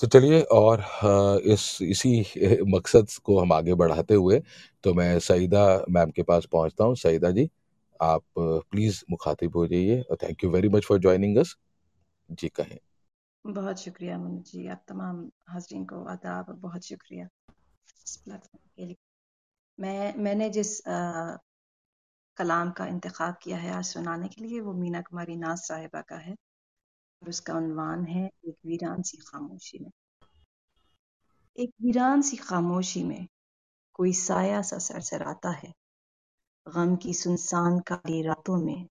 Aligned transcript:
तो 0.00 0.06
चलिए 0.06 0.40
और 0.52 0.80
इस 1.46 1.78
इसी 1.82 2.10
मकसद 2.68 3.06
को 3.24 3.38
हम 3.40 3.52
आगे 3.52 3.74
बढ़ाते 3.74 4.14
हुए 4.14 4.40
तो 4.84 4.94
मैं 4.94 5.18
सईदा 5.20 5.64
मैम 5.90 6.10
के 6.10 6.22
पास 6.22 6.46
पहुँचता 6.52 6.84
हूँ। 6.84 6.94
सईदा 6.96 7.30
जी, 7.30 7.48
आप 8.00 8.22
प्लीज़ 8.38 9.02
मुख़ातिब 9.10 9.56
हो 9.56 9.66
जाइए 9.66 10.00
और 10.02 10.16
thank 10.22 10.44
you 10.44 10.50
very 10.50 10.68
much 10.68 10.84
for 10.86 10.98
joining 11.00 11.36
us. 11.38 11.56
जी, 12.28 12.48
कहें। 12.48 12.78
बहुत 13.44 13.80
शुक्रिया 13.80 14.18
मनु 14.18 14.42
जी, 14.42 14.66
आप 14.68 14.82
तमाम 14.88 15.24
हाज़रीन 15.48 15.84
को 15.84 16.04
आदाब 16.06 16.50
बहुत 16.60 16.84
शुक्रिया 16.84 17.28
इस 18.06 18.16
प्लेटफ़ॉर्म 18.16 18.68
के 18.76 18.86
लिए। 18.86 18.96
मैं 19.78 20.14
मैंने 20.18 20.50
जिस 20.50 20.80
अ, 20.80 21.38
कलाम 22.38 22.70
का 22.72 22.86
इंतख़ाब 22.86 23.36
किया 23.42 23.56
है 23.58 23.72
आज 23.72 23.84
सुनाने 23.84 24.28
के 24.28 24.44
लिए 24.44 24.60
वो 24.60 24.72
मीना 24.74 25.00
कुमारी 25.02 25.36
नाज़ 25.36 25.60
साहिबा 25.62 26.00
का 26.02 26.16
है 26.18 26.34
और 27.24 27.30
उसका 27.30 27.54
उन्वान 27.54 28.04
है 28.04 28.30
एक 28.44 28.56
वीरान 28.66 29.02
सी 29.02 29.16
खामोशी 29.16 29.78
में। 29.78 29.90
एक 31.58 31.70
वीरान 31.82 32.22
सी 32.22 32.36
खामोशी 32.36 33.04
में 33.04 33.28
कोई 33.92 34.12
साया 34.12 34.62
सा 34.62 34.78
सरसराता 34.78 35.50
है। 35.50 35.74
गम 36.68 36.96
की 36.96 37.14
सुनसान 37.14 37.80
काली 37.80 38.22
रातों 38.22 38.56
में 38.56 38.88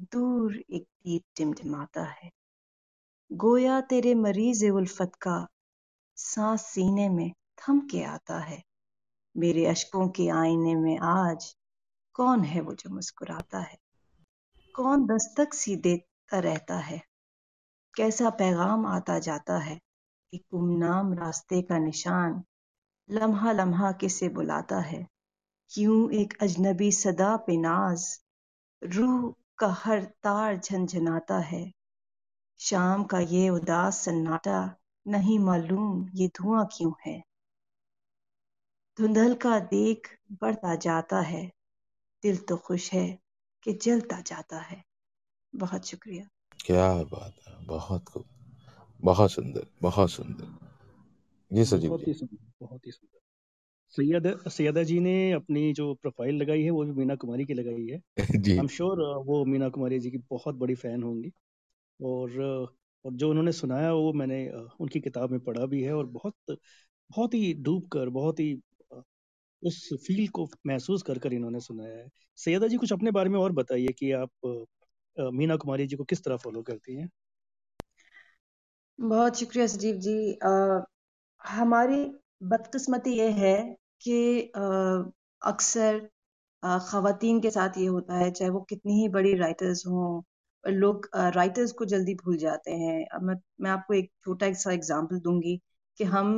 दूर 0.00 0.56
एक 0.70 0.82
दीप 0.82 1.22
टिमटिमाता 1.36 2.04
है। 2.04 2.30
गोया 3.32 3.80
तेरे 3.80 4.14
मरीज़ 4.14 4.66
उल्फत 4.66 5.12
का 5.22 5.48
सांस 6.16 6.62
सीने 6.62 7.08
में 7.08 7.30
थम 7.30 7.80
के 7.80 8.04
आता 8.04 8.38
है। 8.38 8.62
मेरे 9.36 9.66
अशकों 9.66 10.08
के 10.08 10.28
आईने 10.28 10.74
में 10.74 10.98
आज 10.98 11.56
कौन 12.12 12.44
है 12.44 12.60
वो 12.60 12.74
जो 12.74 12.90
मुस्कुराता 12.90 13.58
है? 13.58 13.78
कौन 14.74 15.06
दस्तक 15.06 15.54
सी 15.54 15.76
देता 15.76 16.38
रहता 16.38 16.78
है? 16.78 17.13
कैसा 17.96 18.30
पैगाम 18.30 18.86
आता 18.86 19.18
जाता 19.18 19.58
है? 19.58 19.80
एक 20.34 20.44
गुमनाम 20.50 21.12
रास्ते 21.14 21.62
का 21.62 21.78
निशान 21.78 22.42
लम्हा 23.10 23.52
लम्हा 23.52 23.92
किसे 23.92 24.28
बुलाता 24.28 24.78
है? 24.78 25.06
क्यों 25.70 26.10
एक 26.12 26.34
अजनबी 26.42 26.92
सदा 26.92 27.36
पे 27.36 27.56
नाज 27.56 28.20
रूह 28.82 29.34
का 29.58 29.68
हर 29.68 30.04
तार 30.04 30.56
झंझनाता 30.56 31.38
है? 31.38 31.72
शाम 32.58 33.04
का 33.04 33.18
ये 33.18 33.48
उदास 33.48 34.04
सन्नाटा, 34.04 34.76
नहीं 35.06 35.38
मालूम 35.38 36.08
ये 36.14 36.28
धुआँ 36.28 36.68
क्यों 36.76 36.92
है? 37.06 37.22
धुंधल 38.98 39.34
का 39.34 39.58
देख 39.60 40.18
बढ़ता 40.32 40.74
जाता 40.74 41.20
है, 41.20 41.52
दिल 42.22 42.36
तो 42.36 42.56
खुश 42.56 42.92
है 42.92 43.18
कि 43.62 43.72
जलता 43.72 44.20
जाता 44.20 44.58
है 44.58 44.84
बहुत 45.54 45.86
शुक्रिया 45.86 46.28
क्या 46.64 46.86
बात 47.04 47.34
है! 47.48 47.54
बहुत 47.66 48.04
खूब, 48.04 48.24
बहुत 49.00 49.32
सुंदर, 49.32 49.66
बहुत 49.82 50.10
सुंदर। 50.10 50.52
जी, 51.50 51.64
सजीव 51.66 51.80
बहुत 51.80 52.00
जी। 52.00 52.06
ही 52.06 52.12
सुंदर, 52.14 52.36
बहुत 52.60 52.86
ही 52.86 52.90
सुंदर। 52.92 53.18
सैयद 53.94 54.48
सैयदा 54.50 54.82
जी 54.84 54.98
ने 55.00 55.14
अपनी 55.32 55.72
जो 55.74 55.94
प्रोफ़ाइल 55.96 56.36
लगाई 56.36 56.62
है, 56.62 56.70
वो 56.70 56.84
भी 56.84 56.92
मीना 56.92 57.16
कुमारी 57.16 57.44
की 57.44 57.54
लगाई 57.54 57.86
है। 57.86 57.96
जी 58.40 58.56
आई 58.58 58.62
एम 58.62 58.68
श्योर 58.70 59.00
वो 59.26 59.44
मीना 59.46 59.68
कुमारी 59.70 59.98
जी 60.00 60.10
की 60.10 60.18
बहुत 60.30 60.56
बड़ी 60.56 60.74
फ़ैन 60.76 61.02
होंगी 61.02 61.32
और 62.00 62.40
और 63.04 63.14
जो 63.14 63.30
उन्होंने 63.30 63.52
सुनाया 63.52 63.92
वो 63.94 64.12
मैंने 64.14 64.46
अ, 64.48 64.68
उनकी 64.80 65.00
किताब 65.00 65.30
में 65.30 65.40
पढ़ा 65.42 65.66
भी 65.66 65.82
है 65.82 65.94
और 65.94 66.06
बहुत 66.08 66.34
बहुत 67.10 67.34
ही 67.34 67.52
डूब 67.62 67.88
कर, 67.88 68.08
बहुत 68.10 68.40
ही 68.40 68.52
अ, 68.92 69.02
उस 69.62 69.88
फ़ील 70.06 70.28
को 70.30 70.48
महसूस 70.66 71.02
कर, 71.02 71.18
कर 71.18 71.32
इन्होंने 71.32 71.60
सुनाया 71.62 71.96
है। 71.96 72.08
सैयदा 72.38 72.68
जी 72.68 72.76
कुछ 72.78 72.92
अपने 72.92 73.10
बारे 73.12 73.30
में 73.30 73.38
और 73.40 73.52
बताइए 73.54 73.88
कि 73.98 74.10
आप 74.14 74.30
मीना 75.18 75.56
कुमारी 75.56 75.86
जी 75.86 75.96
को 75.96 76.04
किस 76.06 76.24
तरह 76.24 76.36
फ़ॉलो 76.38 76.62
करती 76.64 76.96
हैं? 76.96 77.08
बहुत 78.98 79.38
शुक्रिया 79.38 79.66
सजीव 79.66 79.96
जी 79.98 80.14
अ, 80.34 80.50
हमारी 81.44 82.04
बदकिस्मती 82.44 83.12
ये 83.14 83.30
है 83.34 83.54
कि 84.02 84.18
अक्सर 85.42 85.98
ख़वातीन 86.82 87.40
के 87.40 87.50
साथ 87.50 87.78
ये 87.78 87.86
होता 87.88 88.16
है 88.16 88.30
चाहे 88.32 88.50
वो 88.50 88.60
कितनी 88.70 88.94
ही 89.00 89.08
बड़ी 89.10 89.34
राइटर्स 89.36 89.86
हों 89.86 90.22
लोग 90.64 91.08
राइटर्स 91.36 91.72
को 91.72 91.84
जल्दी 91.86 92.14
भूल 92.16 92.36
जाते 92.38 92.72
हैं 92.76 93.20
मैं 93.22 93.36
मैं 93.60 93.70
आपको 93.70 93.94
एक 93.94 94.10
छोटा 94.24 94.52
सा 94.60 94.72
एग्जांपल 94.72 95.20
दूँगी 95.20 95.56
कि 95.98 96.04
हम 96.06 96.32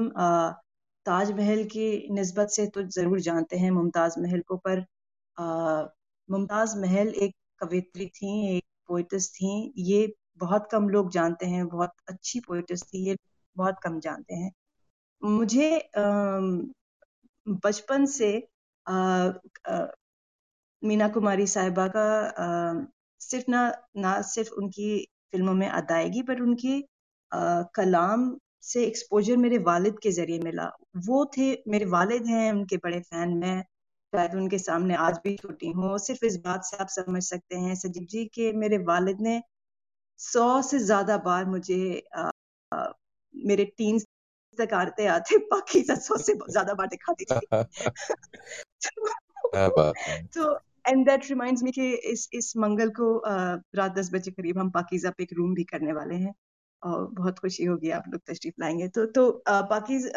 ताजमहल 1.07 1.65
की 1.71 1.87
नस्बत 2.13 2.49
से 2.51 2.67
तो 2.69 2.83
ज़रूर 2.91 3.21
जानते 3.23 3.57
हैं 3.57 3.71
मुमताज़ 3.73 4.19
महल 4.21 4.41
को 4.49 4.57
पर 4.67 4.85
मुमताज़ 6.29 6.77
महल 6.79 7.09
एक 7.23 7.35
कवित्री 7.61 8.07
थी 8.09 8.33
एक 8.57 8.65
पोइटस 8.89 9.31
थी 9.35 9.51
ये 9.87 10.07
बहुत 10.39 10.69
कम 10.73 10.89
लोग 10.89 11.11
जानते 11.13 11.47
हैं 11.47 11.67
बहुत 11.69 11.93
अच्छी 12.09 12.41
पोइटस 12.41 12.83
थी 12.85 13.07
ये 13.09 13.17
बहुत 13.57 13.77
कम 13.83 13.99
जानते 14.01 14.35
हैं। 14.35 14.51
मुझे 15.23 15.71
बचपन 17.47 18.07
से 18.09 18.33
अ, 18.87 18.93
अ, 19.67 19.87
मीना 20.83 21.09
कुमारी 21.09 21.47
साहिबा 21.47 21.87
का 21.97 22.05
अ, 22.29 22.87
सिर्फ़ 23.21 23.51
ना 23.51 23.63
ना 23.99 24.21
सिर्फ़ 24.25 24.51
उनकी 24.55 24.89
फ़िल्मों 25.33 25.55
में 25.55 25.69
अदायगी 25.71 26.23
पर 26.23 26.41
उनकी 26.43 26.81
अ, 27.33 27.39
कलाम 27.75 28.37
से 28.65 28.85
एक्सपोजर 28.87 29.37
मेरे 29.37 29.59
वालिद 29.65 29.99
के 30.03 30.11
ज़रिए 30.13 30.39
मिला। 30.41 30.71
वो 31.09 31.25
थे 31.39 31.53
मेरे 31.69 31.85
वालिद 31.91 32.27
हैं 32.27 32.53
उनके 32.53 32.77
बड़े 32.79 33.01
फ़ैन 33.03 33.37
मैं। 33.39 33.63
शायद 34.13 34.35
उनके 34.35 34.59
सामने 34.59 34.95
आज 34.97 35.19
भी 35.25 35.35
छोटी 35.37 35.71
हूँ। 35.73 35.97
सिर्फ़ 35.99 36.25
इस 36.27 36.37
बात 36.41 36.65
से 36.65 36.77
आप 36.77 36.89
समझ 36.91 37.23
सकते 37.25 37.57
हैं 37.59 37.75
सजीव 37.77 38.05
जी 38.11 38.25
के 38.35 38.53
मेरे 38.55 38.79
वालिद 38.85 39.21
ने 39.21 39.41
सौ 40.21 40.47
से 40.63 40.79
ज़्यादा 40.81 41.17
बार 41.21 41.47
मुझे 41.47 41.79
अ, 42.15 42.31
अ, 42.73 42.93
मेरे 43.35 43.65
टीन 43.79 43.99
तक 44.59 44.75
आते 44.75 45.07
आते 45.09 45.39
पाकिज़ा 45.49 45.95
सौ 46.01 46.17
से 46.19 46.35
ज़्यादा 46.51 46.75
बार 46.75 46.87
दिखा 46.89 47.13
दी 47.15 47.25
थी! 47.27 47.47
तो 50.35 50.55
एंड 50.87 51.07
दैट 51.07 51.29
रिमाइंड्स 51.31 51.63
मी 51.63 51.71
कि 51.73 51.93
इस 52.13 52.29
इस 52.35 52.53
मंगल 52.59 52.91
को 53.01 53.09
रात 53.77 53.93
10 53.95 54.11
बजे 54.15 54.31
करीब 54.33 54.59
हम 54.59 54.71
पाकिज़ा 54.73 55.11
पे 55.11 55.23
एक 55.25 55.33
रूम 55.35 55.55
भी 55.55 55.65
करने 55.67 55.93
वाले 55.95 56.17
हैं 56.17 56.35
और 56.83 57.07
बहुत 57.13 57.39
खुशी 57.39 57.65
होगी 57.65 57.91
आप 57.93 58.05
लोग 58.09 58.21
तशरीफ़ 58.31 58.55
लाएँगे। 58.61 58.89
तो 58.91 59.07
तो 59.13 59.31
पाकिज़ 59.49 60.09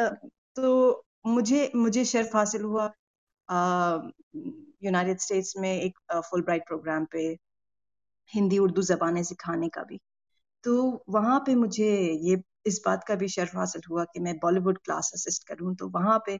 तो 0.57 1.05
मुझे 1.27 1.71
मुझे 1.77 2.05
शर्फ 2.07 2.35
हासिल 2.35 2.63
हुआ। 2.63 2.91
यूनाइटेड 3.49 5.19
स्टेट्स 5.19 5.53
में 5.57 5.71
एक 5.73 5.97
फुल 6.29 6.41
ब्राइट 6.43 6.63
प्रोग्राम 6.67 7.05
पे 7.11 7.21
हिंदी, 8.33 8.57
उर्दू 8.59 8.81
जबानें 8.83 9.23
सिखाने 9.25 9.69
का 9.69 9.83
भी। 9.83 9.99
तो 10.63 11.03
वहाँ 11.09 11.39
पे 11.45 11.55
मुझे 11.55 11.89
ये, 12.23 12.41
इस 12.67 12.81
बात 12.85 13.03
का 13.03 13.15
भी 13.15 13.27
शर्फ 13.29 13.55
हासिल 13.55 13.81
हुआ 13.89 14.03
कि 14.05 14.19
मैं 14.19 14.37
बॉलीवुड 14.39 14.77
क्लास 14.79 15.11
असिस्ट 15.15 15.47
करूँ 15.47 15.75
तो 15.75 15.87
वहाँ 15.91 16.19
पे 16.27 16.39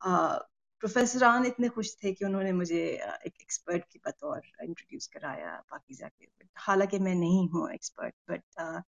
प्रोफेसर 0.00 1.24
आन 1.24 1.46
इतने 1.46 1.68
खुश 1.70 1.94
थे 2.04 2.12
कि 2.12 2.24
उन्होंने 2.24 2.52
मुझे 2.52 2.80
एक 3.26 3.32
एक्सपर्ट 3.42 3.84
की 3.92 4.00
बतौर 4.06 4.38
इंट्रोड्यूस 4.64 5.06
कराया 5.14 5.56
पाकिज़ा 5.70 6.08
के। 6.08 6.28
हालाँकि 6.58 6.98
मैं 7.00 7.14
नहीं 7.16 7.48
हूँ 7.50 7.70
एक्सपर्ट 7.72 8.14
बट 8.30 8.84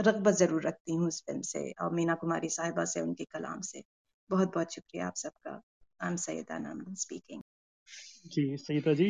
रगबत 0.00 0.34
ज़रूर 0.34 0.62
रखती 0.62 0.94
हूँ 0.94 1.08
उस 1.08 1.22
फ़िल्म 1.26 1.42
से, 1.42 1.70
और 1.72 1.92
मीना 1.94 2.14
कुमारी 2.16 2.48
साहिबा 2.50 2.84
से, 2.86 3.00
उनके 3.00 3.24
कलाम 3.26 3.60
से। 3.62 3.82
बहुत 4.30 4.54
बहुत 4.54 4.74
शुक्रिया 4.74 5.06
आप 5.06 5.14
सबका। 5.16 5.60
Am 6.06 6.16
Saiyada 6.20 6.58
Naman 6.58 6.94
speaking 6.96 7.42
ji, 8.26 8.42
Saeeda 8.56 8.92
ji 8.94 9.06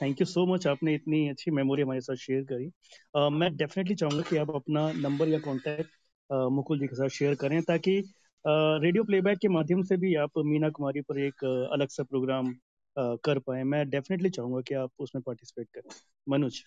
thank 0.00 0.20
you 0.20 0.26
so 0.26 0.44
much 0.46 0.66
आपने 0.66 0.94
इतनी 0.94 1.28
अच्छी 1.28 1.50
मेमोरी 1.50 1.82
हमारे 1.82 2.00
साथ 2.00 2.16
शेयर 2.16 2.42
करी। 2.44 2.66
अ, 3.14 3.28
मैं 3.30 3.54
डेफ़िनेटली 3.56 3.94
चाहूँगा 3.94 4.22
कि 4.22 4.36
आप 4.36 4.50
अपना 4.54 4.90
नंबर 4.98 5.28
या 5.28 5.38
कॉन्टैक्ट 5.40 5.90
अ, 6.30 6.34
मुकुल 6.50 6.78
जी 6.78 6.86
के 6.86 6.96
साथ 6.96 7.08
शेयर 7.08 7.34
करें 7.34 7.60
ताकि 7.62 7.96
रेडियो 8.44 9.04
प्लेबैक 9.04 9.38
के 9.38 9.48
माध्यम 9.48 9.82
से 9.82 9.96
भी 9.96 10.14
आप 10.16 10.38
मीना 10.46 10.70
कुमारी 10.70 11.00
पर 11.00 11.18
एक 11.18 11.44
uh, 11.44 11.72
अलग 11.72 11.88
सा 11.88 12.02
प्रोग्राम 12.02 12.50
अ, 12.96 13.16
कर 13.24 13.38
पाए 13.38 13.62
मैं 13.64 13.88
डेफ़िनेटली 13.90 14.30
चाहूँगा 14.30 14.60
कि 14.60 14.74
आप 14.74 14.90
उसमें 14.98 15.22
पार्टिसिपेट 15.22 15.68
करें। 15.74 15.90
मनोज। 16.28 16.62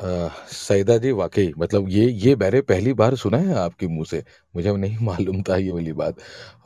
सईदा 0.00 0.96
जी 0.98 1.10
वाक़ई 1.12 1.52
मतलब 1.58 1.88
ये 1.88 2.04
ये 2.20 2.34
मैंने 2.36 2.60
पहली 2.62 2.92
बार 2.94 3.14
सुना 3.16 3.38
है 3.38 3.54
आपके 3.56 3.86
मुँह 3.88 4.04
से। 4.06 4.22
मुझे 4.54 4.72
नहीं 4.74 4.96
मालूम 5.02 5.42
था 5.44 5.56
ये 5.56 5.70
वाली 5.72 5.92
बात 5.94 6.16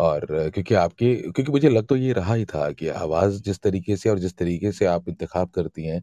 और 0.01 0.27
क्योंकि 0.51 0.75
आपकी 0.77 1.15
क्योंकि 1.17 1.53
मुझे 1.53 1.69
लग 1.69 1.87
तो 1.87 1.97
ये 1.97 2.13
रहा 2.13 2.35
ही 2.35 2.45
था 2.47 2.71
कि 2.73 2.89
आवाज़ 2.91 3.41
जिस 3.43 3.59
तरीके 3.61 3.97
से 3.97 4.11
और 4.11 4.19
जिस 4.19 4.37
तरीके 4.37 4.73
से 4.73 4.87
आप 4.87 5.09
इंतख़ाब 5.09 5.51
करती 5.51 5.85
हैं, 5.85 6.03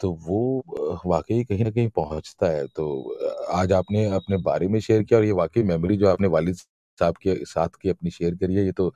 तो 0.00 0.12
वो 0.22 1.00
वाक़ई 1.06 1.44
कहीं 1.44 1.64
न 1.64 1.72
कहीं 1.72 1.88
पहुँचता 1.92 2.48
है। 2.48 2.66
तो 2.68 3.16
आज 3.52 3.72
आपने 3.74 4.04
अपने 4.12 4.36
बारे 4.42 4.68
में 4.68 4.80
शेयर 4.80 5.02
किया 5.04 5.18
और 5.20 5.26
ये 5.26 5.32
वाक़ई 5.34 5.62
मेमोरी 5.64 5.96
जो 5.98 6.08
आपने 6.08 6.28
वालिद 6.30 6.56
साहब 6.98 7.16
के 7.18 7.34
साथ 7.46 7.68
की 7.82 7.88
अपनी 7.90 8.10
शेयर 8.10 8.34
करी 8.36 8.54
है, 8.54 8.64
ये 8.64 8.72
तो 8.74 8.94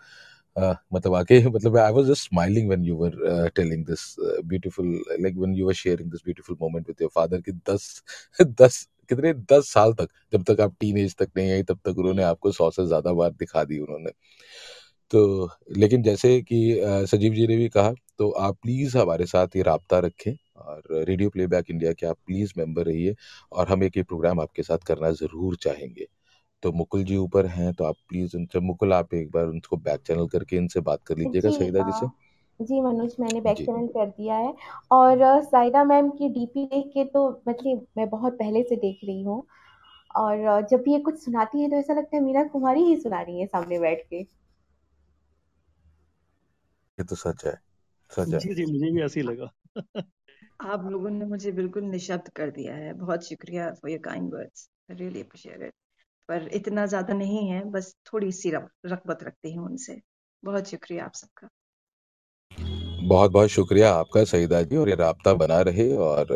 अ, 0.57 0.73
मतलब 0.95 1.13
वाक़ई 1.13 1.43
मतलब 1.47 1.77
I 1.79 1.93
was 1.93 2.07
just 2.09 2.23
smiling 2.25 2.69
when 2.69 2.85
you 2.85 2.97
were 2.97 3.49
telling 3.57 3.85
this 3.87 4.01
beautiful 4.45 4.89
like 5.13 5.37
when 5.37 5.55
you 5.57 5.67
were 5.67 5.75
sharing 5.75 6.11
this 6.11 6.21
beautiful 6.25 6.57
moment 6.61 6.89
with 6.89 7.03
your 7.03 7.11
father 7.15 7.41
कि 7.43 7.53
10 7.71 8.03
10 8.61 8.87
कितने 9.11 9.33
10 9.53 9.73
साल 9.73 9.93
तक, 9.95 10.09
जब 10.33 10.43
तक 10.45 10.61
आप 10.61 10.75
टीनेज 10.81 11.15
तक 11.17 11.31
नहीं 11.37 11.51
आई, 11.53 11.63
तब 11.65 11.79
तक 11.85 11.99
उन्होंने 11.99 12.23
आपको 12.25 12.53
सौ 12.53 12.71
से 12.73 12.87
ज़्यादा 12.87 13.13
बार 13.15 13.31
दिखा 13.35 13.65
दी 13.65 13.79
उन्होंने। 13.81 14.11
तो 15.11 15.49
लेकिन 15.77 16.03
जैसे 16.03 16.41
कि 16.43 16.61
अ, 16.75 17.05
सजीव 17.07 17.35
जी 17.35 17.47
ने 17.47 17.57
भी 17.57 17.69
कहा, 17.71 17.93
तो 18.19 18.31
आप 18.41 18.57
प्लीज़ 18.63 18.97
हमारे 18.99 19.27
साथ 19.27 19.57
ये 19.57 19.63
राब्ता 19.65 19.99
रखें 20.01 20.33
और 20.59 20.83
रेडियो 21.01 21.31
प्लेबैक 21.31 21.71
इंडिया 21.71 21.93
के 21.95 22.07
आप 22.07 22.17
प्लीज़ 22.27 22.53
मेंबर 22.59 22.85
रहिए 22.87 23.15
और 23.53 23.69
हम 23.69 23.85
एक 23.85 23.97
ये 23.97 24.03
प्रोग्राम 24.05 24.41
आपके 24.41 24.63
साथ 24.63 24.87
करना 24.87 25.11
ज़रूर 25.15 25.57
चाहेंगे। 25.63 26.07
तो 26.63 26.73
मुकुल 26.73 27.05
जी 27.05 27.17
ऊपर 27.17 27.47
हैं 27.47 27.73
तो 27.75 27.85
आप 27.85 27.97
प्लीज़ 28.09 28.37
उनसे 28.37 28.61
मुकुल 28.61 28.93
आप 28.93 29.15
एक 29.15 29.31
बार 29.31 29.47
उनको 29.47 29.77
बैक 29.79 30.01
चैनल 30.01 30.27
करके 30.29 30.57
इनसे 30.57 30.81
बात 30.81 31.03
कर 31.07 31.17
लीजिएगा 31.19 31.83
जी 31.83 31.93
जी 31.93 31.93
से। 31.93 32.07
जी 32.61 32.81
मनोज 32.81 33.15
मैंने 33.21 33.41
बैक 33.41 33.57
जी। 33.57 33.65
चैनल 33.67 33.87
कर 33.89 34.07
दिया 34.07 34.35
है 34.37 34.55
और 34.93 35.43
सायरा 35.43 35.85
मैम 35.85 36.11
की 36.11 36.29
डीपी 36.29 36.65
देख 36.67 36.87
के 36.87 37.05
तो 37.05 37.29
मतलब 37.49 37.87
मैं 37.99 38.09
बहुत 38.11 38.33
पहले 38.35 38.63
से 38.63 38.77
देख 38.77 39.01
रही 39.05 39.23
हूँ 39.23 39.43
और 40.17 40.67
जब 40.71 40.83
भी 40.83 40.93
ये 40.93 40.99
कुछ 41.01 41.19
सुनाती 41.25 41.63
है 41.63 41.71
तो 41.71 41.77
ऐसा 41.77 41.95
लगता 41.95 42.17
है 42.17 42.23
मीना 42.23 42.45
कुमारी 42.49 42.85
ही 42.85 42.97
सुना 42.97 43.23
रही 43.23 43.41
है 43.41 43.47
सामने 43.47 43.79
बैठ 43.79 44.07
के। 44.11 44.25
ये 46.99 47.05
तो 47.05 47.17
सच 47.17 47.45
है, 47.47 47.53
सच 48.11 48.35
है। 48.35 48.41
जी, 48.41 48.55
जी, 48.55 48.67
मुझे 48.67 48.91
भी 48.91 49.03
ऐसे 49.03 49.21
ही 49.21 49.27
लगा। 49.27 49.51
आप 50.65 50.85
लोगों 50.87 51.11
ने 51.11 51.25
मुझे 51.25 51.53
बिल्कुल 51.53 51.83
निःशब्द 51.85 52.29
कर 52.29 52.51
दिया 52.51 52.75
है। 52.75 52.93
बहुत 52.95 53.25
शुक्रिया 53.25 53.71
for 53.73 53.91
your 53.91 54.01
kind 54.01 54.33
words. 54.35 54.69
I 54.91 54.97
really 54.97 55.21
appreciate 55.23 55.63
it. 55.63 55.73
पर 56.29 56.49
इतना 56.49 56.87
ज़्यादा 56.87 57.15
नहीं 57.15 57.49
है, 57.51 57.65
बस 57.71 57.95
थोड़ी-सी 58.13 58.51
रग 58.51 58.69
रग़बत 58.87 59.23
रखती 59.23 59.55
हूँ 59.55 59.67
उनसे। 59.67 60.01
बहुत 60.43 60.69
शुक्रिया 60.69 61.05
आप 61.05 61.13
सबका। 61.15 61.49
बहुत-बहुत 63.05 63.49
शुक्रिया 63.49 63.93
आपका 63.95 64.25
सईदा 64.25 64.63
जी 64.63 64.77
और 64.77 64.89
ये 64.89 64.95
राब्ता 64.95 65.35
बना 65.35 65.61
रहे 65.61 65.97
और 65.97 66.33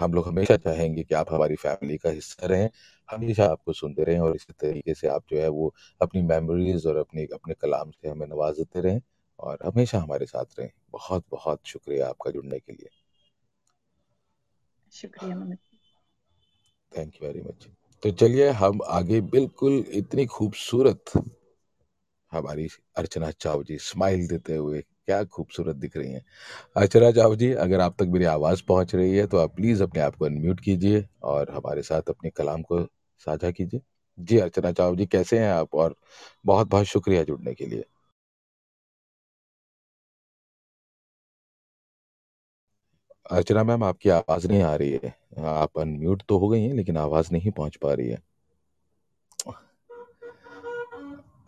हम 0.00 0.14
लोग 0.14 0.28
हमेशा 0.28 0.56
चाहेंगे 0.56 1.02
कि 1.02 1.14
आप 1.14 1.32
हमारी 1.32 1.54
फैमिली 1.54 1.96
का 1.96 2.10
हिस्सा 2.10 2.46
रहें। 2.46 2.68
हमेशा 3.08 3.44
आपको 3.46 3.72
सुनते 3.72 4.04
रहें 4.04 4.18
और 4.18 4.34
इसी 4.36 4.52
तरीके 4.52 4.94
से 4.94 5.08
आप 5.08 5.24
जो 5.30 5.40
है 5.40 5.48
वो 5.48 5.74
अपनी 6.00 6.22
मेमोरीज़ 6.22 6.88
और 6.88 6.96
अपनी 6.96 7.26
अपने 7.26 7.54
कलाम 7.54 7.90
से 7.90 8.08
हमें 8.08 8.26
नवाज़ते 8.26 8.80
रहें 8.80 9.00
और 9.40 9.58
हमेशा 9.64 9.98
हमारे 9.98 10.26
साथ 10.26 10.58
रहें। 10.58 10.70
बहुत-बहुत 10.90 11.60
शुक्रिया 11.66 12.08
आपका 12.08 12.30
जुड़ने 12.30 12.58
के 12.58 12.72
लिए। 12.72 12.88
शुक्रिया 14.92 15.36
थैंक 16.92 17.14
यू 17.14 17.26
वेरी 17.26 17.40
मच। 17.40 17.68
तो 18.04 18.10
चलिए 18.10 18.48
हम 18.50 18.80
आगे 18.88 19.20
बिल्कुल 19.20 19.84
इतनी 19.92 20.26
खूबसूरत 20.26 21.04
हमारी 22.32 22.68
अर्चना 22.96 23.30
चाव 23.30 23.62
जी 23.64 23.78
स्माइल 23.78 24.26
देते 24.28 24.56
हुए 24.56 24.80
क्या 24.80 25.24
खूबसूरत 25.24 25.76
दिख 25.76 25.96
रही 25.96 26.12
हैं। 26.12 26.24
अर्चना 26.76 27.10
चाव 27.12 27.36
जी 27.36 27.52
अगर 27.52 27.80
आप 27.80 27.96
तक 27.98 28.08
मेरी 28.08 28.24
आवाज़ 28.24 28.62
पहुँच 28.68 28.94
रही 28.94 29.16
है 29.16 29.26
तो 29.26 29.38
आप 29.38 29.56
प्लीज़ 29.56 29.82
अपने 29.82 30.02
आप 30.02 30.16
को 30.16 30.24
अनम्यूट 30.24 30.60
कीजिए 30.60 31.04
और 31.22 31.50
हमारे 31.50 31.82
साथ 31.82 32.02
अपने 32.08 32.30
कलाम 32.30 32.62
को 32.62 32.84
साझा 33.26 33.50
कीजिए। 33.50 33.80
जी, 34.18 34.38
अर्चना 34.38 34.72
चाव 34.72 34.96
जी 34.96 35.06
कैसे 35.06 35.38
हैं 35.38 35.50
आप? 35.52 35.74
और 35.74 35.96
बहुत-बहुत 36.46 36.86
शुक्रिया 36.86 37.24
जुड़ने 37.24 37.54
के 37.54 37.66
लिए। 37.66 37.84
अर्चना 43.30 43.62
मैम 43.64 43.84
आपकी 43.84 44.08
आवाज़ 44.08 44.46
नहीं 44.48 44.62
आ 44.62 44.74
रही 44.76 44.98
है। 45.04 45.14
आप 45.46 45.78
अनम्यूट 45.78 46.22
तो 46.28 46.38
हो 46.38 46.48
गई 46.48 46.62
हैं 46.62 46.74
लेकिन 46.74 46.96
आवाज़ 46.96 47.28
नहीं 47.32 47.50
पहुँच 47.50 47.76
पा 47.76 47.92
रही 47.92 48.08
है। 48.08 48.18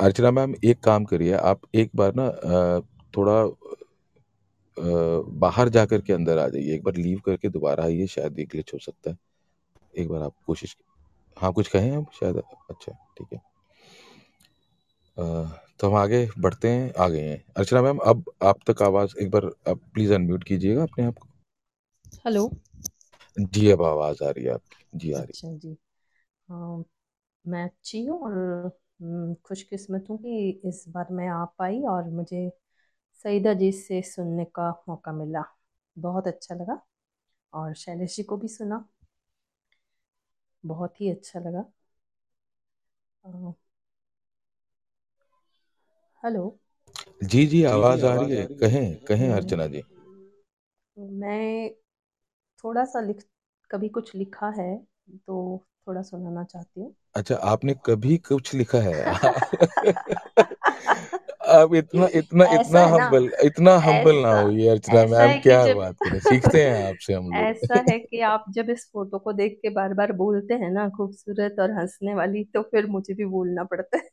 अर्चना 0.00 0.31
मैम 0.31 0.55
एक 0.64 0.81
काम 0.81 1.05
करिए 1.05 1.32
आप 1.32 1.61
एक 1.75 1.90
बार 1.96 2.12
ना 2.17 2.28
थोड़ा 3.17 3.43
बाहर 5.40 5.69
जाकर 5.69 6.00
के 6.00 6.12
अंदर 6.12 6.38
आ 6.38 6.49
जाइए। 6.49 6.75
एक 6.75 6.82
बार 6.84 6.96
लीव 6.96 7.20
करके 7.26 7.49
दोबारा 7.49 7.84
आइए 7.84 8.06
शायद 8.06 8.38
ये 8.38 8.44
ग्लिच 8.44 8.73
हो 8.75 8.78
सकता 8.78 9.11
है। 9.11 9.17
एक 9.94 10.08
बार 10.08 10.23
आप 10.23 10.34
कोशिश 10.46 10.76
हाँ, 11.37 11.52
कुछ 11.52 11.69
कहें 11.69 11.90
आप 11.96 12.11
शायद? 12.20 12.37
अच्छा, 12.70 12.93
ठीक 13.19 13.32
है। 13.32 13.40
तो 15.81 15.88
हम 15.88 15.94
आगे 15.94 16.28
बढ़ते 16.38 16.69
हैं 16.69 16.93
आ 16.94 17.08
गए 17.08 17.23
हैं। 17.23 17.44
अर्चना 17.56 17.82
मैम 17.82 17.99
अब 17.99 18.25
आप 18.43 18.58
तक 18.70 18.82
आवाज़ 18.82 19.14
एक 19.23 19.31
बार 19.31 19.46
आप 19.69 19.81
प्लीज़ 19.94 20.12
अनम्यूट 20.14 20.44
कीजिएगा 20.44 20.82
अपने 20.82 21.05
आप 21.05 21.14
को। 21.14 21.28
हेलो। 22.14 22.44
जी, 23.36 23.70
अब 23.70 23.82
आवाज़ 23.82 24.22
आ 24.24 24.30
रही 24.30 24.44
है 24.44 24.52
आपकी। 24.52 24.84
जी, 24.94 25.12
आ 25.12 25.20
रही 25.20 25.32
अच्छा 25.32 25.52
जी। 25.56 25.76
हाँ, 26.48 26.84
मैं 27.44 27.64
अच्छी 27.64 28.04
हूँ 28.06 28.20
और 28.20 28.34
उम, 29.02 29.34
खुशकिस्मत 29.44 30.06
हूँ 30.10 30.18
कि 30.18 30.50
इस 30.64 30.84
बार 30.88 31.08
मैं 31.12 31.28
आ 31.30 31.44
पाई 31.58 31.82
और 31.90 32.10
मुझे 32.10 32.48
सईदा 33.24 33.54
जी 33.54 33.72
से 33.72 34.02
सुनने 34.04 34.44
का 34.54 34.70
मौका 34.88 35.12
मिला। 35.12 35.44
बहुत 35.96 36.28
अच्छा 36.28 36.54
लगा 36.54 36.80
और 37.52 37.74
शैलेश 37.76 38.16
जी 38.16 38.22
को 38.24 38.36
भी 38.36 38.48
सुना। 38.48 38.84
बहुत 40.64 41.00
ही 41.00 41.10
अच्छा 41.10 41.40
लगा। 41.40 41.64
अ 43.24 43.30
हेलो। 46.22 46.44
जी, 47.24 47.44
जी, 47.46 47.62
आवाज़ 47.64 48.04
आ 48.06 48.14
रही 48.16 48.30
है। 48.30 48.46
कहें, 48.60 48.96
कहें 49.06 49.28
हुँ। 49.28 49.32
अर्चना 49.32 49.66
जी। 49.66 49.82
मैं 50.96 51.70
थोड़ा-सा 52.66 53.00
लिख 53.00 53.22
कभी 53.70 53.88
कुछ 53.88 54.14
लिखा 54.14 54.48
है, 54.50 54.76
तो 55.18 55.64
थोड़ा 55.88 56.02
सुनाना 56.02 56.44
चाहती 56.44 56.80
हूँ। 56.80 56.94
अच्छा, 57.14 57.34
आपने 57.34 57.74
कभी 57.86 58.16
कुछ 58.18 58.54
लिखा 58.54 58.78
है? 58.78 59.04
आप 61.48 61.74
इतना 61.74 62.08
इतना 62.14 62.44
इतना 62.46 62.84
हम्बल 62.86 63.30
इतना 63.44 63.76
हम्बल 63.76 64.16
ना 64.16 64.28
होइए 64.28 64.68
अर्चना 64.68 65.04
मैम, 65.06 65.32
क्या 65.38 65.66
बात 65.68 65.96
करें, 66.00 66.18
सीखते 66.20 66.64
हैं 66.66 66.82
आपसे 66.88 67.14
हम 67.14 67.24
लोग। 67.24 67.36
ऐसा 67.38 67.78
है 67.90 67.98
कि 67.98 68.20
आप 68.20 68.44
जब 68.50 68.70
इस 68.70 68.84
फ़ोटो 68.92 69.18
को 69.18 69.32
देख 69.32 69.58
के 69.62 69.70
बार-बार 69.70 70.12
बोलते 70.12 70.54
हैं 70.54 70.70
ना 70.70 70.88
खूबसूरत 70.88 71.56
और 71.60 71.70
हंसने 71.70 72.14
वाली, 72.14 72.44
तो 72.44 72.62
फिर 72.62 72.86
मुझे 72.86 73.14
भी 73.14 73.24
बोलना 73.24 73.64
पड़ता 73.64 73.96
है। 73.96 74.08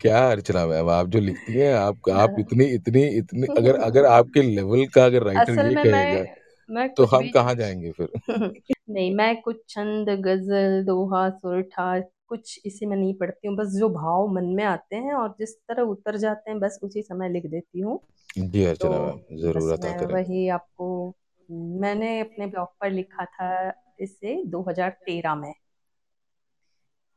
क्या 0.00 0.30
अर्चना 0.30 0.66
मैम, 0.66 0.88
आप 0.88 1.06
जो 1.06 1.20
लिखती 1.20 1.52
हैं, 1.52 1.74
आप 1.74 1.96
आप 2.10 2.30
हाँ। 2.30 2.40
इतनी 2.40 2.64
इतनी 2.64 3.04
इतनी 3.04 3.46
अगर 3.58 3.74
अगर 3.74 4.04
आपके 4.04 4.42
लेवल 4.42 4.86
का 4.86 5.04
अगर 5.04 5.22
राइटर 5.22 5.42
असल 5.42 5.68
ये 5.68 5.74
में 5.74 5.84
कहेगा, 5.84 6.18
मैं 6.18 6.26
मैं 6.70 6.94
तो 6.94 7.06
कुछ 7.06 7.14
हम 7.14 7.22
भी 7.22 7.28
कहाँ 7.28 7.54
जाएँगे 7.54 7.90
फिर? 7.90 8.08
नहीं, 8.90 9.14
मैं 9.14 9.40
कुछ 9.40 9.56
छंद, 9.68 10.10
गज़ल, 10.10 10.84
दोहा, 10.84 11.30
सुर-ठार 11.30 12.10
कुछ 12.26 12.60
इसी 12.66 12.86
में 12.86 12.96
नहीं 12.96 13.14
पढ़ती 13.14 13.48
हूँ, 13.48 13.56
बस 13.56 13.66
जो 13.66 13.88
भाव 13.88 14.28
मन 14.28 14.44
में 14.44 14.64
आते 14.64 14.96
हैं 14.96 15.12
और 15.12 15.34
जिस 15.38 15.56
तरह 15.56 15.82
उतर 15.82 16.16
जाते 16.16 16.50
हैं, 16.50 16.60
बस 16.60 16.78
उसी 16.82 17.02
समय 17.02 17.28
लिख 17.28 17.46
देती 17.46 17.80
हूँ। 17.80 18.00
जी, 18.38 18.64
अर्चना 18.64 18.90
तो 18.90 19.04
मैम, 19.06 19.36
ज़रूर 19.36 19.72
बस 19.72 19.78
अता 19.78 19.88
मैं 19.88 19.98
करें। 19.98 20.14
वही 20.14 20.48
आपको 20.48 21.14
मैंने 21.50 22.20
अपने 22.20 22.46
ब्लॉग 22.46 22.68
पर 22.80 22.90
लिखा 22.90 23.24
था 23.24 23.72
इसे 24.00 24.44
2013 24.44 25.34
में। 25.34 25.52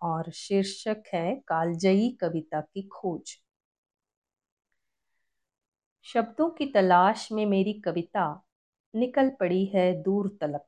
और 0.03 0.31
शीर्षक 0.31 1.03
है 1.13 1.35
कालजयी 1.35 2.09
कविता 2.11 2.61
की 2.61 2.87
खोज। 2.87 3.37
शब्दों 6.03 6.49
की 6.49 6.65
तलाश 6.65 7.31
में 7.31 7.45
मेरी 7.45 7.73
कविता 7.73 8.43
निकल 8.95 9.29
पड़ी 9.29 9.65
है 9.65 10.03
दूर 10.03 10.37
तलक। 10.41 10.65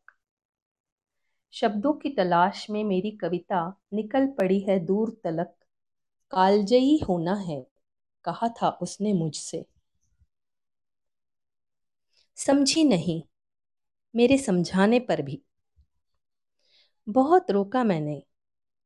शब्दों 1.51 1.93
की 1.93 2.09
तलाश 2.09 2.69
में 2.69 2.83
मेरी 2.83 3.11
कविता 3.11 3.81
निकल 3.93 4.27
पड़ी 4.27 4.59
है 4.59 4.79
दूर 4.79 5.21
तलक। 5.23 5.55
कालजयी 6.31 6.97
होना 6.97 7.33
है, 7.33 7.67
कहा 8.25 8.47
था 8.47 8.69
उसने 8.69 9.13
मुझसे। 9.13 9.65
समझी 12.35 12.83
नहीं, 12.83 13.23
मेरे 14.15 14.37
समझाने 14.37 14.99
पर 14.99 15.21
भी। 15.21 15.41
बहुत 17.09 17.51
रोका 17.51 17.83
मैंने, 17.83 18.23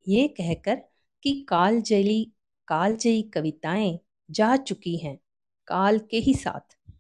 ये 0.08 0.28
कहकर 0.28 0.76
कि 1.24 1.46
कालजयी 1.50 2.32
कालजयी 2.68 3.22
कविताएँ 3.22 4.00
जा 4.32 4.58
चुकी 4.58 4.98
हैं, 4.98 5.20
काल 5.68 6.00
के 6.00 6.18
ही 6.18 6.34
साथ। 6.34 6.92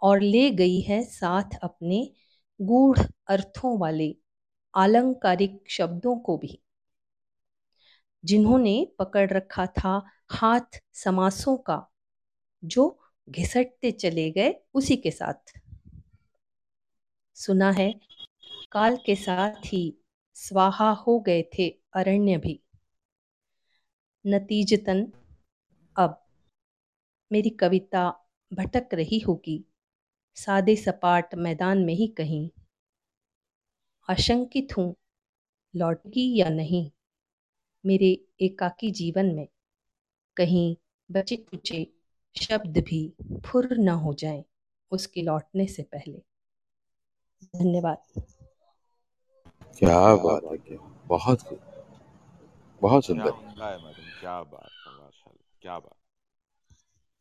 और 0.00 0.20
ले 0.20 0.50
गई 0.50 0.80
है 0.80 1.04
साथ 1.04 1.58
अपने 1.62 2.12
गूढ़ 2.60 2.98
अर्थों 3.26 3.78
वाले, 3.78 4.16
आलंकारिक 4.74 5.64
शब्दों 5.68 6.16
को 6.16 6.36
भी। 6.36 6.62
जिन्होंने 8.24 8.92
पकड़ 8.98 9.30
रखा 9.30 9.66
था 9.66 10.06
हाथ 10.30 10.82
समासों 10.92 11.56
का, 11.56 11.86
जो 12.64 13.00
घिसटते 13.28 13.90
चले 13.90 14.30
गए 14.30 14.54
उसी 14.74 14.96
के 14.96 15.10
साथ। 15.10 15.60
सुना 17.34 17.70
है, 17.70 18.00
काल 18.72 18.96
के 18.96 19.16
साथ 19.16 19.66
ही 19.66 19.98
स्वाहा 20.34 20.90
हो 20.90 21.20
गए 21.20 21.42
थे। 21.42 21.85
अरण्य 21.96 22.36
भी। 22.36 22.60
नतीजतन 24.24 25.12
अब। 25.96 26.22
मेरी 27.32 27.50
कविता 27.50 28.08
भटक 28.52 28.94
रही 28.94 29.18
होगी। 29.18 29.64
सादे 30.36 30.76
सपाट 30.76 31.34
मैदान 31.34 31.78
में 31.78 31.94
ही 31.94 32.06
कहीं। 32.06 32.48
आशंकित 34.08 34.76
हूँ, 34.78 34.94
लौटगी 35.74 36.36
या 36.36 36.48
नहीं। 36.48 36.90
मेरे 37.84 38.26
एकाकी 38.40 38.90
जीवन 38.90 39.26
में 39.26 39.48
कहीं 40.36 40.76
बचे 41.10 41.36
कुचे 41.36 41.86
शब्द 42.36 42.78
भी 42.78 43.14
फुर 43.46 43.68
न 43.78 43.88
हो 43.88 44.14
जाएँ 44.14 44.44
उसके 44.92 45.22
लौटने 45.22 45.66
से 45.66 45.82
पहले। 45.82 46.22
धन्यवाद। 47.56 48.22
क्या 49.78 50.16
बात 50.16 50.44
है, 50.44 50.56
क्या 50.58 50.78
बहुत 51.06 51.42
खूब। 51.42 51.65
बहुत 52.82 53.04
सुंदर। 53.04 53.30
मैडम, 53.58 53.92
क्या 54.20 54.42
बात 54.42 54.70
क्या 55.62 55.78
बात। 55.78 55.94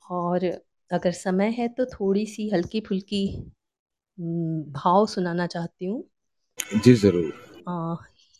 और 0.06 0.46
अगर 0.92 1.12
समय 1.12 1.50
है 1.50 1.68
तो 1.68 1.86
थोड़ी 1.86 2.26
सी 2.26 2.50
हल्की 2.50 2.82
फुल्की 2.82 3.26
भाव 4.74 5.06
सुनाना 5.06 5.48
चाहती 5.48 5.86
हूँ। 5.86 6.04
जी 6.76 6.94
ज़रूर। 6.96 7.34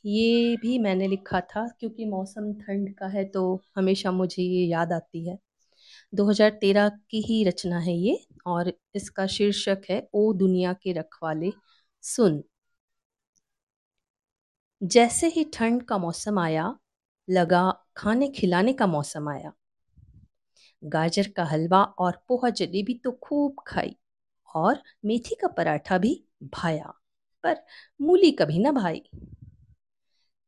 ये 0.04 0.56
भी 0.58 0.78
मैंने 0.80 1.08
लिखा 1.08 1.40
था 1.42 1.68
क्योंकि 1.80 2.06
मौसम 2.06 2.54
ठंड 2.54 2.94
का 2.96 3.08
है 3.08 3.24
तो 3.26 3.44
हमेशा 3.76 4.12
मुझे 4.12 4.44
ये 4.44 4.66
याद 4.66 4.94
आती 4.94 5.28
है। 5.30 5.38
2013 6.14 6.90
की 7.12 7.22
ही 7.22 7.44
रचना 7.44 7.80
है 7.80 7.94
ये 7.94 8.20
और 8.48 8.72
इसका 8.96 9.28
शीर्षक 9.28 9.82
है 9.90 10.08
ओ 10.14 10.32
दुनिया 10.34 10.74
के 10.74 10.92
रखवाले 10.94 11.52
सुन। 12.04 12.44
जैसे 14.82 15.28
ही 15.28 15.44
ठंड 15.54 15.84
का 15.84 15.98
मौसम 15.98 16.40
आया 16.40 16.76
लगा 17.28 17.70
खाने 17.98 18.28
खिलाने 18.28 18.74
का 18.74 18.88
मौसम 18.88 19.30
आया। 19.30 19.52
गाजर 20.84 21.28
का 21.28 21.44
हलवा 21.44 21.84
और 21.84 22.22
पोहा 22.28 22.50
जलेबी 22.50 22.94
तो 22.94 23.12
खूब 23.14 23.64
खाई 23.68 23.96
और 24.56 24.82
मेथी 25.06 25.36
का 25.36 25.48
पराठा 25.48 25.98
भी 25.98 26.14
भाया, 26.44 26.94
पर 27.44 27.58
मूली 28.02 28.32
कभी 28.32 28.60
ना 28.60 28.72
भाई। 28.72 29.04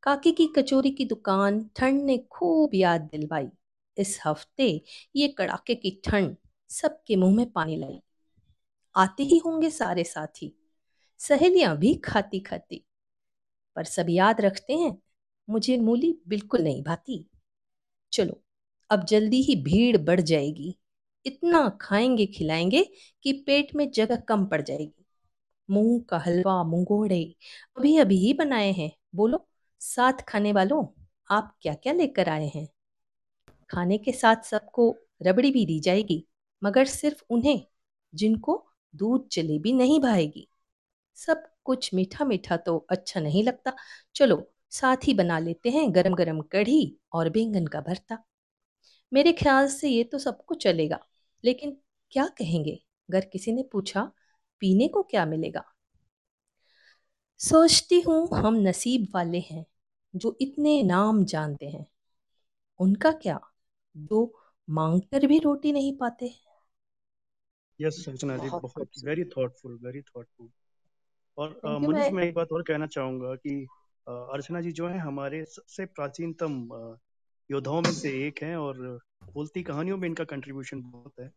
काकी 0.03 0.31
की 0.31 0.47
कचौरी 0.47 0.91
की 0.91 1.05
दुकान 1.05 1.63
ठंड 1.75 2.03
ने 2.03 2.17
खूब 2.31 2.75
याद 2.75 3.01
दिलवाई। 3.01 3.47
इस 3.97 4.19
हफ़्ते 4.25 4.69
ये 5.15 5.27
कड़ाके 5.27 5.75
की 5.75 5.99
ठंड 6.05 6.35
सबके 6.69 7.15
मुँह 7.15 7.35
में 7.35 7.51
पानी 7.51 7.77
लाई 7.77 8.01
आते 8.95 9.23
ही 9.23 9.37
होंगे 9.37 9.69
सारे 9.69 10.03
साथी, 10.03 10.53
सहेलियाँ 11.19 11.75
भी 11.77 11.93
खाती 11.95 12.39
खाती 12.39 12.83
पर 13.77 13.83
सब 13.85 14.05
याद 14.09 14.41
रखते 14.41 14.73
हैं 14.73 14.97
मुझे 15.49 15.77
मूली 15.77 16.21
बिल्कुल 16.27 16.61
नहीं 16.61 16.83
भाती। 16.83 17.29
चलो, 18.13 18.41
अब 18.89 19.05
जल्दी 19.05 19.41
ही 19.41 19.55
भीड़ 19.55 19.97
बढ़ 19.97 20.21
जाएगी। 20.21 20.79
इतना 21.25 21.69
खाएँगे, 21.81 22.25
खिलाएँगे 22.25 22.91
कि 23.23 23.33
पेट 23.33 23.75
में 23.75 23.91
जगह 23.91 24.15
कम 24.15 24.45
पड़ 24.45 24.61
जाएगी। 24.61 25.05
मूंग 25.69 26.03
का 26.03 26.17
हलवा, 26.17 26.63
मुंगोड़े 26.63 27.35
अभी 27.77 27.97
अभी 27.97 28.17
ही 28.17 28.33
बनाए 28.33 28.71
हैं। 28.71 28.91
बोलो, 29.15 29.47
साथ 29.79 30.13
खाने 30.13 30.53
वालों, 30.53 30.85
आप 31.31 31.57
क्या 31.61 31.73
क्या 31.73 31.93
लेकर 31.93 32.29
आए 32.29 32.47
हैं? 32.47 32.67
खाने 33.69 33.97
के 33.97 34.11
साथ 34.11 34.35
सबको 34.43 34.97
रबड़ी 35.23 35.51
भी 35.51 35.65
दी 35.65 35.79
जाएगी, 35.79 36.27
मगर 36.63 36.85
सिर्फ़ 36.85 37.23
उन्हें, 37.29 37.65
जिनको 38.15 38.67
दूध 38.95 39.29
जलेबी 39.31 39.73
नहीं 39.73 39.99
भाएगी। 39.99 40.47
सब 41.15 41.43
कुछ 41.63 41.93
मीठा 41.93 42.25
मीठा 42.25 42.57
तो 42.57 42.77
अच्छा 42.89 43.19
नहीं 43.19 43.43
लगता। 43.43 43.73
चलो 44.15 44.51
साथ 44.71 45.07
ही 45.07 45.13
बना 45.13 45.39
लेते 45.39 45.69
हैं 45.69 45.93
गरम 45.95 46.15
गरम 46.15 46.41
कढ़ी 46.41 46.97
और 47.13 47.29
बैंगन 47.29 47.67
का 47.67 47.81
भरता। 47.81 48.17
मेरे 49.11 49.31
ख्याल 49.33 49.67
से 49.67 49.89
ये 49.89 50.03
तो 50.03 50.19
सबको 50.19 50.55
चलेगा 50.55 50.99
लेकिन 51.43 51.77
क्या 52.11 52.27
कहेंगे? 52.37 52.71
अगर 53.09 53.25
किसी 53.25 53.51
ने 53.51 53.63
पूछा 53.71 54.11
पीने 54.61 54.87
को 54.87 55.03
क्या 55.03 55.25
मिलेगा? 55.25 55.63
सोचती 57.39 57.99
हूँ 58.01 58.27
हम 58.35 58.55
नसीब 58.59 59.07
वाले 59.15 59.39
हैं 59.39 59.65
जो 60.13 60.37
इतने 60.41 60.81
नाम 60.83 61.23
जानते 61.25 61.65
हैं। 61.65 61.85
उनका 62.79 63.11
क्या? 63.11 63.39
जो 63.95 64.33
मांग 64.67 65.01
कर 65.01 65.25
भी 65.27 65.39
रोटी 65.39 65.71
नहीं 65.71 65.95
पाते 65.97 66.33
यस 67.79 68.05
अर्चना 68.09 68.37
जी 68.37 68.49
बहुत 68.51 69.03
वेरी 69.05 69.23
थॉटफुल 69.25 69.77
वेरी 69.83 70.01
थॉटफुल 70.01 70.49
और 71.37 71.79
मनीष 71.81 72.11
मैं 72.11 72.23
एक 72.23 72.33
बात 72.33 72.51
और 72.51 72.63
कहना 72.63 72.87
चाहूँगा 72.87 73.35
कि 73.35 73.65
अर्चना 74.07 74.61
जी 74.61 74.71
जो 74.71 74.87
है 74.87 74.99
हमारे 74.99 75.43
सबसे 75.45 75.85
प्राचीनतम 75.85 76.53
योद्धाओं 77.49 77.81
में 77.81 77.91
से 77.91 78.09
एक 78.27 78.43
हैं 78.43 78.55
और 78.57 78.77
बोलती 79.35 79.63
कहानियों 79.63 79.97
में 79.97 80.07
इनका 80.09 80.23
कंट्रीब्यूशन 80.23 80.81
बहुत 80.81 81.13
है। 81.19 81.31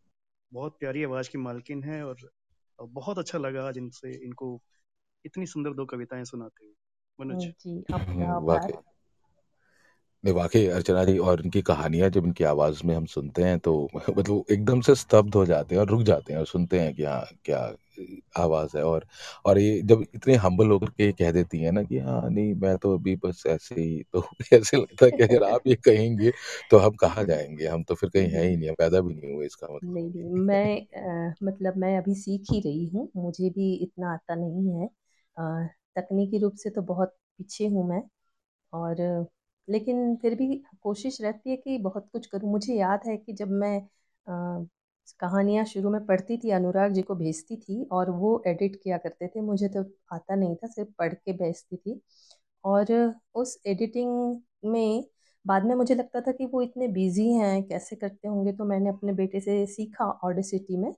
बहुत 0.53 0.77
प्यारी 0.81 1.05
आवाज़ 1.05 1.31
की 1.31 1.39
मालकिन 1.39 1.85
है 1.85 2.03
और 2.05 2.31
बहुत 2.79 3.19
अच्छा 3.19 3.39
लगा 3.39 3.69
आज 3.69 3.79
इनसे 3.79 4.13
इनको 4.25 4.61
इतनी 5.25 5.47
सुंदर 5.47 5.75
दो 5.75 5.87
कविताएँ 5.87 6.25
सुनाते 6.25 6.65
हुए। 6.67 6.75
मनोज 7.19 7.49
जी। 7.57 7.85
आपका 7.95 8.35
आभार 8.37 8.71
वाकई। 8.71 8.79
वाकई 10.25 10.67
अर्चना 10.69 11.05
जी 11.05 11.17
और 11.21 11.41
इनकी 11.41 11.61
कहानियाँ 11.63 12.09
जब 12.11 12.25
इनकी 12.27 12.45
आवाज़ 12.45 12.81
में 12.85 12.95
हम 12.97 13.05
सुनते 13.07 13.43
हैं 13.43 13.59
तो 13.61 13.73
मतलब 14.11 14.45
एकदम 14.51 14.81
से 14.83 14.95
स्तब्ध 14.95 15.35
हो 15.35 15.45
जाते 15.47 15.75
हैं 15.75 15.81
और 15.83 15.89
रुक 15.89 16.03
जाते 16.05 16.33
हैं 16.33 16.41
और 16.41 16.47
सुनते 16.47 16.81
हैं 16.81 16.95
कि 16.95 17.05
हाँ 17.05 17.25
क्या 17.45 17.59
आवाज़ 18.37 18.77
है। 18.77 18.83
और 18.85 19.07
और 19.45 19.59
ये 19.59 19.81
जब 19.85 20.05
इतने 20.15 20.35
हम्बल 20.39 20.71
होकर 20.71 20.91
के 20.93 21.11
कह 21.15 21.33
देती 21.33 21.59
है 21.61 21.71
ना 21.71 21.83
कि 21.85 21.99
हाँ 22.01 22.21
नहीं 22.31 22.55
मैं 22.57 22.77
तो 22.79 22.95
अभी 22.95 23.17
बस 23.19 23.43
ऐसे 23.49 23.75
ही 23.77 24.03
तो 24.13 24.25
ऐसे 24.53 24.77
लगता 24.77 25.05
है 25.07 25.11
कि 25.13 25.23
अगर 25.25 25.45
आप 25.45 25.67
ये 25.67 25.75
कहेंगे 25.83 26.33
तो 26.71 26.79
हम 26.79 26.95
कहाँ 26.99 27.25
जाएँगे? 27.25 27.67
हम 27.67 27.83
तो 27.85 27.95
फिर 27.95 28.11
कहीं 28.11 28.29
है 28.31 28.47
ही 28.47 28.57
नहीं 28.57 28.73
पैदा 28.77 29.01
भी 29.01 29.15
नहीं 29.15 29.35
हुए 29.35 29.47
इसका 29.47 29.67
मतलब। 29.69 29.83
नहीं 29.85 30.11
नहीं 30.13 30.41
मैं 30.41 30.81
अ, 31.31 31.35
मतलब 31.43 31.77
मैं 31.77 31.97
अभी 31.99 32.15
सीख 32.17 32.45
ही 32.51 32.61
रही 32.61 32.87
हूँ 32.89 33.09
मुझे 33.17 33.51
भी 33.51 33.73
इतना 33.85 34.13
आता 34.15 34.35
नहीं 34.37 34.75
है। 34.77 34.89
तकनीकी 35.97 36.39
रूप 36.39 36.55
से 36.57 36.71
तो 36.71 36.83
बहुत 36.85 37.15
पीछे 37.39 37.67
हूँ 37.69 37.87
मैं 37.89 38.03
और 38.73 39.03
लेकिन 39.71 40.15
फिर 40.17 40.35
भी 40.35 40.55
कोशिश 40.83 41.21
रहती 41.21 41.51
है 41.51 41.57
कि 41.57 41.79
बहुत 41.81 42.09
कुछ 42.13 42.27
करूँ। 42.27 42.51
मुझे 42.53 42.75
याद 42.75 43.01
है 43.07 43.17
कि 43.17 43.33
जब 43.35 43.51
मैं 43.55 43.81
कहानियाँ 45.21 45.65
शुरू 45.67 45.91
में 45.91 46.05
पढ़ती 46.07 46.37
थी, 46.39 46.51
अनुराग 46.51 46.93
जी 46.93 47.03
को 47.03 47.15
भेजती 47.15 47.57
थी 47.59 47.85
और 47.93 48.11
वो 48.13 48.43
एडिट 48.47 48.77
किया 48.85 48.99
करते 48.99 49.29
थे, 49.29 49.41
मुझे 49.41 49.69
तो 49.69 49.83
आता 50.13 50.35
नहीं 50.35 50.55
था, 50.57 50.67
सिर्फ़ 50.69 50.91
पढ़ 50.99 51.15
के 51.15 51.33
भेजती 51.35 51.77
थी। 51.77 52.01
और 52.65 52.93
उस 53.35 53.59
एडिटिंग 53.67 54.41
में 54.67 55.05
बाद 55.45 55.65
में 55.67 55.75
मुझे 55.75 55.95
लगता 55.95 56.21
था 56.21 56.33
कि 56.33 56.47
वो 56.47 56.63
इतने 56.63 56.89
बिज़ी 56.89 57.29
हैं, 57.35 57.63
कैसे 57.65 57.97
करते 57.97 58.29
होंगे 58.29 58.53
तो 58.53 58.65
मैंने 58.65 58.91
अपने 58.91 59.13
बेटे 59.15 59.41
से 59.41 59.65
सीखा 59.69 60.05
ऑडेसिटी 60.25 60.77
में। 60.77 60.93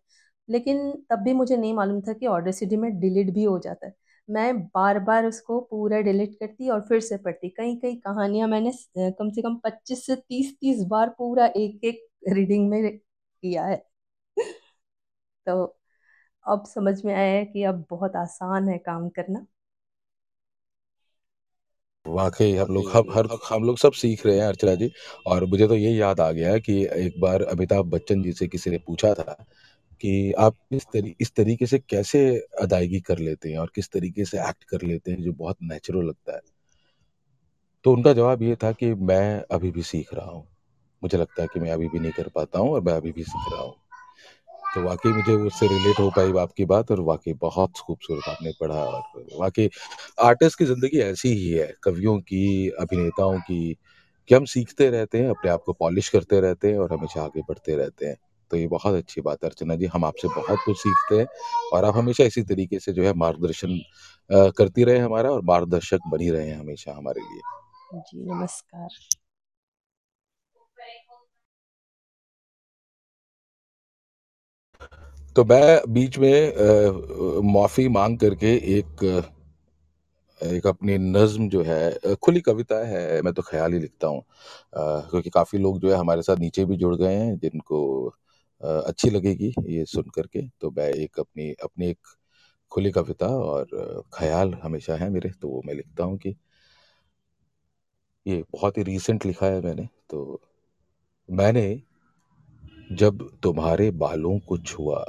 लेकिन 0.48 0.90
तब 1.10 1.18
भी 1.24 1.32
मुझे 1.34 1.56
नहीं 1.56 1.74
मालूम 1.74 2.00
था 2.02 2.12
कि 2.12 2.26
ऑडेसिटी 2.28 2.76
में 2.76 2.90
डिलीट 3.00 3.30
भी 3.34 3.44
हो 3.44 3.58
जाता 3.58 3.86
है। 3.86 3.94
मैं 4.28 4.58
बार 4.66 4.98
बार 5.00 5.26
उसको 5.26 5.60
पूरा 5.62 6.00
डिलीट 6.02 6.34
करती 6.40 6.68
और 6.70 6.80
फिर 6.82 7.00
से 7.02 7.16
पढ़ती। 7.18 7.48
कई 7.50 7.74
कई 7.76 7.94
कहानियाँ 7.98 8.48
मैंने 8.48 8.72
कम 9.12 9.30
से 9.30 9.42
कम 9.42 9.56
पच्चीस 9.64 10.06
से 10.06 10.16
तीस 10.18 10.54
तीस 10.56 10.84
बार 10.88 11.08
पूरा 11.18 11.46
एक 11.56 11.84
एक 11.86 12.06
रीडिंग 12.30 12.68
में 12.70 12.82
किया 12.98 13.64
है। 13.66 13.82
तो 15.46 15.64
अब 16.46 16.64
समझ 16.66 16.94
में 17.04 17.14
आया 17.14 17.32
है 17.32 17.44
कि 17.46 17.64
अब 17.64 17.84
बहुत 17.90 18.16
आसान 18.18 18.68
है 18.68 18.78
काम 18.80 19.08
करना। 19.10 19.46
वाकई 22.06 22.52
हम 22.56 22.72
लोग 22.74 22.90
हम 22.90 23.10
हर 23.12 23.26
हम 23.48 23.64
लोग 23.64 23.78
सब 23.78 23.92
सीख 23.94 24.24
रहे 24.26 24.36
हैं 24.38 24.46
अर्चना 24.46 24.74
जी 24.74 24.90
और 25.26 25.44
मुझे 25.46 25.66
तो 25.68 25.74
ये 25.76 25.90
याद 25.90 26.20
आ 26.20 26.30
गया 26.32 26.56
कि 26.60 26.74
एक 26.98 27.20
बार 27.20 27.42
अमिताभ 27.46 27.86
बच्चन 27.90 28.22
जी 28.22 28.32
से 28.32 28.48
किसी 28.48 28.70
ने 28.70 28.78
पूछा 28.86 29.12
था 29.14 29.36
कि 30.02 30.32
आप 30.32 30.56
इस 30.72 30.84
तरी, 30.92 31.16
इस 31.20 31.34
तरीके 31.34 31.66
से 31.66 31.78
कैसे 31.78 32.46
अदायगी 32.60 33.00
कर 33.00 33.18
लेते 33.18 33.50
हैं 33.50 33.58
और 33.58 33.72
किस 33.74 33.90
तरीके 33.90 34.24
से 34.24 34.38
एक्ट 34.38 34.64
कर 34.64 34.82
लेते 34.82 35.10
हैं 35.10 35.22
जो 35.22 35.32
बहुत 35.32 35.56
नेचुरल 35.62 36.04
लगता 36.06 36.34
है? 36.34 36.40
तो 37.84 37.92
उनका 37.92 38.12
जवाब 38.12 38.42
ये 38.42 38.56
था 38.56 38.72
कि 38.72 38.94
मैं 38.94 39.44
अभी 39.50 39.70
भी 39.70 39.82
सीख 39.82 40.14
रहा 40.14 40.30
हूँ। 40.30 40.48
मुझे 41.02 41.18
लगता 41.18 41.42
है 41.42 41.48
कि 41.54 41.60
मैं 41.60 41.70
अभी 41.70 41.88
भी 41.88 41.98
नहीं 41.98 42.12
कर 42.12 42.28
पाता 42.28 42.58
हूँ 42.58 42.70
और 42.70 42.80
मैं 42.80 42.92
अभी 42.92 43.12
भी 43.12 43.22
सीख 43.22 43.52
रहा 43.52 43.62
हूँ। 43.62 43.74
तो 44.74 44.82
वाकई 44.82 45.08
मुझे 45.08 45.32
उससे 45.32 45.66
रिलेट 45.66 46.00
हो 46.00 46.10
पाई 46.10 46.32
आपकी 46.42 46.64
बात 46.64 46.90
और 46.90 47.00
वाकई 47.00 47.32
बहुत 47.32 47.72
खूबसूरत 47.76 48.28
आपने 48.28 48.52
पढ़ा 48.60 48.74
और 48.74 49.26
वाकई 49.38 49.70
आर्टिस्ट 50.20 50.58
की 50.58 50.64
ज़िंदगी 50.64 50.98
ऐसी 50.98 51.28
ही 51.28 51.50
है, 51.50 51.74
कवियों 51.82 52.18
की, 52.18 52.68
अभिनेताओं 52.68 53.40
की 53.40 53.76
कि 54.28 54.34
हम 54.34 54.44
सीखते 54.44 54.90
रहते 54.90 55.18
हैं, 55.18 55.30
अपने 55.30 55.50
आप 55.50 55.62
को 55.66 55.72
पॉलिश 55.72 56.08
करते 56.08 56.40
रहते 56.40 56.70
हैं 56.70 56.78
और 56.78 56.92
हमेशा 56.92 57.22
आगे 57.22 57.40
बढ़ते 57.40 57.76
रहते 57.76 58.06
हैं। 58.06 58.16
तो 58.52 58.56
ये 58.56 58.66
बहुत 58.68 58.94
अच्छी 58.94 59.20
बात 59.20 59.44
है 59.44 59.48
अर्चना 59.50 59.74
जी 59.76 59.86
हम 59.86 60.04
आपसे 60.04 60.28
बहुत 60.28 60.58
कुछ 60.64 60.76
सीखते 60.78 61.18
हैं 61.18 61.26
और 61.72 61.84
आप 61.84 61.96
हमेशा 61.96 62.24
इसी 62.24 62.42
तरीके 62.42 62.78
से 62.78 62.92
जो 62.92 63.04
है 63.04 63.12
मार्गदर्शन 63.16 63.78
करती 64.58 64.84
रहे 64.84 64.98
हमारा 64.98 65.30
और 65.30 65.42
मार्गदर्शक 65.44 66.08
बनी 66.12 66.30
रहे 66.30 66.50
हमेशा 66.52 66.92
हमारे 66.92 67.20
लिए। 67.22 68.00
जी 68.02 68.24
नमस्कार। 68.32 68.88
तो 75.36 75.44
मैं 75.44 75.92
बीच 75.92 76.18
में 76.18 77.42
माफ़ी 77.52 77.88
मांग 77.88 78.18
करके 78.18 78.54
एक 78.78 79.04
एक 80.40 80.66
अपनी 80.66 80.96
नज़्म 80.98 81.48
जो 81.48 81.62
है 81.62 82.14
खुली 82.22 82.40
कविता 82.40 82.76
है 82.86 83.20
मैं 83.22 83.32
तो 83.34 83.42
ख्याल 83.42 83.72
ही 83.72 83.78
लिखता 83.78 84.06
हूँ। 84.06 84.22
क्योंकि 84.76 85.30
काफ़ी 85.30 85.58
लोग 85.58 85.78
जो 85.80 85.90
है 85.90 85.96
हमारे 85.96 86.22
साथ 86.22 86.36
नीचे 86.36 86.64
भी 86.64 86.76
जुड़ 86.76 86.94
गए 86.96 87.14
हैं 87.14 87.36
जिनको 87.38 87.80
अच्छी 88.64 89.10
लगेगी 89.10 89.54
ये 89.66 89.84
सुन 89.84 90.02
करके 90.02 90.48
तो 90.60 90.70
मैं 90.70 90.88
एक 90.88 91.20
अपनी 91.20 91.52
अपनी 91.52 91.86
एक 91.86 91.98
खुली 92.70 92.90
कविता 92.90 93.26
और 93.26 93.66
ख्याल 94.14 94.54
हमेशा 94.54 94.96
है 94.96 95.10
मेरे 95.10 95.30
तो 95.30 95.48
वो 95.48 95.62
मैं 95.66 95.74
लिखता 95.74 96.04
हूँ 96.04 96.18
कि 96.18 96.36
ये 98.26 98.44
बहुत 98.52 98.78
ही 98.78 98.82
रीसेंट 98.82 99.26
लिखा 99.26 99.46
है 99.46 99.60
मैंने। 99.60 99.88
तो 100.10 100.40
मैंने 101.30 101.82
जब 102.92 103.38
तुम्हारे 103.42 103.90
बालों 103.90 104.38
को 104.38 104.58
छुआ, 104.58 105.04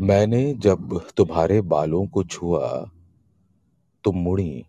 मैंने 0.00 0.54
जब 0.54 1.00
तुम्हारे 1.16 1.60
बालों 1.60 2.06
को 2.06 2.24
छुआ, 2.24 2.90
तुम 4.04 4.16
मुड़ी, 4.16 4.66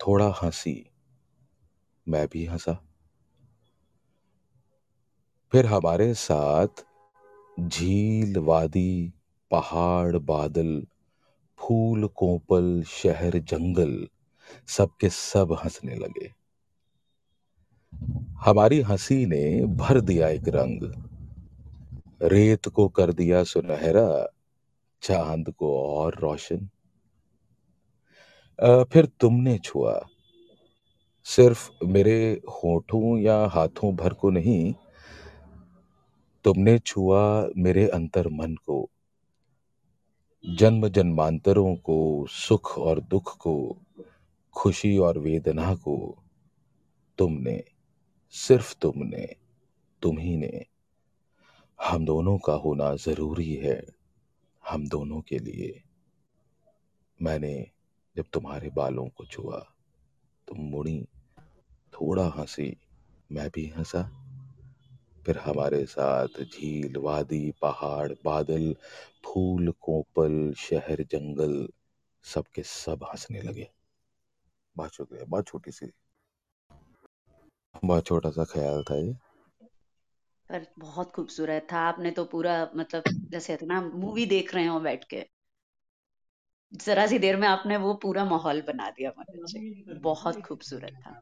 थोड़ा 0.00 0.34
हँसी, 0.42 0.90
मैं 2.08 2.26
भी 2.26 2.44
हंसा। 2.44 2.93
फिर 5.54 5.66
हमारे 5.66 6.14
साथ 6.14 6.66
झील 7.60 8.38
वादी 8.38 9.12
पहाड़ 9.50 10.16
बादल, 10.16 10.86
फूल 11.58 12.06
कोपल, 12.06 12.82
शहर 12.82 13.38
जंगल, 13.38 14.08
सबके 14.68 15.08
सब 15.08 15.52
हंसने 15.52 15.94
लगे। 15.94 16.32
हमारी 18.40 18.80
हँसी 18.80 19.26
ने 19.26 19.66
भर 19.66 20.00
दिया 20.00 20.28
एक 20.28 20.48
रंग। 20.48 21.04
रेत 22.22 22.68
को 22.68 22.88
कर 22.88 23.12
दिया 23.12 23.44
सुनहरा, 23.44 24.28
चाँद 25.02 25.50
को 25.50 25.88
और 25.88 26.14
रोशन। 26.18 26.68
फिर 28.84 29.06
तुमने 29.06 29.58
छुआ। 29.58 30.06
सिर्फ़ 31.24 31.70
मेरे 31.84 32.42
होठों 32.48 33.18
या 33.18 33.46
हाथों 33.46 33.96
भर 33.96 34.12
को 34.12 34.30
नहीं 34.30 34.74
तुमने 36.44 36.78
छुआ 36.78 37.48
मेरे 37.56 37.88
अंतर 37.88 38.28
मन 38.28 38.54
को 38.54 38.90
जन्म 40.46 40.88
जन्मांतरों 40.88 41.76
को, 41.76 42.26
सुख 42.26 42.78
और 42.78 43.00
दुख 43.00 43.36
को, 43.36 43.76
खुशी 44.52 44.98
और 44.98 45.18
वेदना 45.18 45.74
को, 45.74 46.22
तुमने, 47.18 47.64
सिर्फ़ 48.30 48.76
तुमने, 48.82 49.36
तुम 50.02 50.18
ही 50.18 50.36
ने। 50.36 50.66
हम 51.82 52.06
दोनों 52.06 52.38
का 52.38 52.52
होना 52.52 52.94
ज़रूरी 52.94 53.54
है, 53.54 53.86
हम 54.68 54.88
दोनों 54.88 55.20
के 55.20 55.38
लिए। 55.38 55.82
मैंने 57.22 57.70
जब 58.16 58.24
तुम्हारे 58.32 58.70
बालों 58.70 59.06
को 59.06 59.24
छुआ, 59.24 59.58
तुम 60.48 60.58
मुड़ी, 60.58 61.08
थोड़ा 61.92 62.26
हँसी, 62.28 62.76
मैं 63.32 63.48
भी 63.54 63.66
हंसा। 63.66 64.23
फिर 65.26 65.38
हमारे 65.38 65.84
साथ 65.86 66.42
झील, 66.42 66.96
वादी, 66.98 67.50
पहाड़, 67.62 68.12
बादल, 68.24 68.72
फूल, 69.24 69.70
कोपल, 69.80 70.52
शहर, 70.58 71.02
जंगल, 71.10 71.66
सबके 72.24 72.62
सब 72.62 73.04
हंसने 73.04 73.42
लगे। 73.42 73.70
बहुत 74.76 74.94
शुक्रिया, 74.94 75.24
बहुत 75.24 75.46
छोटी 75.46 75.70
सी, 75.70 75.90
बहुत 77.84 78.06
छोटा 78.06 78.30
सा 78.30 78.44
ख्याल 78.44 78.82
था 78.82 78.96
ये। 78.96 79.12
पर 80.48 80.66
बहुत 80.78 81.12
खूबसूरत 81.12 81.66
था, 81.72 81.78
आपने 81.78 82.10
तो 82.10 82.24
पूरा 82.24 82.56
मतलब 82.76 83.04
जैसे 83.32 83.58
ना 83.62 83.80
मूवी 83.82 84.26
देख 84.26 84.54
रहे 84.54 84.66
हो 84.66 84.80
बैठ 84.80 85.04
के। 85.04 85.24
जरा 86.72 87.06
सी 87.06 87.18
देर 87.18 87.36
में 87.36 87.46
आपने 87.48 87.76
वो 87.76 87.94
पूरा 87.94 88.24
माहौल 88.24 88.60
बना 88.62 88.90
दिया, 88.90 89.10
मनोज 89.18 89.54
बहुत 90.02 90.40
खूबसूरत 90.42 90.92
था। 91.06 91.20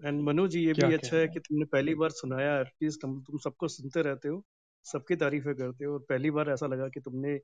एंड 0.00 0.20
मनोज 0.22 0.50
जी 0.50 0.60
ये 0.60 0.72
क्या 0.72 0.86
भी 0.86 0.92
अच्छा 0.92 1.16
है 1.16 1.26
है? 1.26 1.28
कि 1.28 1.40
तुमने 1.40 1.64
पहली 1.66 1.94
बार 1.94 2.10
सुनाया 2.12 2.58
एटलीस्ट 2.60 3.04
हम 3.04 3.20
तुम 3.22 3.38
सबको 3.40 3.68
सुनते 3.68 4.02
रहते 4.02 4.28
हो 4.28 4.42
सबकी 4.86 5.16
तारीफें 5.16 5.54
करते 5.54 5.84
हो 5.84 5.92
और 5.92 6.00
पहली 6.08 6.30
बार 6.30 6.50
ऐसा 6.50 6.66
लगा 6.66 6.88
कि 6.88 7.00
तुमने 7.00 7.38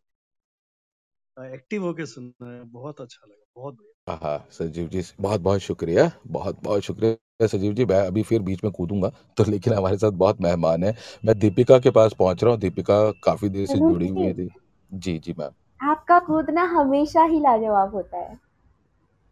एक्टिव 1.36 1.82
होके 1.84 2.06
सुना 2.06 2.50
है 2.50 2.62
बहुत 2.70 3.00
अच्छा 3.00 3.26
लगा 3.26 3.44
बहुत 3.56 3.74
बढ़िया। 3.74 3.92
हाँ 4.08 4.46
सजीव 4.50 4.88
जी 4.88 5.02
बहुत 5.20 5.40
बहुत 5.40 5.60
शुक्रिया 5.60 6.10
बहुत 6.28 6.62
बहुत 6.64 6.82
शुक्रिया 6.82 7.46
सजीव 7.46 7.72
जी 7.74 7.84
मैं 7.84 8.00
अभी 8.06 8.22
फिर 8.22 8.42
बीच 8.42 8.64
में 8.64 8.72
कूदूँगा 8.72 9.08
तो 9.36 9.44
लेकिन 9.44 9.72
हमारे 9.72 9.96
साथ 9.98 10.10
बहुत 10.16 10.40
मेहमान 10.40 10.84
है 10.84 10.94
मैं 11.24 11.38
दीपिका 11.38 11.78
के 11.78 11.90
पास 11.90 12.14
पहुँच 12.18 12.44
रहा 12.44 12.52
हूँ 12.52 12.60
दीपिका 12.60 13.00
काफ़ी 13.22 13.48
देर 13.48 13.66
से 13.66 13.78
जुड़ी 13.80 14.08
हुई 14.08 14.32
थी। 14.34 14.48
जी 14.90 15.18
जी 15.18 15.34
मैम। 15.38 15.52
आपका 15.80 16.18
कूदना 16.18 16.62
हमेशा 16.64 17.24
ही 17.24 17.40
लाजवाब 17.40 17.94
होता 17.94 18.18
है 18.18 18.38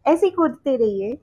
ऐसे 0.05 0.29
कूदते 0.29 0.75
रहिए। 0.77 1.17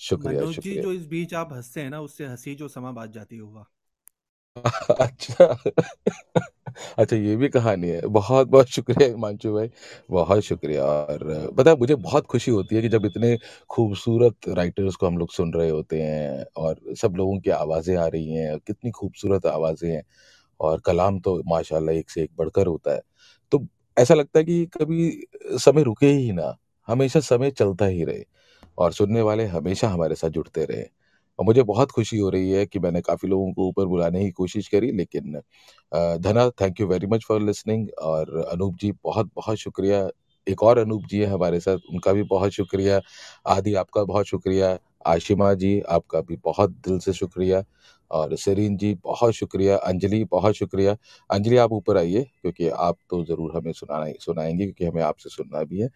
शुक्रिया 0.00 0.42
मनोज 0.42 0.56
जी 0.60 0.76
जो 0.78 0.92
इस 0.92 1.06
बीच 1.08 1.34
आप 1.34 1.52
हँसते 1.52 1.80
हैं 1.80 1.90
ना 1.90 2.00
उससे 2.00 2.26
हँसी 2.26 2.54
जो 2.56 2.68
समा 2.68 2.92
बात 2.92 3.10
जाती 3.12 3.36
होगा। 3.36 3.66
अच्छा। 5.00 5.44
अच्छा 6.98 7.16
ये 7.16 7.36
भी 7.36 7.48
कहानी 7.48 7.88
है। 7.88 8.00
बहुत 8.08 8.48
बहुत 8.48 8.68
शुक्रिया 8.68 9.08
हिमांशु 9.08 9.52
भाई 9.54 9.70
बहुत 10.10 10.42
शुक्रिया। 10.42 10.84
और 10.84 11.52
पता 11.58 11.70
है 11.70 11.76
मुझे 11.78 11.94
बहुत 11.96 12.26
खुशी 12.26 12.50
होती 12.50 12.76
है 12.76 12.82
कि 12.82 12.88
जब 12.88 13.06
इतने 13.06 13.36
खूबसूरत 13.70 14.48
राइटर्स 14.50 14.96
को 14.96 15.06
हम 15.06 15.18
लोग 15.18 15.32
सुन 15.32 15.52
रहे 15.54 15.68
होते 15.70 16.00
हैं 16.02 16.44
और 16.58 16.80
सब 16.96 17.14
लोगों 17.16 17.38
की 17.40 17.50
आवाज़ें 17.52 17.96
आ 17.96 18.06
रही 18.08 18.34
हैं 18.34 18.58
कितनी 18.66 18.90
खूबसूरत 18.92 19.46
आवाज़ें 19.46 19.90
हैं 19.90 20.02
और 20.60 20.80
कलाम 20.86 21.20
तो 21.20 21.40
माशाल्लाह 21.48 21.96
एक 21.96 22.10
से 22.10 22.22
एक 22.22 22.30
बढ़कर 22.38 22.66
होता 22.66 22.94
है। 22.94 23.02
तो 23.52 23.66
ऐसा 23.96 24.14
लगता 24.14 24.38
है 24.38 24.44
कि 24.44 24.64
कभी 24.74 25.10
समय 25.60 25.82
रुके 25.84 26.08
ही 26.08 26.32
ना 26.32 26.56
हमेशा 26.88 27.20
समय 27.22 27.50
चलता 27.52 27.86
ही 27.86 28.04
रहे 28.04 28.24
और 28.78 28.92
सुनने 28.92 29.22
वाले 29.22 29.44
हमेशा 29.46 29.88
हमारे 29.88 30.14
साथ 30.14 30.30
जुड़ते 30.30 30.64
रहे। 30.64 30.84
और 31.38 31.44
मुझे 31.46 31.62
बहुत 31.64 31.90
खुशी 31.92 32.18
हो 32.18 32.30
रही 32.30 32.50
है 32.50 32.66
कि 32.66 32.78
मैंने 32.78 33.00
काफ़ी 33.02 33.28
लोगों 33.28 33.52
को 33.54 33.68
ऊपर 33.68 33.86
बुलाने 33.86 34.24
की 34.24 34.30
कोशिश 34.32 34.68
करी, 34.68 34.92
लेकिन 34.92 35.40
Dhana 36.20 36.48
thank 36.60 36.80
you 36.80 36.86
very 36.88 37.06
much 37.06 37.24
for 37.28 37.42
listening 37.42 37.88
और 38.02 38.36
अनूप 38.52 38.76
जी, 38.76 38.92
बहुत 39.04 39.30
बहुत 39.36 39.58
शुक्रिया। 39.58 40.08
एक 40.46 40.62
और 40.62 40.78
अनूप 40.78 41.06
जी 41.06 41.18
है 41.20 41.26
हमारे 41.26 41.60
साथ, 41.60 41.78
उनका 41.92 42.12
भी 42.12 42.22
बहुत 42.24 42.52
शुक्रिया। 42.52 43.00
आदि 43.48 43.74
आपका 43.76 44.04
बहुत 44.04 44.26
शुक्रिया। 44.26 44.78
आशिमा 45.06 45.52
जी, 45.54 45.80
आपका 45.80 46.20
भी 46.20 46.36
बहुत 46.44 46.70
दिल 46.88 46.98
से 47.00 47.12
शुक्रिया। 47.12 47.62
और 48.10 48.34
सरीन 48.36 48.76
जी, 48.76 48.94
बहुत 49.04 49.34
शुक्रिया। 49.34 49.76
अंजलि, 49.78 50.24
बहुत 50.24 50.54
शुक्रिया। 50.54 50.96
अंजलि, 51.30 51.56
आप 51.56 51.72
ऊपर 51.72 51.96
आइए, 51.98 52.22
क्योंकि 52.42 52.68
आप 52.70 52.96
तो 53.10 53.24
ज़रूर 53.24 53.56
हमें 53.56 53.72
सुनाना, 53.72 54.12
सुनाएँगे, 54.20 54.64
क्योंकि 54.64 54.84
हमें 54.86 55.02
आपसे 55.02 55.30
सुनना 55.30 55.62
भी 55.64 55.80
है। 55.80 55.88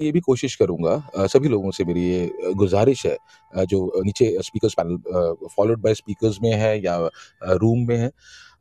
ये 0.00 0.10
भी 0.12 0.20
कोशिश 0.20 0.54
करूँगा 0.56 1.26
सभी 1.26 1.48
लोगों 1.48 1.70
से 1.70 1.84
मेरी 1.84 2.02
ये 2.02 2.52
गुजारिश 2.56 3.04
है 3.06 3.64
जो 3.66 4.02
नीचे 4.04 4.26
speakers 4.42 4.74
panel 4.74 5.48
followed 5.56 5.80
by 5.82 5.94
speakers 5.94 6.38
में 6.42 6.52
है 6.52 6.78
या 6.82 6.96
रूम 7.42 7.86
में 7.88 7.96
है, 7.96 8.10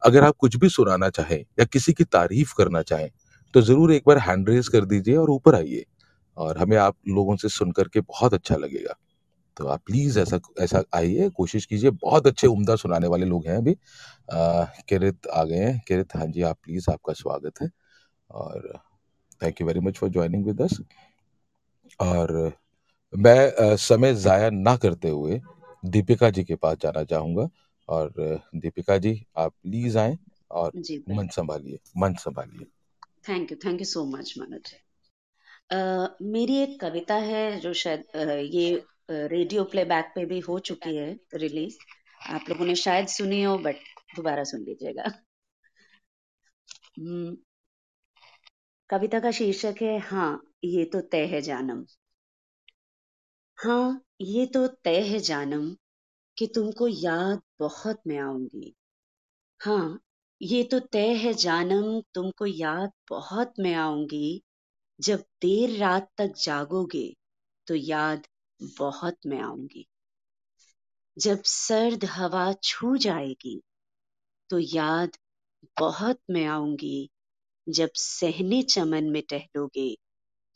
अगर 0.02 0.24
आप 0.24 0.36
कुछ 0.40 0.56
भी 0.56 0.70
सुनाना 0.70 1.10
चाहें 1.10 1.40
या 1.40 1.66
किसी 1.66 1.94
की 1.94 2.04
तारीफ़ 2.06 2.54
करना 2.58 2.82
चाहें 2.84 3.10
तो 3.54 3.62
ज़रूर 3.62 3.94
एक 3.94 4.04
बार 4.08 4.18
हैंड 4.20 4.50
रेज 4.50 4.68
कर 4.68 4.86
दीजिए 4.86 5.16
और 5.18 5.30
ऊपर 5.32 5.56
आइए, 5.56 5.84
और 6.38 6.58
हमें 6.58 6.76
आप 6.78 6.96
लोगों 7.10 7.36
से 7.36 7.50
सुन 7.50 7.72
करके 7.72 8.02
बहुत 8.02 8.34
अच्छा 8.34 8.56
लगेगा। 8.56 8.96
तो 9.58 9.68
आप 9.68 9.82
प्लीज़ 9.86 10.20
ऐसा 10.20 10.40
ऐसा 10.62 10.84
आइए, 10.96 11.30
कोशिश 11.32 11.66
कीजिए, 11.66 11.90
बहुत 11.94 12.28
अच्छे 12.28 12.48
उम्दा 12.48 12.76
सुनाने 12.78 13.08
वाले 13.08 13.26
लोग 13.26 13.48
हैं 13.48 13.58
अभी। 13.58 13.76
किरित 14.90 15.28
आ 15.28 15.44
गए 15.44 15.58
हैं, 15.58 15.80
किरित 15.88 16.16
हाँ 16.16 16.28
जी, 16.28 16.42
आप 16.44 16.58
प्लीज़ 16.64 16.92
आपका 16.92 17.14
स्वागत 17.16 17.62
है, 17.62 17.70
और 18.30 18.80
thank 19.42 19.62
you 19.62 19.68
very 19.68 19.80
much 19.82 19.98
for 19.98 20.10
joining 20.10 20.46
with 20.46 20.62
us 20.62 20.78
और 22.00 22.32
मैं 23.14 23.40
अ, 23.52 23.76
समय 23.78 24.14
ज़ाया 24.16 24.50
ना 24.52 24.76
करते 24.78 25.10
हुए 25.10 25.40
दीपिका 25.88 26.30
जी 26.32 26.44
के 26.44 26.56
पास 26.58 26.78
जाना 26.82 27.04
चाहूँगा। 27.06 27.50
और 27.90 28.14
दीपिका 28.58 28.98
जी 29.00 29.16
आप 29.38 29.54
प्लीज़ 29.54 29.98
आएँ 29.98 30.18
और 30.54 30.74
जी 30.78 30.98
मन 31.10 31.16
बिल्कुल 31.18 31.28
सँभालिए 31.32 31.80
मन 31.98 32.14
संभालिए। 32.20 32.68
Thank 33.28 33.52
you 33.52 33.58
thank 33.66 33.82
you 33.82 33.86
so 33.88 34.04
much 34.08 34.34
Manoj 34.40 34.74
अ, 35.70 35.78
मेरी 36.30 36.56
एक 36.58 36.80
कविता 36.82 37.16
है 37.26 37.44
जो 37.60 37.74
शायद 37.76 38.04
अ, 38.16 38.24
ये 38.56 38.66
रेडियो 39.30 39.64
प्लेबैक 39.68 40.12
पे 40.16 40.26
भी 40.26 40.40
हो 40.42 40.60
चुकी 40.68 40.96
है 40.96 41.10
रिलीज़। 41.38 41.78
आप 42.32 42.50
लोगों 42.50 42.66
ने 42.66 42.76
शायद 42.78 43.08
सुनी 43.16 43.42
हो 43.44 43.58
बट 43.60 43.88
दोबारा 44.16 44.44
सुन 44.54 44.64
लीजिएगा। 44.64 45.12
हम्म, 46.98 47.36
कविता 48.90 49.20
का 49.20 49.32
शीर्षक 49.32 49.76
है 49.82 49.98
हाँ 50.02 50.30
ये 50.64 50.84
तो 50.86 51.02
तय 51.08 51.26
है 51.26 51.42
जानम। 51.42 51.84
हाँ 53.58 54.02
ये 54.22 54.46
तो 54.46 54.68
तय 54.84 55.00
है 55.02 55.20
जानम 55.20 55.66
कि 56.38 56.48
तुमको 56.48 56.88
याद 56.88 57.42
बहुत 57.60 58.02
मैं 58.08 58.20
आऊँगी। 58.20 58.74
हाँ 59.62 60.00
ये 60.42 60.64
तो 60.64 60.80
तय 60.92 61.14
है 61.18 61.34
जानम, 61.36 62.02
तुमको 62.16 62.46
याद 62.46 62.92
बहुत 63.10 63.54
मैं 63.60 63.76
आऊँगी। 63.76 64.42
जब 65.00 65.26
देर 65.42 65.78
रात 65.80 66.10
तक 66.18 66.34
जागोगे 66.44 67.08
तो 67.68 67.76
याद 67.76 68.28
बहुत 68.78 69.18
मैं 69.28 69.42
आऊँगी। 69.42 69.88
जब 71.18 71.42
सर्द 71.44 72.04
हवा 72.06 72.46
छू 72.64 72.96
जाएगी 72.98 73.60
तो 74.50 74.60
याद 74.60 75.18
बहुत 75.80 76.20
मैं 76.32 76.46
आऊँगी। 76.48 77.10
जब 77.68 77.90
सहने 77.98 78.64
चमन 78.66 79.10
में 79.12 79.22
टहलोगे 79.30 79.90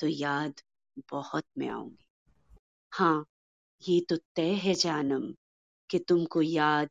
तो 0.02 0.08
याद 0.08 0.54
बहुत 1.12 1.44
मैं 1.58 1.70
आऊँगी। 1.70 2.06
हाँ 2.92 3.26
ये 3.90 4.02
तो 4.10 4.18
तय 4.36 4.54
है 4.54 4.74
जानम 4.74 5.34
कि 5.90 6.00
तुमको 6.00 6.42
याद 6.42 6.90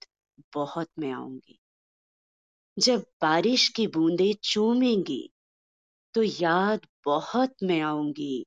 बहुत 0.55 0.89
मैं 0.99 1.13
आऊँगी। 1.13 1.59
जब 2.79 3.01
बारिश 3.23 3.69
की 3.69 3.87
बूंदें 3.87 4.35
चूमेंगी 4.43 5.33
तो 6.15 6.23
याद 6.23 6.87
बहुत 7.05 7.55
मैं 7.63 7.81
आऊँगी। 7.81 8.47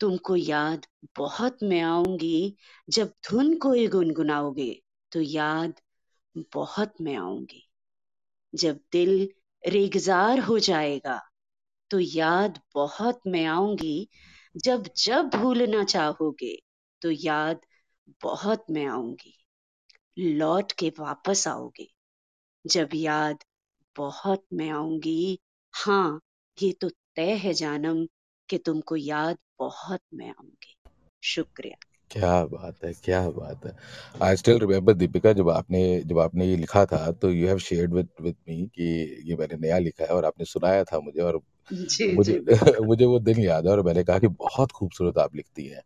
तुमको 0.00 0.36
याद 0.36 0.86
बहुत 1.16 1.58
मैं 1.62 1.80
आऊँगी। 1.80 2.56
जब 2.88 3.12
धुन 3.30 3.58
कोई 3.58 3.86
गुनगुनाओगे 3.88 4.82
तो 5.12 5.20
याद 5.20 5.74
बहुत 6.54 6.92
मैं 7.00 7.16
आऊँगी। 7.16 7.68
जब 8.54 8.80
दिल 8.92 9.28
रेगजार 9.68 10.38
हो 10.38 10.58
जाएगा 10.58 11.20
तो 11.90 11.98
याद 12.00 12.58
बहुत 12.74 13.20
मैं 13.26 13.44
आऊँगी, 13.46 14.08
जब 14.56 14.84
जब 14.96 15.30
भूलना 15.34 15.84
चाहोगे 15.84 16.54
तो 17.02 17.10
याद 17.10 17.60
बहुत 18.22 18.64
मैं 18.70 18.86
आऊँगी। 18.86 19.32
लौट 20.18 20.72
के 20.72 20.88
वापस 21.00 21.46
आओगे, 21.48 21.88
जब 22.64 22.88
याद 22.94 23.44
बहुत 23.96 24.44
मैं 24.52 24.70
आऊँगी। 24.70 25.38
हाँ 25.74 26.20
ये 26.58 26.72
तो 26.72 26.88
तय 26.88 27.32
है 27.34 27.52
जानम 27.54 28.06
कि 28.48 28.58
तुमको 28.58 28.96
याद 28.96 29.38
बहुत 29.58 30.00
मैं 30.14 30.28
आऊँगी। 30.28 30.76
शुक्रिया। 31.22 31.76
क्या 32.10 32.44
बात 32.46 32.84
है, 32.84 32.92
क्या 33.04 33.28
बात 33.30 33.64
है। 33.66 33.72
आई 34.22 34.36
स्टिल 34.36 34.58
रिमेम्बर 34.58 34.94
दीपिका, 34.94 35.32
जब 35.32 35.48
आपने 35.50 36.00
जब 36.02 36.18
आपने 36.18 36.46
ये 36.46 36.56
लिखा 36.56 36.84
था 36.86 37.10
तो 37.12 37.30
you 37.30 37.46
have 37.48 37.58
shared 37.58 37.94
with 37.94 38.08
with 38.20 38.36
me 38.48 38.66
कि 38.66 38.84
ये 39.30 39.36
मैंने 39.36 39.56
नया 39.58 39.78
लिखा 39.78 40.04
है 40.04 40.10
और 40.10 40.24
आपने 40.24 40.44
सुनाया 40.44 40.84
था 40.84 41.00
मुझे 41.00 41.20
और 41.22 41.40
जी 41.90 42.06
मुझे 42.12 42.38
जी। 42.40 42.40
मुझे 42.84 43.04
वो 43.06 43.18
दिन 43.20 43.38
याद 43.40 43.66
है 43.66 43.72
और 43.72 43.82
मैंने 43.82 44.04
कहा 44.04 44.18
कि 44.18 44.28
बहुत 44.30 44.72
खूबसूरत 44.72 45.18
आप 45.18 45.34
लिखती 45.36 45.66
हैं। 45.66 45.82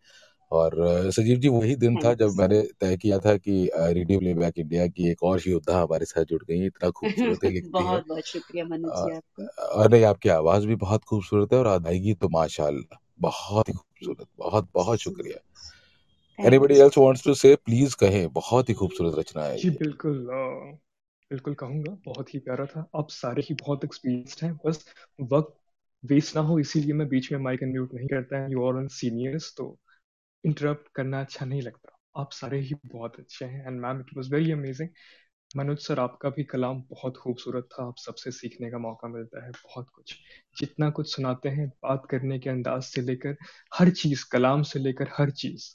और 0.53 0.75
सजीव 1.13 1.39
जी 1.41 1.49
वही 1.51 1.77
दिन 1.77 1.99
था 1.99 2.15
जब 2.17 2.35
मैंने 2.37 2.63
तय 2.81 2.97
किया 2.99 3.19
था 3.21 3.37
कि 3.39 3.55
रेडियो 3.77 4.19
प्लेबैक 4.21 4.59
इंडिया 4.59 4.87
की 4.89 5.11
एक 5.11 5.23
और 5.25 5.43
योद्धा 5.47 5.81
हमारे 5.83 6.05
साथ 6.07 6.25
जुड़ 6.27 6.43
गई 6.45 6.67
इतना 6.67 6.91
खूबसूरत 6.93 7.45
ही 7.45 7.51
लिखती 7.51 7.87
हैं। 7.87 8.01
बहुत 8.03 8.07
बहुत 8.07 8.27
शुक्रिया 8.27 8.65
मनोज 8.67 8.93
जी 8.95 9.11
आपका। 9.13 9.49
और 9.75 9.91
नहीं 9.91 10.05
आपकी 10.07 10.29
आवाज़ 10.31 10.67
भी 10.67 10.77
बहुत 10.79 11.05
खूबसूरत 11.07 11.53
है 11.53 11.59
और 11.59 11.67
अदायगी 11.69 12.15
तो 12.17 12.29
माशाल्लाह 12.31 12.99
बहुत 13.23 13.69
ही 13.69 13.75
खूबसूरत 13.75 14.29
बहुत 14.39 14.69
बहुत 14.75 15.01
शुक्रिया। 15.01 15.39
Anybody 16.39 16.79
else 16.79 16.99
wants 16.99 17.25
to 17.25 17.35
say 17.37 17.55
please 17.59 17.97
कहें 18.01 18.29
बहुत 18.35 18.69
ही 18.69 18.75
खूबसूरत 18.77 19.19
रचना 19.19 19.45
है 19.45 19.57
जी 19.57 19.71
बिल्कुल 19.73 20.19
बिल्कुल 21.31 21.55
कहूँगा 21.55 21.93
बहुत 22.05 22.33
ही 22.35 22.39
प्यारा 22.41 22.67
था। 22.67 22.87
आप 22.97 23.09
सारे 23.11 23.43
ही 23.43 23.55
बहुत 23.57 23.85
एक्सपीरियंस्ड 23.85 24.45
हैं 24.45 24.55
बस 24.67 24.85
वक्त 25.33 25.60
वेस्ट 26.05 26.37
ना 26.37 26.43
हो, 26.43 26.59
इसीलिए 26.59 26.93
मैं 26.95 27.09
बीच 27.09 27.31
में 27.33 27.39
माइक 27.41 27.63
अनम्यूट 27.63 27.95
नहीं 27.95 28.09
करता 28.09 28.43
है। 28.43 28.51
यू 28.53 28.67
आर 28.67 28.75
ऑन 28.75 28.89
सीनियर्स 28.89 29.55
तो 29.57 29.77
इंटरप्ट 30.45 30.89
करना 30.95 31.21
अच्छा 31.21 31.47
नहीं 31.47 31.63
लगता। 31.63 31.97
आप 32.17 32.33
सारे 32.33 32.61
ही 32.61 32.75
बहुत 32.87 33.19
अच्छे 33.19 33.45
हैं 33.45 33.67
and 33.67 33.81
ma'am 33.81 34.01
it 34.01 34.17
was 34.17 34.33
very 34.33 34.53
amazing 34.53 34.89
Manoj 35.57 35.79
sir, 35.79 36.01
आपका 36.01 36.29
भी 36.31 36.45
कलाम 36.45 36.81
बहुत 36.91 37.17
खूबसूरत 37.17 37.69
था। 37.73 37.87
आप 37.87 37.97
सबसे 37.99 38.31
सीखने 38.31 38.71
का 38.71 38.79
मौका 38.79 39.09
मिलता 39.09 39.45
है 39.45 39.51
बहुत 39.51 39.89
कुछ। 39.95 40.17
जितना 40.59 40.91
कुछ 40.91 41.15
सुनाते 41.15 41.49
हैं, 41.49 41.69
बात 41.83 42.07
करने 42.11 42.39
के 42.39 42.51
अंदाज 42.51 42.83
से 42.83 43.03
लेकर, 43.03 43.37
हर 43.75 43.91
चीज़, 43.93 44.25
कलाम 44.33 44.63
से 44.63 44.79
लेकर 44.79 45.09
हर 45.19 45.31
चीज़ 45.31 45.69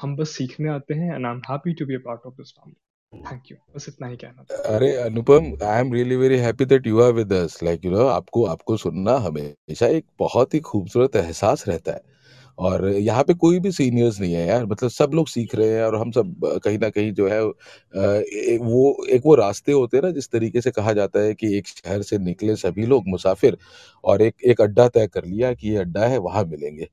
हम 0.00 0.16
बस 0.16 0.30
सीखने 0.30 0.68
आते 0.70 0.94
हैं 0.94 1.14
and 1.14 1.26
I 1.26 1.32
am 1.32 1.40
happy 1.50 1.74
to 1.74 1.86
be 1.86 1.94
a 1.94 1.98
part 1.98 2.26
of 2.26 2.34
this 2.34 2.50
family 2.50 2.76
thank 3.22 3.50
you 3.50 3.56
बस 3.76 3.86
इतना 3.88 4.06
ही 4.06 4.16
कहना 4.16 4.42
था। 4.42 4.76
अरे, 4.76 4.94
Anupam 4.96 5.52
I 5.64 5.80
am 5.80 5.92
really 5.92 6.16
very 6.16 6.38
happy 6.38 6.64
that 6.64 6.86
you 6.86 7.00
are 7.00 7.12
with 7.12 7.32
us 7.32 7.58
like 7.62 7.84
you 7.84 7.90
know 7.90 8.06
आपको 8.08 8.44
आपको 8.46 8.76
सुनना 8.76 9.16
हमेशा 9.18 9.86
एक 9.86 10.04
बहुत 10.18 10.54
ही 10.54 10.60
खूबसूरत 10.62 11.16
एहसास 11.16 11.64
रहता 11.68 11.92
है। 11.92 12.12
और 12.58 12.86
यहाँ 12.88 13.22
पे 13.24 13.34
कोई 13.34 13.58
भी 13.60 13.70
सीनियर्स 13.72 14.20
नहीं 14.20 14.32
है 14.34 14.46
यार। 14.46 14.64
मतलब 14.66 14.90
सब 14.90 15.10
लोग 15.14 15.28
सीख 15.28 15.54
रहे 15.54 15.68
हैं 15.68 15.82
और 15.84 15.96
हम 15.96 16.10
सब, 16.10 16.34
कहीं 16.64 16.78
ना 16.78 16.88
कहीं 16.88 17.12
जो 17.12 17.28
है 17.28 17.40
वो, 17.42 19.06
एक 19.06 19.22
वो 19.24 19.34
रास्ते 19.34 19.72
होते 19.72 19.96
हैं 19.96 20.04
ना, 20.04 20.10
जिस 20.10 20.30
तरीके 20.30 20.60
से 20.60 20.70
कहा 20.70 20.92
जाता 20.92 21.20
है 21.20 21.34
कि 21.34 21.56
एक 21.58 21.68
शहर 21.68 22.02
से 22.02 22.18
निकले 22.18 22.56
सभी 22.56 22.86
लोग 22.86 23.08
मुसाफिर 23.08 23.56
और 24.04 24.22
एक 24.22 24.34
एक 24.44 24.60
अड्डा 24.60 24.88
तय 24.88 25.06
कर 25.06 25.24
लिया 25.24 25.52
कि 25.54 25.68
ये 25.70 25.76
अड्डा 25.76 26.06
है, 26.06 26.18
वहाँ 26.18 26.44
मिलेंगे। 26.44 26.88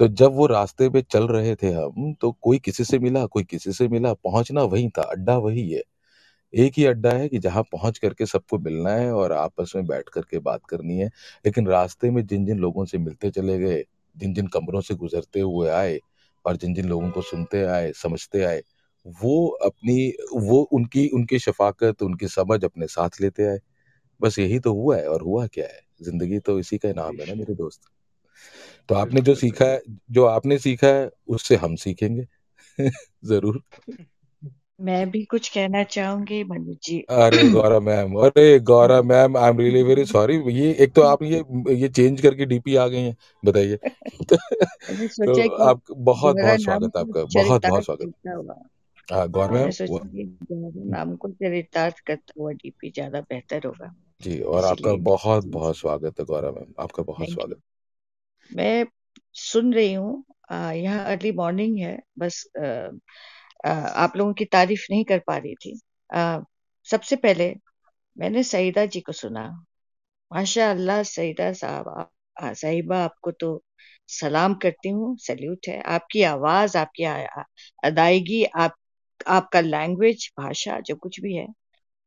तो 0.00 0.06
जब 0.08 0.34
वो 0.34 0.46
रास्ते 0.46 0.88
पे 0.90 1.00
चल 1.02 1.26
रहे 1.28 1.54
थे 1.56 1.70
हम 1.72 2.12
तो 2.20 2.30
कोई 2.42 2.58
किसी 2.58 2.84
से 2.84 2.98
मिला, 2.98 3.24
कोई 3.26 3.44
किसी 3.44 3.72
से 3.72 3.88
मिला। 3.88 4.12
पहुँचना 4.14 4.62
वही 4.62 4.88
था, 4.88 5.02
अड्डा 5.02 5.36
वही 5.38 5.70
है। 5.70 5.82
एक 6.54 6.72
ही 6.76 6.84
अड्डा 6.86 7.10
है 7.10 7.28
कि 7.28 7.38
जहाँ 7.38 7.62
पहुँच 7.72 7.98
करके 7.98 8.26
सबको 8.26 8.58
मिलना 8.58 8.90
है 8.90 9.12
और 9.12 9.32
आपस 9.32 9.72
में 9.76 9.86
बैठ 9.86 10.08
करके 10.08 10.38
बात 10.38 10.64
करनी 10.70 10.98
है। 10.98 11.06
लेकिन 11.46 11.66
रास्ते 11.68 12.10
में 12.10 12.26
जिन 12.26 12.46
जिन 12.46 12.58
लोगों 12.58 12.84
से 12.84 12.98
मिलते 12.98 13.30
चले 13.30 13.58
गए 13.58 13.84
जिन 14.16 14.34
जिन 14.34 14.46
कमरों 14.46 14.80
से 14.80 14.94
गुजरते 14.94 15.40
हुए 15.40 15.68
आए 15.70 16.00
और 16.44 16.56
जिन 16.56 16.74
जिन 16.74 16.88
लोगों 16.88 17.10
को 17.10 17.22
सुनते 17.22 17.64
आए, 17.64 17.92
समझते 17.92 18.44
आए, 18.44 18.62
वो 19.06 19.48
अपनी, 19.64 20.12
वो 20.36 20.60
उनकी 20.72 21.08
उनकी 21.08 21.38
शफाकत, 21.38 22.02
उनकी 22.02 22.28
समझ 22.28 22.64
अपने 22.64 22.86
साथ 22.86 23.20
लेते 23.20 23.46
आए। 23.46 23.58
बस 24.20 24.38
यही 24.38 24.58
तो 24.58 24.74
हुआ 24.74 24.96
है 24.96 25.08
और 25.08 25.22
हुआ 25.22 25.46
क्या 25.46 25.66
है? 25.66 25.80
ज़िंदगी 26.02 26.38
तो 26.38 26.58
इसी 26.60 26.78
का 26.78 26.92
नाम 26.92 27.20
है 27.20 27.26
ना 27.26 27.34
मेरे 27.34 27.54
दोस्त। 27.54 27.82
तो 28.88 28.94
आपने 28.94 29.20
जो 29.20 29.34
सीखा 29.34 29.64
है 29.64 29.80
जो 30.10 30.24
आपने 30.24 30.58
सीखा 30.58 30.86
है 30.86 31.10
उससे 31.28 31.56
हम 31.56 31.76
सीखेंगे। 31.76 32.26
ज़रूर। 33.24 33.62
मैं 34.80 35.10
भी 35.10 35.24
कुछ 35.24 35.48
कहना 35.48 35.82
चाहूँगी 35.82 36.44
मनोज 36.44 36.76
जी। 36.82 36.98
अरे 37.00 37.48
गौरा 37.52 37.80
मैम 37.80 38.14
अरे 38.14 38.58
Gaura 38.60 39.02
ma'am 39.02 39.36
I 39.36 39.50
am 39.50 39.58
really 39.58 39.82
very 39.82 40.04
sorry 40.04 40.36
ये 40.52 40.72
एक 40.74 40.92
तो 40.92 41.02
आप 41.02 41.22
ये 41.22 41.44
ये 41.74 41.88
चेंज 41.88 42.20
करके 42.20 42.46
डीपी 42.46 42.76
आ 42.76 42.86
गई 42.86 43.02
हैं 43.02 43.16
बताइए। 43.44 43.76
तो, 44.28 44.36
तो 45.26 45.48
आप 45.50 45.82
बहुत 45.90 46.36
बहुत 46.36 46.62
स्वागत 46.62 46.96
आपका 46.96 47.24
बहुत 47.24 47.66
बहुत 47.66 47.84
स्वागत। 47.84 48.14
हाँ 49.12 49.28
गौर 49.28 49.50
मैम 49.50 49.70
नाम 50.90 51.16
को 51.16 51.28
चरितार्थ 51.28 52.00
करता 52.06 52.40
हुआ 52.40 52.52
डीपी 52.52 52.90
ज़्यादा 52.90 53.20
बेहतर 53.20 53.66
होगा। 53.66 53.94
जी 54.22 54.40
और 54.40 54.64
आपका 54.64 54.92
बहुत 54.92 55.44
बहुत 55.44 55.76
स्वागत 55.76 56.20
है 56.20 56.24
गौरव 56.24 56.54
मैम 56.54 56.72
आपका 56.78 57.02
बहुत 57.02 57.30
स्वागत। 57.30 57.60
मैं 58.50 58.84
सुन 59.36 59.72
रही 59.74 59.92
हूँ। 59.94 60.24
यहाँ 60.52 61.04
अर्ली 61.06 61.32
मॉर्निंग 61.32 61.78
है। 61.80 61.98
बस 62.18 62.44
आ, 62.58 62.66
आ, 63.64 63.72
आप 63.72 64.16
लोगों 64.16 64.32
की 64.34 64.44
तारीफ़ 64.46 64.86
नहीं 64.90 65.04
कर 65.04 65.18
पा 65.26 65.36
रही 65.38 65.54
थी। 65.56 65.78
आ, 66.10 66.40
सबसे 66.88 67.16
पहले 67.16 67.54
मैंने 68.16 68.42
सईदा 68.44 68.86
जी 68.86 69.00
को 69.00 69.12
सुना। 69.12 69.44
माशा 70.30 70.70
अल्लाह 70.70 71.02
सईदा 71.04 71.52
साहब 71.54 72.08
साहिबा 72.56 72.98
आपको 73.04 73.30
तो 73.32 73.62
सलाम 74.08 74.54
करती 74.64 74.88
हूँ। 74.90 75.16
सैल्यूट 75.20 75.68
है। 75.68 75.80
आपकी 75.88 76.22
आवाज़ 76.24 76.76
आपकी 76.78 77.04
अदायगी 77.84 78.44
आप 78.56 78.76
आपका 79.28 79.60
लैंग्वेज 79.60 80.30
भाषा 80.38 80.78
जो 80.82 80.96
कुछ 80.96 81.20
भी 81.20 81.34
है 81.36 81.46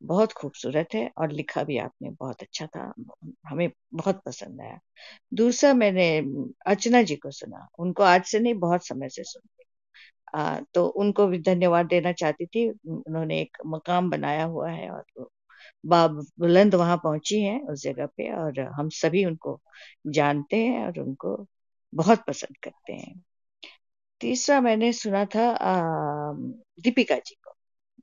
बहुत 0.04 0.34
खूबसूरत 0.34 0.88
है 0.96 1.10
और 1.18 1.32
लिखा 1.32 1.64
भी 1.64 1.78
आपने 1.78 2.10
बहुत 2.12 2.42
अच्छा 2.42 2.66
था। 2.68 2.94
हमें 3.48 3.70
बहुत 3.94 4.22
पसंद 4.26 4.62
आया। 4.62 4.80
दूसरा 5.34 5.74
मैंने 5.74 6.10
अर्चना 6.68 7.02
जी 7.04 7.16
को 7.16 7.32
सुना। 7.32 7.68
उनको 7.80 8.04
आज 8.04 8.26
से 8.26 8.40
नहीं, 8.40 8.56
बहुत 8.56 8.88
समय 8.88 9.10
से 9.10 9.24
सुन 9.24 9.42
तो 10.76 10.86
उनको 10.88 11.28
भी 11.28 11.40
धन्यवाद 11.40 11.86
देना 11.88 12.12
चाहती 12.14 12.46
थी। 12.46 12.70
उन्होंने 12.88 13.40
एक 13.42 13.58
मकाम 13.68 14.10
बनाया 14.10 14.44
हुआ 14.46 14.70
है 14.72 14.90
और 14.92 15.30
बाब 15.86 16.20
बुलंद 16.40 16.76
वहाँ 16.76 16.98
पहुँची 16.98 17.42
हैं 17.42 17.62
उस 17.68 17.84
जगह 17.84 18.06
पे 18.08 18.32
और 18.36 18.60
हम 18.80 18.90
सभी 18.94 19.26
उनको 19.26 19.60
जानते 20.10 20.58
हैं 20.58 20.86
और 20.88 21.00
उनको 21.00 21.38
बहुत 21.94 22.26
पसंद 22.28 22.58
करते 22.58 22.94
हैं। 22.94 23.24
तीसरा 24.22 24.60
मैंने 24.62 24.92
सुना 24.94 25.26
था 25.26 25.46
दीपिका 26.82 27.16
जी 27.20 27.36
को। 27.36 27.53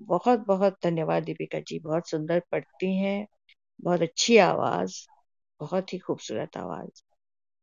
बहुत 0.01 0.47
बहुत 0.47 0.77
धन्यवाद 0.85 1.23
दीपिका 1.25 1.61
जी। 1.61 1.79
बहुत 1.79 2.09
सुंदर 2.09 2.43
पढ़ती 2.53 2.97
हैं 2.97 3.27
बहुत 3.83 4.03
अच्छी 4.03 4.37
आवाज़ 4.37 5.07
बहुत 5.61 5.93
ही 5.93 5.99
खूबसूरत 5.99 6.57
आवाज़ 6.57 7.03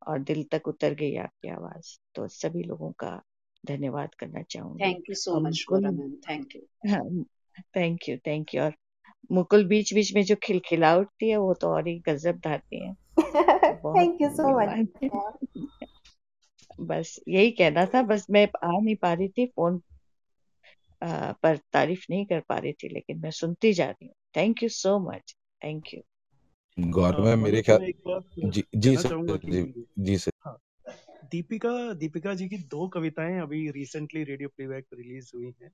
और 0.08 0.20
दिल 0.20 0.44
तक 0.52 0.68
उतर 0.68 0.94
गई 0.94 1.16
आपकी 1.16 1.50
आवाज़। 1.50 2.00
तो 2.16 2.28
सभी 2.28 2.64
लोगों 2.64 2.92
का 2.92 3.22
धन्यवाद 3.66 4.14
करना 4.16 4.42
चाहूँगी। 4.42 4.84
Thank 4.86 5.10
you 5.10 5.16
so 5.16 5.40
much 5.40 5.66
thank 6.30 6.56
you 6.56 7.24
thank 7.76 8.10
you 8.10 8.18
thank 8.18 8.56
you 8.56 8.62
और 8.62 8.74
मुकुल 9.32 9.66
बीच 9.68 9.94
बीच 9.94 10.14
में 10.16 10.24
जो 10.24 10.36
खिलखिला 10.44 10.96
उठती 10.98 11.30
है 11.30 11.38
वो 11.38 11.54
तो 11.54 11.68
और 11.68 11.88
ही 11.88 12.00
गजब 12.00 12.40
ढाती 12.40 12.86
है। 12.86 12.94
थैंक 13.20 14.22
यू 14.22 14.30
सो 14.30 14.60
मच 14.60 15.00
बस 16.82 17.20
यही 17.28 17.52
कहना 17.52 17.86
था 17.86 18.02
बस 18.02 18.28
मैं 18.30 18.48
आ 18.64 18.72
नहीं 18.80 18.96
पा 18.96 19.14
रही 19.14 19.28
थी 19.28 19.46
फ़ोन 19.46 19.82
पर 21.02 21.58
तारीफ़ 21.74 22.06
नहीं 22.10 22.26
कर 22.26 22.40
पा 22.50 22.58
रही 22.58 22.74
थी 22.74 22.90
लेकिन 22.90 23.20
मैं 23.20 23.32
सुनती 23.32 23.74
जा 23.74 23.90
रही 23.90 24.08
हूँ। 24.08 24.16
Thank 24.36 24.64
you 24.64 24.70
so 24.70 24.98
much 25.02 25.36
thank 25.64 25.94
you 25.94 26.02
Gaurav 26.78 27.24
ma'am 27.26 27.44
मेरे 27.44 27.62
ख्याल 27.62 27.92
जी 28.46 28.64
जी 28.76 28.96
सर 28.98 29.14
जी 29.46 29.64
जी 30.00 30.18
सर। 30.18 30.32
हाँ 30.46 30.58
दीपिका 31.32 31.72
दीपिका 31.94 32.34
जी 32.34 32.48
की 32.50 32.58
दो 32.68 32.88
कविताएँ 32.88 33.40
अभी 33.42 33.70
रिसेंटली 33.72 34.24
रेडियो 34.24 34.50
प्लेबैक 34.50 34.86
पर 34.86 34.98
रिलीज़ 34.98 35.32
हुई 35.36 35.54
हैं। 35.62 35.72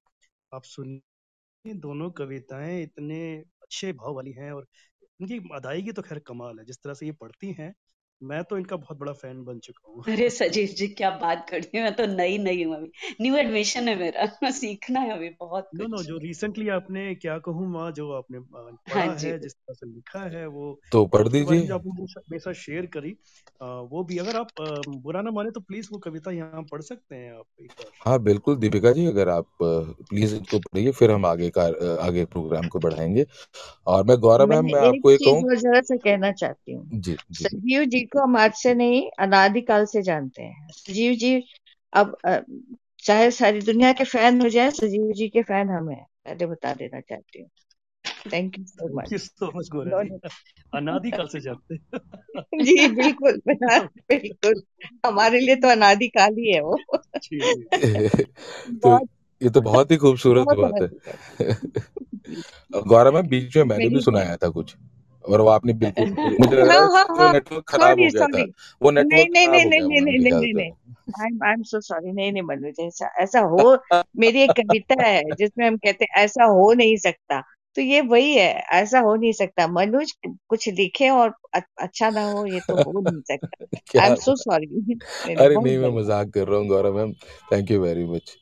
आप 0.51 0.63
सुनिए 0.63 1.19
दोनों 1.65 2.09
कविताएँ 2.12 2.81
इतने 2.83 3.19
अच्छे 3.63 3.91
भाव 3.93 4.15
वाली 4.15 4.31
हैं 4.31 4.51
और 4.51 4.67
इनकी 5.21 5.38
अदायगी 5.55 5.91
तो 5.91 6.01
खैर 6.01 6.19
कमाल 6.19 6.59
है। 6.59 6.65
जिस 6.65 6.77
तरह 6.83 6.93
से 6.93 7.05
ये 7.05 7.12
पढ़ती 7.12 7.51
हैं 7.59 7.73
मैं 8.23 8.43
तो 8.43 8.57
इनका 8.57 8.75
बहुत 8.77 8.97
बड़ा 8.97 9.13
फ़ैन 9.13 9.43
बन 9.43 9.59
चुका 9.59 9.91
हूँ। 9.91 10.03
अरे 10.05 10.29
सजीव 10.29 10.67
जी 10.77 10.88
क्या 10.89 11.09
बात 11.17 11.45
करती 11.49 11.77
हूँ? 11.77 11.83
मैं 11.83 11.93
तो 11.95 12.05
नई 12.07 12.38
नई 12.39 12.63
हूँ 12.63 12.75
अभी। 12.75 13.15
न्यू 13.21 13.36
एडमिशन 13.38 13.88
है 13.88 13.95
मेरा। 13.95 14.25
सीखना 14.53 14.99
है 14.99 15.12
अभी 15.12 15.29
बहुत 15.39 15.69
नो 15.75 15.88
नो 15.88 16.01
जो 16.03 16.17
रिसेंटली 16.19 16.67
आपने 16.69 17.13
क्या 17.15 17.38
कहूँ 17.39 17.67
माँ 17.69 17.91
जो 17.91 18.12
आपने 18.12 18.38
अ, 18.38 18.77
हाँ 18.89 19.07
जी। 19.15 19.27
है 19.27 19.38
जिस 19.39 19.53
तरह 19.53 19.73
से 19.73 19.88
लिखा 19.88 20.19
है 20.29 20.45
वो 20.47 20.73
तो 20.91 21.05
पढ़ 21.07 21.27
दीजिए। 21.27 21.67
आपने 21.69 21.91
मेरे 22.01 22.39
साथ 22.39 22.53
शेयर 22.55 22.86
करी 22.88 23.15
वो 23.62 24.03
भी 24.03 24.17
अगर 24.17 24.38
आप 24.38 24.51
बुरा 25.03 25.21
ना 25.21 25.31
माने 25.31 25.51
तो 25.51 25.59
प्लीज़ 25.62 25.89
वो 25.91 25.97
कविता 25.99 26.31
यहाँ 26.31 26.63
पढ़ 26.71 26.81
सकते 26.81 27.15
हैं 27.15 27.33
आप 27.33 27.45
एक 27.62 27.71
बार। 27.79 27.91
हाँ 28.01 28.17
बिल्कुल 28.21 28.55
दीपिका 28.57 28.91
जी 28.91 29.05
अगर 29.05 29.29
आप 29.29 29.47
प्लीज़ 29.62 30.36
इसको 30.36 30.59
पढ़िए 30.59 30.91
फिर 30.93 31.12
हम 31.12 31.25
आगे 31.25 31.49
का 31.49 31.63
आगे 32.05 32.25
प्रोग्राम 32.27 32.67
को 32.67 32.79
बढ़ाएँगे। 32.79 33.25
और 33.88 34.03
मैं 34.05 34.17
गौरव 34.19 34.47
मैम 34.47 34.65
मैं 34.67 34.81
आपको 34.81 35.12
चीज़ 35.13 35.19
कहूँ 35.25 35.55
जरा 35.57 35.81
सा 35.81 35.95
कहना 35.99 36.31
चाहती 36.33 36.73
हूँ। 36.73 36.86
जी 36.93 37.17
जी। 37.31 37.45
जी 37.45 37.86
जी 37.88 37.99
को 38.13 38.23
हम 38.23 38.38
आज 38.38 38.54
से 38.54 38.73
नहीं 38.73 39.10
अनादिकाल 39.19 39.86
से 39.86 40.02
जानते 40.02 40.43
हैं। 40.43 40.67
संजीव 40.71 41.13
जी 41.13 41.43
अब 41.93 42.17
चाहे 42.99 43.32
सारी 43.32 43.62
दुनिया 43.62 43.93
के 43.93 44.04
फ़ैन 44.04 44.41
हो 44.41 44.49
जाए 44.49 44.69
संजीव 44.71 45.12
जी 45.12 45.28
के 45.28 45.41
फ़ैन 45.43 45.69
हम 45.69 45.89
हैं 45.89 46.06
पहले 46.26 46.45
बता 46.45 46.73
देना 46.73 46.99
चाहती 46.99 47.41
हूँ। 47.41 47.49
Thank 48.34 48.60
you 48.60 48.65
so 48.65 48.97
much 48.97 49.13
so 49.13 49.47
much 49.47 49.69
no 49.73 49.80
Gaura 49.80 50.04
ji. 50.04 50.10
अनादि 50.73 51.12
काल 51.12 51.28
से 51.28 51.39
जानते 51.39 51.76
हैं। 51.76 51.82
जी 52.63 52.88
बिल्कुल 52.88 53.41
बिल्कुल 53.47 54.63
हमारे 55.06 55.39
लिए 55.39 55.56
तो 55.56 55.67
अनादिकाल 55.67 56.34
ही 56.34 56.54
है 56.54 56.62
वो। 56.62 56.78
तो 58.84 58.99
ये 59.41 59.49
तो 59.49 59.62
बहुत 59.62 59.91
ही 59.91 59.97
खूबसूरत 59.97 60.47
बात 60.52 60.82
है। 60.82 61.56
गौरव 62.88 63.13
मैम 63.13 63.28
बीच 63.28 63.58
में 63.58 63.63
मैंने 63.63 63.89
भी 63.89 64.02
सुनाया 64.02 64.36
था 64.36 64.49
कुछ। 64.49 64.76
और 65.29 65.41
वो 65.41 65.47
आपने 65.47 65.73
बिल्कुल 65.73 66.05
मुझे 66.39 66.55
लग 66.55 66.69
हाँ 66.71 66.77
रहा 66.77 66.81
है 66.81 66.89
हाँ 66.93 67.03
वो 67.09 67.23
हाँ। 67.23 67.33
नेटवर्क 67.33 67.63
खराब 67.67 67.99
हो 67.99 68.09
गया 68.09 68.27
था। 68.27 68.45
वो 68.81 68.91
नेटवर्क 68.91 69.13
नहीं 69.13 69.47
नहीं 69.47 69.65
नहीं 69.65 69.79
नहीं 69.89 70.01
नहीं 70.01 70.31
नहीं 70.31 70.53
नहीं। 70.53 70.71
आई 71.21 71.53
एम 71.53 71.63
सो 71.63 71.81
सॉरी 71.81 72.12
नहीं 72.12 72.31
नहीं 72.31 72.43
मनोज 72.43 72.79
ऐसा 72.79 73.07
ऐसा 73.19 73.39
हो। 73.39 73.77
मेरी 74.17 74.41
एक 74.41 74.51
कविता 74.51 75.03
है 75.03 75.23
जिसमें 75.33 75.67
हम 75.67 75.77
कहते 75.77 76.05
हैं 76.05 76.23
ऐसा 76.23 76.43
हो 76.43 76.73
नहीं 76.73 76.97
सकता। 76.97 77.41
तो 77.75 77.81
ये 77.81 78.01
वही 78.01 78.33
है 78.36 78.63
ऐसा 78.71 78.99
हो 78.99 79.15
नहीं 79.15 79.31
सकता। 79.31 79.67
मनोज 79.67 80.13
कुछ 80.49 80.69
लिखे 80.69 81.09
और 81.09 81.33
अच्छा 81.55 82.09
ना 82.09 82.23
हो 82.25 82.45
ये 82.45 82.59
तो 82.59 82.75
हो 82.75 82.99
नहीं 83.01 83.21
सकता। 83.21 83.65
आई 84.01 84.09
एम 84.09 84.15
सो 84.15 84.36
सॉरी 84.36 84.99
अरे 85.36 85.55
नहीं 85.57 85.77
मैं 85.77 85.89
मज़ाक 85.89 86.29
कर 86.29 86.47
रहा 86.47 86.59
हूँ 86.59 86.67
Gaurav 86.67 86.97
ma'am. 86.97 87.13
Thank 87.53 87.71
you 87.71 87.81
very 87.81 88.05
much 88.05 88.36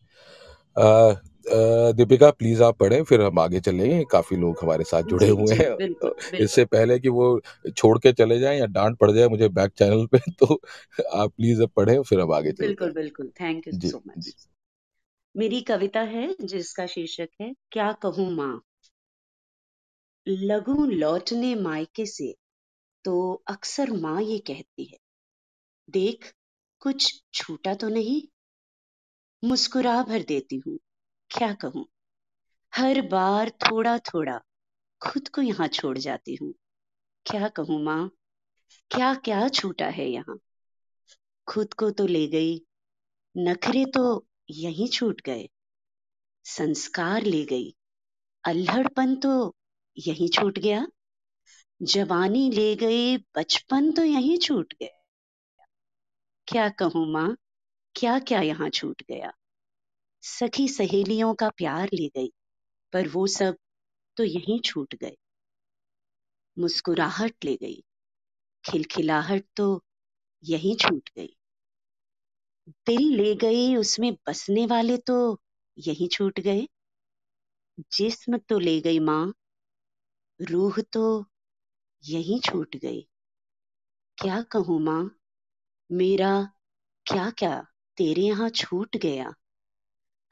Deepika 1.45 2.29
please 2.31 2.61
आप 2.63 2.77
पढ़ें 2.77 3.03
फिर 3.03 3.21
हम 3.21 3.39
आगे 3.39 3.59
चलेंगे 3.59 4.03
काफ़ी 4.11 4.37
लोग 4.37 4.59
हमारे 4.61 4.83
साथ 4.83 5.03
जुड़े 5.05 5.27
हुए 5.29 5.55
हैं। 5.55 5.75
बिल्कुल 5.77 6.13
इससे 6.39 6.65
पहले 6.65 6.99
कि 6.99 7.09
वो 7.09 7.29
छोड़ 7.77 7.97
के 7.99 8.13
चले 8.13 8.39
जाएँ 8.39 8.59
या 8.59 8.65
डांट 8.69 8.97
पड़ 8.97 9.11
जाए 9.11 9.27
मुझे 9.27 9.49
बैक 9.51 9.71
चैनल 9.73 10.05
पे 10.07 10.19
तो 10.39 10.61
आप 11.15 11.31
प्लीज़ 11.31 11.61
अब 11.63 11.69
पढ़ें 11.75 12.01
फिर 12.03 12.19
हम 12.19 12.33
आगे 12.33 12.51
चलते 12.51 12.65
बिल्कुल 12.65 12.91
बिल्कुल। 12.93 13.31
थैंक 13.41 13.67
यू 13.67 13.73
सो 13.81 14.01
मच 14.07 14.33
मेरी 15.35 15.59
कविता 15.61 16.01
है 16.09 16.27
जिसका 16.45 16.85
शीर्षक 16.87 17.29
है 17.41 17.53
क्या 17.71 17.91
कहूँ 18.01 18.31
माँ? 18.35 18.53
लगूं 20.27 20.87
लौटने 20.91 21.53
मायके 21.55 22.05
से 22.05 22.33
तो 23.05 23.13
अक्सर 23.47 23.91
माँ 23.99 24.21
ये 24.23 24.39
कहती 24.47 24.85
है 24.85 24.97
देख 25.89 26.31
कुछ 26.81 27.13
छूटा 27.33 27.73
तो 27.75 27.89
नहीं 27.89 28.21
मुस्कुरा 29.43 29.91
भर 30.03 30.23
देती 30.27 30.61
हूँ 30.67 30.77
क्या 31.31 31.53
कहूँ? 31.53 31.85
हर 32.75 33.01
बार 33.01 33.49
थोड़ा 33.49 33.97
थोड़ा 33.97 34.41
खुद 35.01 35.27
को 35.27 35.41
यहाँ 35.41 35.67
छोड़ 35.67 35.97
जाती 35.97 36.35
हूँ। 36.35 36.53
क्या 37.25 37.47
कहूँ 37.47 37.83
माँ? 37.83 38.11
क्या 38.91 39.13
क्या 39.15 39.47
छूटा 39.47 39.85
है 39.85 40.09
यहाँ? 40.09 40.37
खुद 41.47 41.73
को 41.73 41.91
तो 41.91 42.05
ले 42.07 42.27
गई, 42.27 42.61
नखरे 43.37 43.85
तो 43.85 44.25
यहीं 44.49 44.87
छूट 44.87 45.21
गए। 45.21 45.49
संस्कार 46.45 47.23
ले 47.23 47.45
गई, 47.45 47.75
अल्हड़पन 48.45 49.15
तो 49.15 49.55
यहीं 49.97 50.29
छूट 50.29 50.59
गया। 50.59 50.87
जवानी 51.81 52.49
ले 52.51 52.75
गई, 52.75 53.17
बचपन 53.17 53.91
तो 53.91 54.03
यहीं 54.03 54.37
छूट 54.37 54.73
गए 54.73 54.97
क्या 56.47 56.69
कहूँ 56.69 57.11
माँ? 57.13 57.37
क्या 57.95 58.19
क्या 58.19 58.41
यहाँ 58.41 58.69
छूट 58.69 59.01
गया? 59.01 59.31
सखी 60.23 60.67
सहेलियों 60.67 61.33
का 61.33 61.49
प्यार 61.49 61.89
ले 61.93 62.07
गई, 62.07 62.31
पर 62.93 63.07
वो 63.07 63.25
सब 63.27 63.57
तो 64.17 64.23
यहीं 64.23 64.59
छूट 64.59 64.95
गए। 64.95 65.15
मुस्कुराहट 66.57 67.45
ले 67.45 67.55
गई, 67.55 67.83
खिलखिलाहट 68.63 69.45
तो 69.57 69.83
यहीं 70.43 70.75
छूट 70.75 71.09
गई। 71.17 71.35
दिल 72.87 73.03
ले 73.17 73.33
गई 73.35 73.75
उसमें 73.75 74.13
बसने 74.27 74.65
वाले 74.65 74.97
तो 74.97 75.17
यहीं 75.77 76.07
छूट 76.07 76.39
गए। 76.39 76.67
जिस्म 77.91 78.37
तो 78.37 78.59
ले 78.59 78.79
गई 78.81 78.99
माँ, 78.99 79.33
रूह 80.39 80.81
तो 80.93 81.03
यहीं 82.03 82.39
छूट 82.39 82.75
गई। 82.75 83.01
क्या 84.17 84.41
कहूँ 84.41 84.79
माँ, 84.81 85.03
मेरा 85.89 86.31
क्या 87.05 87.29
क्या 87.29 87.55
तेरे 87.97 88.21
यहाँ 88.21 88.49
छूट 88.49 88.97
गया? 88.97 89.33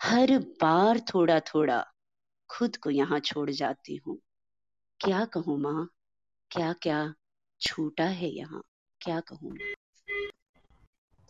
हर 0.02 0.38
बार 0.62 1.00
थोड़ा 1.14 1.40
थोड़ा 1.40 1.84
खुद 2.50 2.76
को 2.78 2.90
यहाँ 2.90 3.20
छोड़ 3.20 3.50
जाती 3.50 3.96
हूँ। 3.96 4.18
क्या 5.00 5.24
कहूँ 5.26 5.60
माँ? 5.60 5.88
क्या 6.52 6.74
क्या 6.74 7.14
छूटा 7.62 8.06
है 8.06 8.30
यहाँ? 8.30 8.62
क्या 9.02 9.20
कहूँ 9.20 9.58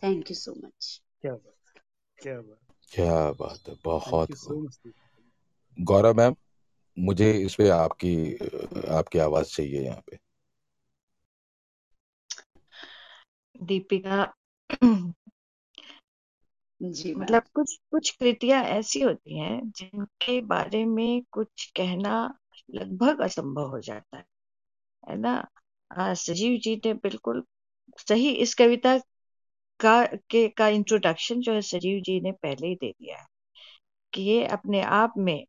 थैंक 0.02 0.30
यू 0.30 0.34
सो 0.34 0.54
मच 0.64 1.00
क्या 1.22 1.32
बात 1.32 1.80
क्या 2.18 2.40
बात 2.40 2.58
क्या 2.92 3.30
बात 3.32 3.68
है 3.68 3.74
बहुत 3.84 4.30
गौरव 5.78 6.14
मैम 6.14 6.34
मुझे 6.96 7.30
इस 7.32 7.54
पे 7.54 7.68
आपकी 7.68 8.14
आपकी 8.94 9.18
आवाज़ 9.18 9.46
चाहिए 9.46 9.84
यहाँ 9.84 10.02
पे। 10.10 10.18
दीपिका 13.54 14.22
जी 16.80 17.14
मैम। 17.16 17.32
मतलब 17.32 17.42
कुछ 17.54 17.76
कुछ 17.90 18.10
कृतियाँ 18.12 18.62
ऐसी 18.66 19.00
होती 19.00 19.38
हैं 19.38 19.60
जिनके 19.72 20.40
बारे 20.46 20.84
में 20.86 21.22
कुछ 21.32 21.70
कहना 21.72 22.12
लगभग 22.70 23.20
असंभव 23.20 23.68
हो 23.70 23.80
जाता 23.82 24.16
है 24.18 24.24
है 25.02 25.16
ना? 25.18 25.34
आ, 25.90 26.14
सजीव 26.16 26.58
जी 26.60 26.76
ने 26.86 26.94
बिल्कुल 26.96 27.44
सही 28.00 28.30
इस 28.38 28.54
कविता 28.56 28.98
का 29.80 30.04
के 30.30 30.48
का 30.50 30.68
इंट्रोडक्शन 30.70 31.40
जो 31.40 31.54
है 31.54 31.62
सजीव 31.64 32.00
जी 32.02 32.20
ने 32.20 32.32
पहले 32.34 32.66
ही 32.66 32.74
दे 32.76 32.90
दिया 32.92 33.18
है 33.18 33.26
कि 34.12 34.22
ये 34.24 34.44
अपने 34.48 34.82
आप 34.94 35.14
में 35.20 35.44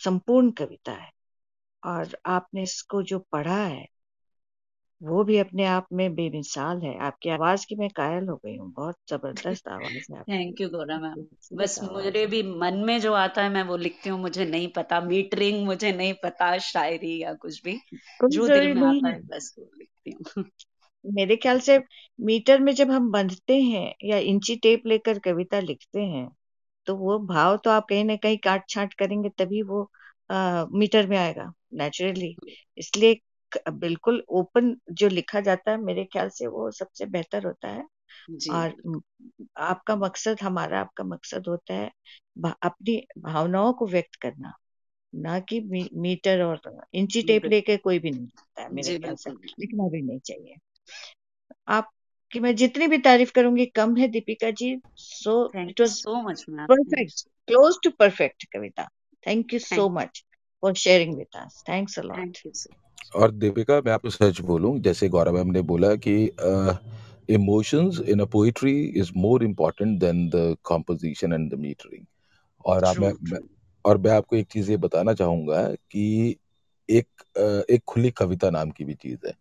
संपूर्ण 0.00 0.50
कविता 0.52 0.92
है 0.92 1.10
और 1.82 2.16
आपने 2.28 2.62
इसको 2.62 3.02
जो 3.04 3.18
पढ़ा 3.32 3.56
है 3.58 3.86
वो 5.00 5.24
भी 5.24 5.38
अपने 5.38 5.64
आप 5.64 5.86
में 5.92 6.14
बेमिसाल 6.14 6.80
है। 6.82 6.96
आपकी 6.98 7.30
आवाज़ 7.30 7.66
की 7.66 7.76
मैं 7.76 7.88
कायल 7.90 8.28
हो 8.28 8.36
गई 8.36 8.56
हूँ। 8.56 8.72
बहुत 8.72 8.96
ज़बरदस्त 9.08 9.68
आवाज़ 9.68 10.12
है 10.12 10.18
आपकी। 10.20 10.32
थैंक 10.32 10.60
यू 10.60 10.68
गौरा 10.68 10.98
मैम 10.98 11.24
बस 11.56 11.78
है। 11.82 12.26
भी 12.26 12.42
मन 12.60 12.74
में 12.86 12.98
जो 13.00 13.12
आता 13.12 13.42
है 13.42 13.48
मैं 13.48 13.62
वो 13.62 13.76
लिखती 13.76 14.10
हूँ। 14.10 14.20
मुझे 14.20 14.44
नहीं 14.44 14.68
पता 14.68 15.00
मीटरिंग 15.00 15.64
मुझे 15.66 15.92
नहीं 15.92 16.14
पता 16.14 16.56
शायरी 16.58 17.18
या 17.22 17.34
कुछ 17.34 17.62
भी। 17.64 17.80
जो 18.30 18.48
दिल 18.48 18.74
में 18.74 18.82
आता 18.82 19.08
है 19.08 19.20
बस 19.28 19.54
वो 19.58 19.70
लिखती 19.78 20.10
हूँ। 20.10 20.44
मेरे 21.04 21.36
ख्याल 21.36 21.58
से 21.60 21.78
मीटर 22.18 22.60
में 22.60 22.72
जब 22.74 22.90
हम 22.90 23.10
बंधते 23.10 23.60
हैं 23.62 23.94
या 24.04 24.18
इंची 24.18 24.56
टेप 24.56 24.86
लेकर 24.86 25.18
कविता 25.18 25.60
लिखते 25.60 26.02
हैं 26.04 26.28
तो 26.86 26.96
वो 26.96 27.18
भाव 27.26 27.56
तो 27.56 27.70
आप 27.70 27.86
कहीं 27.88 28.04
ना 28.04 28.16
कहीं 28.16 28.38
काट 28.38 28.68
छांट 28.68 28.94
करेंगे 28.94 29.28
तभी 29.38 29.62
वो 29.62 29.90
आ, 30.30 30.64
मीटर 30.72 31.06
में 31.06 31.16
आएगा 31.18 31.52
नेचुरली 31.74 32.36
इसलिए 32.78 33.14
बिल्कुल 33.70 34.24
ओपन 34.28 34.76
जो 34.92 35.08
लिखा 35.08 35.40
जाता 35.40 35.70
है 35.70 35.76
मेरे 35.76 36.04
ख्याल 36.04 36.28
से 36.28 36.46
वो 36.46 36.70
सबसे 36.70 37.06
बेहतर 37.06 37.46
होता 37.46 37.68
है। 37.68 37.84
और 38.52 39.00
आपका 39.56 39.96
मकसद 39.96 40.36
हमारा 40.42 40.80
आपका 40.80 41.04
मकसद 41.04 41.44
होता 41.48 41.74
है 41.74 41.90
अपनी 42.62 43.06
भावनाओं 43.18 43.72
को 43.72 43.86
व्यक्त 43.86 44.14
करना 44.14 44.52
ना 45.14 45.40
कि 45.40 45.60
मी, 45.60 45.90
मीटर 45.94 46.42
और 46.42 46.60
इंची 46.94 47.22
टेप 47.22 47.44
लेके 47.44 47.76
कोई 47.76 47.98
भी 47.98 48.10
नहीं 48.10 48.22
लिखता 48.22 48.62
है 48.62 48.74
मेरे 48.74 48.98
ख्याल 48.98 49.14
से 49.14 49.30
लिखना 49.30 49.88
भी 49.88 50.02
नहीं 50.02 50.18
चाहिए। 50.18 50.56
आपकी 51.68 52.40
मैं 52.40 52.56
जितनी 52.56 52.86
भी 52.86 52.98
तारीफ़ 52.98 53.32
करूँगी 53.32 53.66
कम 53.66 53.96
है 53.96 54.08
Deepika 54.08 54.50
ji 54.50 54.80
so 54.96 55.52
it 55.56 55.80
you 55.80 55.86
was 55.86 55.90
so 55.90 56.22
much 56.22 56.46
perfect 56.50 57.28
close 57.48 57.76
to 57.84 57.90
perfect 57.90 58.44
Kavita. 58.44 58.88
Thank 59.26 59.46
much 59.90 60.24
for 60.62 60.74
sharing 60.74 61.16
with 61.18 61.44
us. 61.44 61.62
Thanks 61.68 61.98
a 61.98 62.02
lot. 62.02 62.18
Thank 62.18 62.36
you 62.46 62.52
so 62.52 62.74
और 63.14 63.30
दीपिका 63.32 63.80
मैं 63.80 63.92
आपको 63.92 64.10
सच 64.10 64.40
बोलूँ 64.42 64.78
जैसे 64.80 65.08
गौरव 65.08 65.34
मैम 65.34 65.50
ने 65.50 65.62
बोला 65.64 65.94
कि 65.98 66.14
emotions 67.28 68.00
in 68.08 68.20
a 68.20 68.24
poetry 68.28 68.72
is 68.96 69.10
more 69.16 69.44
important 69.44 69.98
than 70.00 70.28
the 70.30 70.56
composition 70.64 71.32
and 71.32 71.50
the 71.52 71.58
metering 71.60 72.04
और 72.64 72.84
आप 72.84 72.98
मैं, 72.98 73.12
मैं 73.22 73.40
और 73.84 73.98
मैं 73.98 74.10
आपको 74.12 74.36
एक 74.36 74.48
चीज़ 74.48 74.70
ये 74.70 74.76
बताना 74.78 75.14
चाहूँगा 75.14 75.62
कि 75.90 76.36
एक 76.88 77.08
अ, 77.36 77.72
एक 77.74 77.82
खुली 77.86 78.10
कविता 78.12 78.50
नाम 78.50 78.70
की 78.70 78.84
भी 78.84 78.94
चीज़ 78.96 79.26
है 79.26 79.34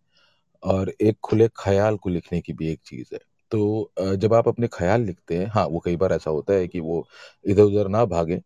और 0.64 0.94
एक 1.02 1.18
खुले 1.24 1.48
ख्याल 1.58 1.98
को 1.98 2.10
लिखने 2.10 2.42
की 2.42 2.54
भी 2.54 2.70
एक 2.70 2.80
चीज़ 2.86 3.14
है। 3.14 3.20
तो 3.52 3.82
अ, 4.00 4.14
जब 4.16 4.34
आप 4.34 4.48
अपने 4.48 4.68
ख्याल 4.74 5.02
लिखते 5.02 5.38
हैं 5.38 5.48
हाँ 5.50 5.66
वो 5.68 5.80
कई 5.80 5.96
बार 5.98 6.14
ऐसा 6.14 6.32
होता 6.32 6.54
है 6.54 6.68
कि 6.68 6.80
वो 6.82 7.06
इधर 7.46 7.62
उधर 7.64 7.88
ना 7.90 8.06
भागे 8.08 8.42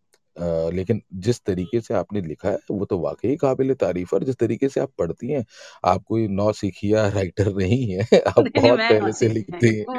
लेकिन 0.72 1.02
जिस 1.20 1.42
तरीके 1.42 1.82
से 1.82 1.94
आपने 1.94 2.22
लिखा 2.22 2.50
है 2.50 2.58
वो 2.72 2.86
तो 2.86 2.98
वाकई 3.00 3.36
काबिल 3.38 3.74
तारीफ़ 3.76 4.10
है 4.14 4.18
और 4.20 4.24
जिस 4.26 4.36
तरीके 4.36 4.70
से 4.70 4.80
आप 4.80 4.92
पढ़ती 4.98 5.32
हैं 5.32 5.44
आप 5.86 6.04
कोई 6.08 6.28
नौसिखिया 6.30 7.08
राइटर 7.10 7.54
नहीं 7.56 7.84
है 7.92 8.00
आप 8.30 8.40
नहीं 8.40 8.52
बहुत 8.56 8.74
मैं 8.74 8.90
पहले 8.90 9.14
से 9.14 9.28
लिखती 9.30 9.68
नहीं 9.68 9.76
हैं। 9.76 9.86
हूँ 9.88 9.98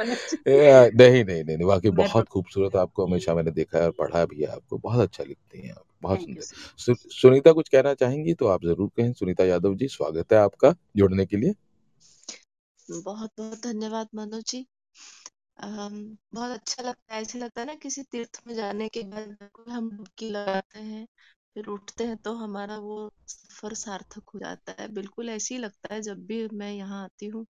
नहीं 0.48 1.24
नहीं 1.24 1.24
नहीं 1.24 1.56
नहीं, 1.56 1.66
वाकई 1.66 1.90
बहुत 1.92 2.28
खूबसूरत 2.28 2.76
आपको 2.76 3.06
हमेशा 3.06 3.34
मैंने 3.34 3.50
देखा 3.52 3.78
है 3.78 3.84
और 3.84 3.92
पढ़ा 3.98 4.24
भी 4.26 4.40
है 4.42 4.46
आपको 4.48 4.78
बहुत 4.78 5.00
अच्छा 5.00 5.24
लिखती 5.24 5.60
हैं 5.60 5.72
आप 5.72 5.84
बहुत 6.02 6.22
सुंदर। 6.22 6.42
सु, 6.78 6.94
सुनीता 6.94 7.52
कुछ 7.52 7.68
कहना 7.68 7.94
चाहेंगी 7.94 8.34
तो 8.34 8.46
आप 8.48 8.64
ज़रूर 8.64 8.90
कहें 8.96 9.12
सुनीता 9.14 9.44
यादव 9.44 9.74
जी 9.76 9.88
स्वागत 9.90 10.32
है 10.32 10.38
आपका 10.40 10.74
जुड़ने 10.96 11.26
के 11.26 11.36
लिए। 11.36 11.54
बहुत 12.88 13.30
बहुत 13.38 13.62
धन्यवाद 13.62 14.08
मनोज 14.14 14.44
जी। 14.48 14.66
बहुत 15.58 16.50
अच्छा 16.50 16.82
लगता 16.82 17.14
है। 17.14 17.20
ऐसे 17.22 17.38
लगता 17.38 17.60
है 17.60 17.66
ना 17.66 17.74
किसी 17.76 18.02
तीर्थ 18.04 18.40
में 18.46 18.54
जाने 18.54 18.88
के 18.88 19.02
बाद 19.04 19.28
बिल्कुल 19.30 19.70
हम 19.70 19.90
डुबकी 19.92 20.28
लगाते 20.30 20.78
हैं 20.80 21.06
फिर 21.56 21.66
उठते 21.68 22.04
हैं 22.04 22.16
तो 22.18 22.34
हमारा 22.36 22.76
वो 22.78 22.96
सफ़र 23.28 23.74
सार्थक 23.76 24.30
हो 24.34 24.38
जाता 24.38 24.74
है। 24.80 24.88
बिल्कुल 24.92 25.28
ऐसे 25.30 25.54
ही 25.54 25.60
लगता 25.60 25.94
है 25.94 26.00
जब 26.02 26.24
भी 26.26 26.46
मैं 26.54 26.72
यहाँ 26.72 27.02
आती 27.04 27.26
हूँ 27.28 27.46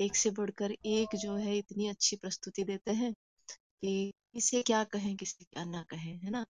एक 0.00 0.16
से 0.16 0.30
बढ़कर 0.32 0.72
एक 0.88 1.16
जो 1.18 1.36
है 1.38 1.56
इतनी 1.58 1.88
अच्छी 1.88 2.16
प्रस्तुति 2.18 2.64
देते 2.64 2.92
हैं 2.94 3.12
कि 3.56 4.12
किसे 4.34 4.62
क्या 4.64 4.84
कहें 4.88 5.16
किसे 5.16 5.44
क्या 5.44 5.64
ना 5.66 5.82
कहें 5.90 6.14
है 6.16 6.30
ना? 6.30 6.44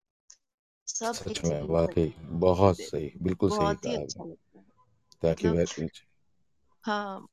सब 0.88 1.18
सच 1.18 1.40
में 1.44 1.62
वाकई 1.68 2.12
बहुत 2.38 2.76
सही 2.78 3.10
बिल्कुल 3.22 3.50
सही 3.50 3.74
बहुत 3.74 3.86
ही 3.86 3.94
कहा 3.94 3.94
अच्छा 3.94 4.22
लगता 4.22 4.58
है। 4.58 4.64
यू 5.38 5.54
मतलब 5.54 5.74
हाँ 6.84 7.26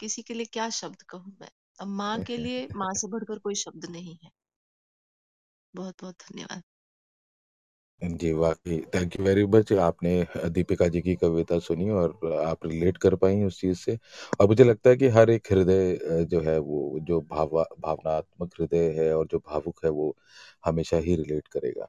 किसी 0.00 0.22
के 0.22 0.34
लिए 0.34 0.46
क्या 0.48 0.68
शब्द 0.72 1.02
कहूँ 1.04 1.36
मैं? 1.40 1.50
अब 1.80 1.88
माँ 1.90 2.18
के 2.22 2.36
लिए 2.36 2.66
माँ 2.76 2.92
से 2.94 3.08
बढ़कर 3.08 3.38
कोई 3.40 3.54
शब्द 3.56 3.86
नहीं 3.90 4.16
है। 4.24 4.30
बहुत 5.74 5.94
बहुत 6.02 6.14
धन्यवाद। 6.22 6.62
जी 8.02 8.32
वाकई। 8.32 8.78
थैंक 8.94 9.18
यू 9.18 9.24
वेरी 9.24 9.44
मच 9.46 9.72
आपने 9.80 10.12
दीपिका 10.50 10.86
जी 10.88 11.00
की 11.02 11.14
कविता 11.16 11.58
सुनी 11.58 11.88
और 11.92 12.32
आप 12.40 12.66
रिलेट 12.66 12.96
कर 12.96 13.14
पाई 13.16 13.42
उस 13.44 13.60
चीज़ 13.60 13.78
से। 13.78 13.98
और 14.40 14.46
मुझे 14.48 14.64
लगता 14.64 14.90
है 14.90 14.96
कि 14.96 15.08
हर 15.10 15.30
एक 15.30 15.52
हृदय 15.52 16.24
जो 16.30 16.40
है 16.40 16.58
वो 16.60 16.98
जो 17.02 17.20
भावा 17.30 17.64
भावनात्मक 17.80 18.54
हृदय 18.60 18.88
है 18.98 19.12
और 19.16 19.26
जो 19.26 19.38
भावुक 19.40 19.84
है 19.84 19.90
वो 19.92 20.14
हमेशा 20.64 20.96
ही 20.98 21.14
रिलेट 21.16 21.48
करेगा। 21.48 21.88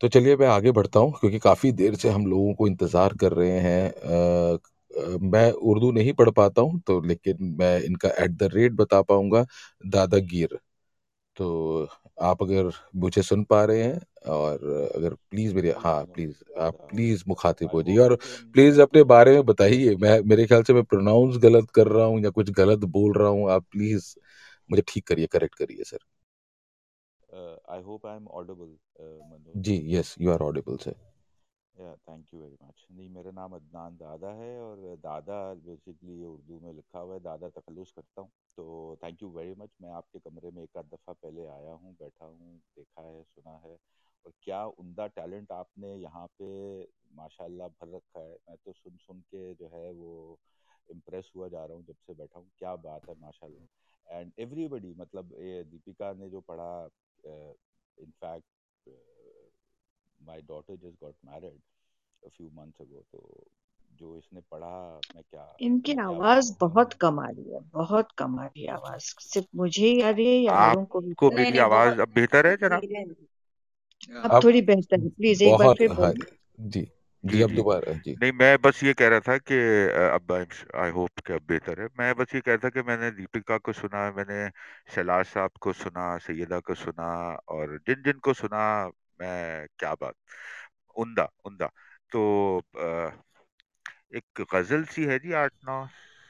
तो 0.00 0.08
चलिए 0.08 0.36
मैं 0.36 0.46
आगे 0.46 0.70
बढ़ता 0.72 1.00
हूँ 1.00 1.12
क्योंकि 1.12 1.38
काफ़ी 1.38 1.70
देर 1.72 1.94
से 1.96 2.08
हम 2.10 2.26
लोगों 2.26 2.54
को 2.54 2.66
इंतज़ार 2.66 3.14
कर 3.16 3.32
रहे 3.32 3.58
हैं 3.60 4.58
मैं 5.22 5.50
उर्दू 5.52 5.90
नहीं 5.92 6.12
पढ़ 6.12 6.30
पाता 6.30 6.62
हूँ 6.62 6.80
तो 6.80 7.00
लेकिन 7.02 7.38
मैं 7.60 7.78
इनका 7.82 8.08
एट 8.24 8.30
द 8.32 8.50
रेट 8.54 8.72
बता 8.72 9.00
पाऊँगा 9.02 9.44
दादागीर 9.88 10.58
तो 11.36 11.88
आप 12.22 12.42
अगर 12.42 12.70
मुझे 12.96 13.22
सुन 13.22 13.44
पा 13.44 13.64
रहे 13.64 13.82
हैं 13.84 14.00
और 14.30 14.64
अगर 14.96 15.14
प्लीज़ 15.30 15.54
मेरे 15.54 15.70
हाँ 15.78 16.04
प्लीज़ 16.06 16.34
आप 16.60 16.76
प्लीज़ 16.88 17.24
मुखातिब 17.28 17.70
हो 17.74 17.82
जाइए। 17.82 17.98
और 17.98 18.16
प्लीज़ 18.54 18.80
अपने 18.80 19.02
बारे 19.06 19.32
में 19.32 19.44
बताइए 19.46 19.94
मैं 19.96 20.20
मेरे 20.26 20.46
ख्याल 20.46 20.62
से 20.62 20.74
मैं 20.74 20.84
प्रोनाउंस 20.84 21.36
गलत 21.42 21.70
कर 21.74 21.88
रहा 21.88 22.06
हूँ 22.06 22.20
या 22.24 22.30
कुछ 22.30 22.50
गलत 22.52 22.84
बोल 22.98 23.12
रहा 23.18 23.28
हूँ 23.28 23.50
आप 23.50 23.66
प्लीज़ 23.72 24.14
मुझे 24.70 24.82
ठीक 24.88 25.06
करिए 25.08 25.26
करेक्ट 25.26 25.54
करिए 25.54 25.84
sir 25.84 25.98
I 27.68 27.80
hope 27.80 28.04
I'm 28.04 28.28
audible 28.28 28.72
uh, 29.00 29.04
ji 29.58 29.74
yes 29.94 30.14
you 30.20 30.30
are 30.32 30.42
audible 30.42 30.76
sir 30.84 30.94
thank 32.08 32.32
you 32.34 32.40
very 32.40 32.56
much 32.62 32.86
नहीं, 32.90 33.08
मेरा 33.08 33.30
नाम 33.30 33.52
अदनान 33.54 33.96
दादा 33.96 34.30
है 34.34 34.60
और 34.62 34.80
दादा 35.02 35.38
बेसिकली 35.64 36.18
ये 36.20 36.26
उर्दू 36.26 36.58
में 36.60 36.72
लिखा 36.72 36.98
हुआ 36.98 37.14
है। 37.14 37.20
दादा 37.20 37.48
तखलुस 37.48 37.92
करता 37.92 38.20
हूँ। 38.20 38.30
तो 38.56 38.96
थैंक 39.02 39.22
यू 39.22 39.28
वेरी 39.30 39.54
मच 39.58 39.70
मैं 39.82 39.90
आपके 39.92 40.18
कमरे 40.18 40.50
में 40.50 40.62
एक 40.62 40.76
आध 40.78 40.86
दफ़ा 40.92 41.12
पहले 41.12 41.46
आया 41.48 41.72
हूँ, 41.72 41.94
बैठा 42.00 42.24
हूँ, 42.24 42.56
देखा 42.76 43.02
है, 43.02 43.22
सुना 43.24 43.56
है। 43.64 43.76
और 44.26 44.32
क्या 44.42 44.64
उमदा 44.80 45.06
टैलेंट 45.16 45.52
आपने 45.52 45.94
यहाँ 45.96 46.26
पे 46.38 46.48
माशाल्लाह 47.16 47.68
भर 47.68 47.94
रखा 47.96 48.20
है? 48.20 48.36
मैं 48.48 48.56
तो 48.64 48.72
सुन 48.72 48.96
सुन 48.96 49.20
के 49.30 49.52
जो 49.54 49.70
है 49.74 49.90
वो 49.92 50.38
इम्प्रेस 50.88 51.30
हुआ 51.36 51.48
जा 51.48 51.64
रहा 51.64 51.76
हूँ 51.76 51.84
जब 51.84 51.96
से 52.06 52.14
बैठा 52.14 52.38
हूँ। 52.38 52.50
क्या 52.58 52.74
बात 52.86 53.08
है, 53.08 53.14
माशाल्लाह। 53.20 54.18
एंड 54.18 54.32
एवरीबडी 54.38 54.94
मतलब 54.98 55.32
ये 55.40 55.62
दीपिका 55.64 56.12
ने 56.12 56.28
जो 56.30 56.40
पढ़ा 56.48 56.72
in fact 57.24 58.90
my 60.18 60.42
daughter 60.42 60.76
just 60.76 61.00
got 61.00 61.14
married 61.24 61.60
a 62.22 62.28
few 62.28 62.48
months 62.54 62.80
ago 62.80 63.02
तो 63.12 63.44
जो 63.94 64.16
इसने 64.18 64.40
पढ़ा 64.50 64.74
मैं 65.14 65.22
क्या 65.24 65.44
इनकी 65.60 65.92
क्या 65.92 66.02
आवाज़ 66.02 66.50
बात 66.50 66.58
बहुत 66.60 66.92
कम 67.00 67.20
आ 67.20 67.26
रही 67.28 67.52
है 67.52 67.60
बहुत 67.74 68.12
कम 68.18 68.38
आ 68.40 68.44
रही 68.44 68.62
है 68.64 68.72
आवाज़। 68.72 69.14
सिर्फ़ 69.20 69.46
मुझे 69.56 69.86
ही 69.86 70.00
आ 70.02 70.10
रही 70.10 70.26
है 70.26 70.36
या 70.36 70.56
लोगों 70.56 71.02
को 71.18 71.30
मेरी 71.32 71.58
आवाज़ 71.58 72.00
अब 72.00 72.08
बेहतर 72.14 72.46
है 72.46 72.56
जनाब? 72.56 72.82
अब 74.24 74.44
थोड़ी 74.44 74.62
बेहतर 74.62 75.00
है 75.00 75.08
प्लीज़ 75.10 75.42
एक 75.44 75.58
बार 75.58 75.74
फिर 75.78 75.88
बोलिए। 75.94 76.36
जी 76.60 76.80
जी 77.24 77.42
जी 77.42 77.42
अब 77.42 77.50
दोबारा 77.50 77.92
जी। 77.94 78.16
नहीं 78.16 78.32
मैं 78.32 78.56
बस 78.62 78.82
ये 78.84 78.92
कह 78.94 79.08
रहा 79.08 79.20
था 79.20 79.36
कि 79.40 79.54
अब 80.08 80.32
आई 80.32 80.90
होप 80.90 81.20
कि 81.26 81.32
अब 81.32 81.42
बेहतर 81.48 81.80
है। 81.80 81.86
मैं 81.98 82.14
बस 82.16 82.34
ये 82.34 82.40
कह 82.40 82.52
रहा 82.52 82.64
था 82.64 82.68
कि 82.70 82.82
मैंने 82.82 83.10
दीपिका 83.10 83.58
को 83.58 83.72
सुना 83.72 84.10
मैंने 84.12 84.48
शैलाज 84.94 85.24
साहब 85.26 85.50
को 85.60 85.72
सुना 85.74 86.16
सैयदा 86.18 86.58
को 86.60 86.74
सुना 86.74 87.08
और 87.48 87.78
जिन 87.86 88.02
जिन 88.02 88.18
को 88.20 88.32
सुना 88.34 88.62
मैं 89.20 89.66
क्या 89.78 89.94
बात 89.94 90.14
उम्दा 90.96 91.28
उम्दा 91.44 91.70
तो 92.12 92.62
एक 94.14 94.42
गज़ल 94.52 94.84
सी 94.90 95.04
है 95.06 95.18
जी 95.20 95.32
आठ 95.38 95.52
नौ 95.64 95.80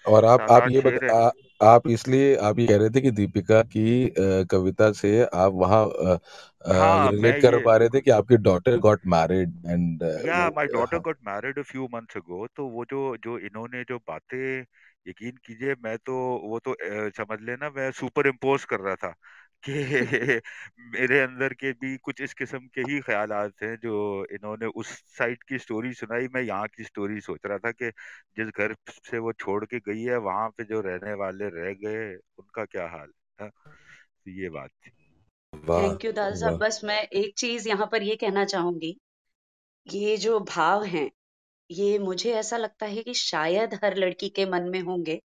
और 0.05 0.25
आप 0.25 0.45
आप 0.51 0.67
ये 0.67 0.81
बता 0.83 1.01
आ, 1.13 1.31
आप 1.65 1.87
इसलिए 1.89 2.35
आप 2.43 2.59
ये 2.59 2.67
कह 2.67 2.77
रहे 2.77 2.91
थे 2.91 3.01
कि 3.01 3.11
दीपिका 3.13 3.63
की 3.67 4.09
अ, 4.09 4.45
कविता 4.51 4.91
से 4.95 5.23
आप 5.25 5.53
वहाँ 5.55 5.85
हाँ 6.73 7.09
रिलेट 7.09 7.39
कर 7.39 7.59
पा 7.61 7.77
रहे 7.77 7.89
थे 7.91 8.01
कि 8.01 8.11
आपकी 8.13 8.37
डॉटर 8.43 8.79
गॉट 8.81 9.01
मैरिड 9.09 9.55
एंड 9.67 10.03
या 10.19 10.49
my 10.51 10.67
daughter 10.69 10.99
got 11.01 11.19
married 11.25 11.59
a 11.59 11.63
few 11.63 11.87
months 11.89 12.17
ago 12.17 12.47
तो 12.49 12.67
वो 12.69 12.85
जो 12.85 13.01
जो 13.19 13.39
इन्होंने 13.41 13.83
जो 13.85 13.99
बातें 14.09 14.39
यकीन 15.07 15.37
कीजिए 15.47 15.75
मैं 15.81 15.97
तो 16.01 16.15
वो 16.45 16.59
तो 16.61 16.75
समझ 17.13 17.39
लेना 17.43 17.71
मैं 17.71 17.91
सुपर 17.93 18.27
इम्पोज 18.27 18.65
कर 18.65 18.81
रहा 18.81 18.95
था। 18.97 19.15
कि 19.63 20.41
मेरे 20.91 21.21
अंदर 21.21 21.53
के 21.55 21.73
भी 21.75 21.97
कुछ 21.99 22.21
इस 22.21 22.35
किस्म 22.35 22.59
के 22.75 22.81
ही 22.83 22.99
ख्यालात 23.01 23.63
हैं 23.63 23.75
जो 23.79 23.95
इन्होंने 24.33 24.67
उस 24.75 24.89
साइड 25.19 25.43
की 25.43 25.59
स्टोरी 25.59 25.93
सुनाई। 25.95 26.29
मैं 26.35 26.43
यहाँ 26.43 26.67
की 26.69 26.85
स्टोरी 26.85 27.21
सोच 27.21 27.41
रहा 27.47 27.59
था 27.59 27.71
कि 27.73 27.91
जिस 28.37 28.49
घर 28.49 28.75
से 28.89 29.19
वो 29.19 29.33
छोड़ 29.35 29.65
के 29.65 29.79
गई 29.83 30.03
है 30.03 30.17
वहाँ 30.21 30.49
पे 30.49 30.65
जो 30.65 30.81
रहने 30.81 31.15
वाले 31.17 31.49
रह 31.51 31.73
गए 31.85 32.15
उनका 32.15 32.65
क्या 32.67 32.89
हाल 32.89 33.13
है 33.39 33.49
तो 33.49 34.31
ये 34.33 34.49
बात 34.51 34.71
थी। 34.71 34.91
वाह 35.53 35.83
थैंक 35.83 36.05
यू 36.05 36.13
दादा 36.13 36.35
साहब। 36.37 36.59
बस 36.59 36.81
मैं 36.85 37.03
एक 37.03 37.35
चीज़ 37.39 37.69
यहाँ 37.69 37.89
पर 37.93 38.03
ये 38.03 38.17
कहना 38.17 38.45
चाहूँगी 38.45 38.97
ये 39.87 40.17
जो 40.17 40.39
भाव 40.49 40.85
हैं 40.85 41.11
ये 41.71 41.99
मुझे 41.99 42.33
ऐसा 42.35 42.57
लगता 42.57 42.87
है 42.87 43.03
कि 43.03 43.15
शायद 43.15 43.75
हर 43.85 43.97
लड़की 43.97 44.29
के 44.29 44.47
मन 44.47 44.63
में 44.63 44.81
होंगे 44.81 45.21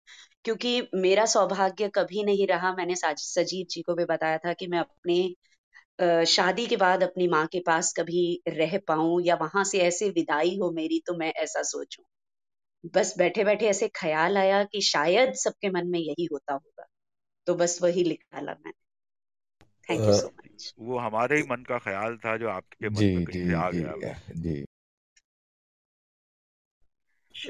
क्योंकि 0.45 0.89
मेरा 0.95 1.25
सौभाग्य 1.27 1.89
कभी 1.89 2.25
नहीं 2.25 2.47
रहा। 2.47 2.73
मैंने 2.73 2.95
सजीव 2.97 3.67
जी 3.71 3.83
को 3.83 3.95
भी 3.95 4.05
बताया 4.05 4.39
था 4.39 4.53
कि 4.53 4.67
मैं 4.67 4.79
अपने 4.79 6.25
शादी 6.27 6.67
के 6.67 6.77
बाद 6.77 7.03
अपनी 7.03 7.29
माँ 7.29 7.47
के 7.47 7.61
पास 7.61 7.93
कभी 7.93 8.43
रह 8.49 8.79
पाऊँ 8.79 9.23
या 9.23 9.35
वहाँ 9.35 9.65
से 9.65 9.79
ऐसे 9.79 10.11
विदाई 10.11 10.57
हो 10.59 10.71
मेरी 10.73 11.03
तो 11.07 11.15
मैं 11.15 11.33
ऐसा 11.33 11.63
सोचूं। 11.63 12.05
बस 12.95 13.15
बैठे 13.19 13.45
बैठे 13.45 13.67
ऐसे 13.67 13.89
ख्याल 13.89 14.39
आया 14.39 14.65
कि 14.65 14.81
शायद 14.81 15.35
सबके 15.35 15.71
मन 15.71 15.87
में 15.87 15.99
यही 15.99 16.29
होता 16.33 16.53
होगा। 16.55 16.87
तो 17.47 17.55
बस 17.55 17.79
वही 17.83 18.05
लिख 18.05 18.25
डाला 18.35 18.53
मैंने 18.53 18.85
थैंक 19.89 20.07
यू 20.07 20.13
सो 20.13 20.29
मच 20.29 20.73
वो 20.81 20.99
हमारे 20.99 21.37
ही 21.37 21.43
मन 21.43 21.65
का 21.69 21.79
ख्याल 21.79 22.17
था 22.17 22.37
जो 22.37 22.49
आपके 22.49 22.89
मन 22.89 23.01
जी 23.01 23.09
में 23.17 23.25
जी 23.27 23.53
आ 23.55 23.71
जी 23.71 23.81
गया 23.81 24.15
जी। 24.37 24.65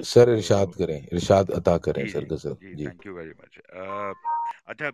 सर 0.02 0.30
इरशाद 0.30 0.74
करें 0.74 0.96
इरशाद 0.96 1.50
अता 1.50 1.76
करें 1.78 2.06
सर 2.06 2.24
गज़ल 2.24 2.56
जी 2.64 2.86
थैंक 2.86 3.06
यू 3.06 3.14
वेरी 3.14 3.30
मच 3.30 3.58
अच्छा 4.66 4.88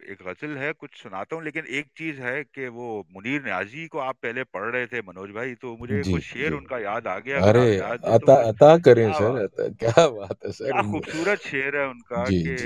एक 0.00 0.18
गज़ल 0.22 0.56
है 0.58 0.72
कुछ 0.72 0.96
सुनाता 1.02 1.36
हूँ 1.36 1.44
लेकिन 1.44 1.66
एक 1.66 1.86
चीज़ 1.96 2.20
है 2.20 2.42
कि 2.44 2.68
वो 2.68 2.88
मुनीर 3.12 3.42
न्याजी 3.44 3.86
को 3.86 3.98
आप 3.98 4.16
पहले 4.22 4.44
पढ़ 4.44 4.64
रहे 4.64 4.86
थे 4.86 5.00
मनोज 5.00 5.30
भाई 5.30 5.54
तो 5.54 5.76
मुझे 5.76 6.02
कुछ 6.02 6.22
शेर 6.22 6.52
उनका 6.52 6.78
याद 6.78 7.06
आ 7.06 7.18
गया 7.18 7.40
अरे 7.40 7.76
अता 7.78 8.34
अता 8.48 8.76
करें 8.78 9.12
सर 9.12 9.38
अता 9.44 9.68
क्या 9.74 10.08
बात 10.08 10.44
है 10.46 10.52
सर 10.52 10.82
खूबसूरत 10.82 11.40
शेर 11.40 11.76
है 11.76 11.86
उनका 11.88 12.28
कि 12.30 12.56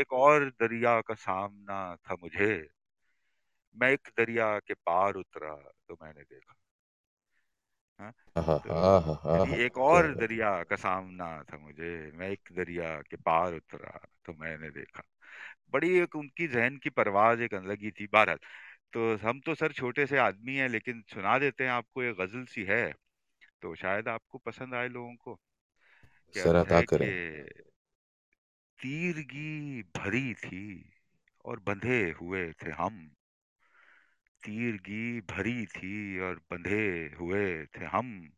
एक 0.00 0.12
और 0.12 0.48
दरिया 0.62 1.00
का 1.00 1.14
सामना 1.14 1.96
था 1.96 2.16
मुझे 2.22 2.50
मैं 3.76 3.90
एक 3.90 4.08
दरिया 4.18 4.58
के 4.58 4.74
पार 4.74 5.14
उतरा 5.14 5.54
तो 5.88 5.96
मैंने 6.02 6.22
देखा। 6.22 6.57
हाँ 8.00 8.12
हाँ 8.36 8.44
हाँ 8.44 8.58
तो 9.34 9.44
हाँ 9.46 9.46
एक 9.56 9.78
और 9.78 10.14
दरिया 10.14 10.50
का 10.64 10.76
सामना 10.76 11.26
था 11.44 11.58
मुझे 11.58 11.90
मैं 12.14 12.28
एक 12.30 12.48
दरिया 12.52 12.94
के 13.02 13.16
पार 13.18 13.54
उतरा 13.54 13.98
तो 14.26 14.32
मैंने 14.34 14.70
देखा। 14.70 15.02
बड़ी 15.72 15.90
एक 15.98 16.16
उनकी 16.16 16.46
जहन 16.48 16.76
की 16.76 16.90
परवाज 16.90 17.40
एक 17.40 17.54
अलग 17.54 17.82
ही 17.82 17.90
थी 17.90 18.06
बहरहाल। 18.06 18.38
तो 18.92 19.16
हम 19.18 19.40
तो 19.40 19.54
सर 19.54 19.72
छोटे 19.72 20.06
से 20.06 20.18
आदमी 20.18 20.56
हैं 20.56 20.68
लेकिन 20.68 21.02
सुना 21.14 21.38
देते 21.38 21.64
हैं 21.64 21.70
आपको 21.70 22.02
एक 22.02 22.16
गज़ल 22.16 22.44
सी 22.46 22.64
है 22.64 22.84
तो 23.62 23.74
शायद 23.76 24.08
आपको 24.08 24.38
पसंद 24.38 24.74
आए 24.74 24.88
लोगों 24.88 25.14
को। 25.16 25.38
सर 26.34 26.56
अता 26.56 26.80
करें। 26.82 27.12
तीरगी 28.78 29.82
भरी 29.96 30.34
थी 30.34 30.62
और 31.44 31.60
बंधे 31.60 32.00
हुए 32.12 32.52
थे 32.52 32.70
हम। 32.72 33.10
तीरगी 34.44 35.20
भरी 35.20 35.66
थी 35.66 36.18
और 36.18 36.36
बंधे 36.50 37.14
हुए 37.20 37.66
थे 37.66 37.84
हम। 37.84 38.32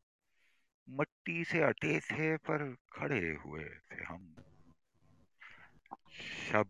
मट्टी 0.90 1.44
से 1.44 1.60
अटे 1.60 2.00
थे 2.00 2.36
पर 2.36 2.76
खड़े 2.92 3.34
हुए 3.34 3.64
थे 3.64 4.04
हम। 4.04 4.36
शब 6.12 6.68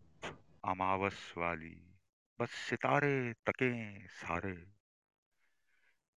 अमावस 0.65 1.33
वाली, 1.37 1.97
बस 2.39 2.51
सितारे 2.51 3.33
तके 3.33 4.07
सारे। 4.07 4.53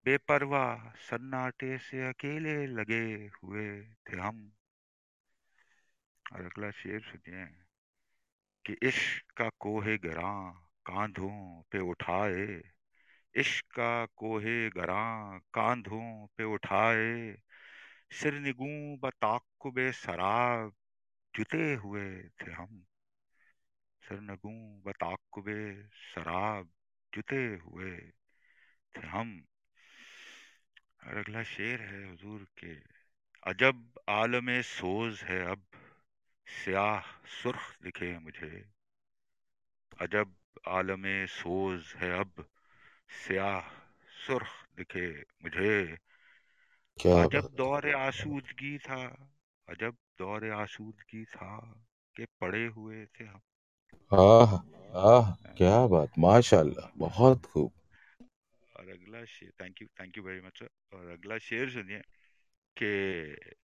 बेपरवाह 0.05 0.89
सन्नाटे 0.89 1.77
से 1.77 2.09
अकेले 2.09 2.67
लगे 2.67 3.31
हुए 3.43 3.81
थे 3.83 4.17
हम। 4.17 4.51
और 6.33 6.45
अगला 6.45 6.71
शेर 6.71 6.99
सुनिए, 6.99 7.45
कि 8.65 8.87
इश्क 8.87 9.31
का 9.37 9.49
कोहे 9.59 9.97
गिरा 9.97 10.51
कांधों 10.85 11.61
पे 11.71 11.79
उठाए 11.79 12.74
इश्क 13.35 13.65
का 13.65 14.05
कोहे 14.05 14.69
गरां 14.69 15.39
कांधों 15.53 16.27
पे 16.37 16.43
उठाए, 16.43 17.37
सिर 18.11 18.33
निगू 18.33 18.97
बताकुबे 18.97 19.91
शराब, 19.91 20.73
जुते 21.35 21.73
हुए 21.73 22.23
थे 22.23 22.51
हम। 22.51 22.85
सिर 24.01 24.21
नगू 24.21 24.83
बताकुबे 24.85 25.83
शराब, 25.83 26.69
जुते 27.13 27.55
हुए 27.55 27.97
थे 28.97 29.07
हम। 29.07 29.45
और 31.03 31.17
अगला 31.17 31.43
शेर 31.43 31.81
है 31.81 32.09
हुजूर 32.09 32.47
के, 32.63 32.75
अजब 33.43 33.99
आलम 34.09 34.61
सोज 34.61 35.23
है 35.23 35.45
अब, 35.45 35.65
स्याह 36.47 37.01
सुर्ख 37.27 37.77
दिखे 37.81 38.19
मुझे। 38.19 38.65
अजब 40.01 40.35
आलम 40.67 41.25
सोज 41.25 41.93
है 41.95 42.19
अब 42.19 42.49
स्याह 43.09 43.69
सुर्ख 44.11 44.51
दिखे 44.77 45.07
मुझे। 45.43 45.97
क्या 46.97 47.15
अजब 47.23 47.49
दौर 47.57 47.89
आसूदगी 47.95 48.77
था 48.77 49.01
अजब 49.67 49.97
दौर 50.19 50.49
आसूदगी 50.51 51.23
था 51.25 51.51
के 52.15 52.25
पड़े 52.41 52.65
हुए 52.65 53.05
थे 53.05 53.23
हम। 53.23 53.41
आह 54.11 54.55
आह 54.93 55.31
क्या 55.57 55.77
बात 55.87 56.19
माशाल्लाह 56.19 56.91
बहुत 56.97 57.45
खूब। 57.45 57.71
और 58.75 58.89
अगला 58.89 59.23
शेर 59.25 59.51
thank 59.61 59.81
you 59.81 59.87
thank 59.99 60.17
you 60.17 60.23
very 60.23 60.41
much 60.41 60.59
sir 60.59 60.97
और 60.97 61.09
अगला 61.11 61.37
शेर 61.37 61.69
सुनिए 61.69 62.01
कि 62.77 62.89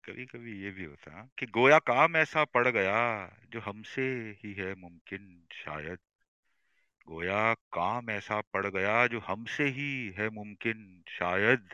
कभी 0.06 0.26
कभी 0.26 0.62
ये 0.64 0.72
भी 0.72 0.84
होता 0.84 1.20
है 1.20 1.28
कि 1.38 1.46
गोया 1.46 1.80
काम 1.88 2.16
ऐसा 2.18 2.44
पड़ 2.54 2.68
गया 2.68 3.00
जो 3.54 3.60
हमसे 3.60 4.08
ही 4.44 4.54
है 4.54 4.74
मुमकिन 4.76 5.28
शायद। 5.54 6.00
गोया 7.12 7.53
काम 7.53 8.09
ऐसा 8.09 8.41
पड़ 8.53 8.68
गया 8.68 9.07
जो 9.07 9.20
हमसे 9.20 9.64
ही 9.64 10.14
है 10.18 10.30
मुमकिन। 10.30 11.03
शायद 11.09 11.68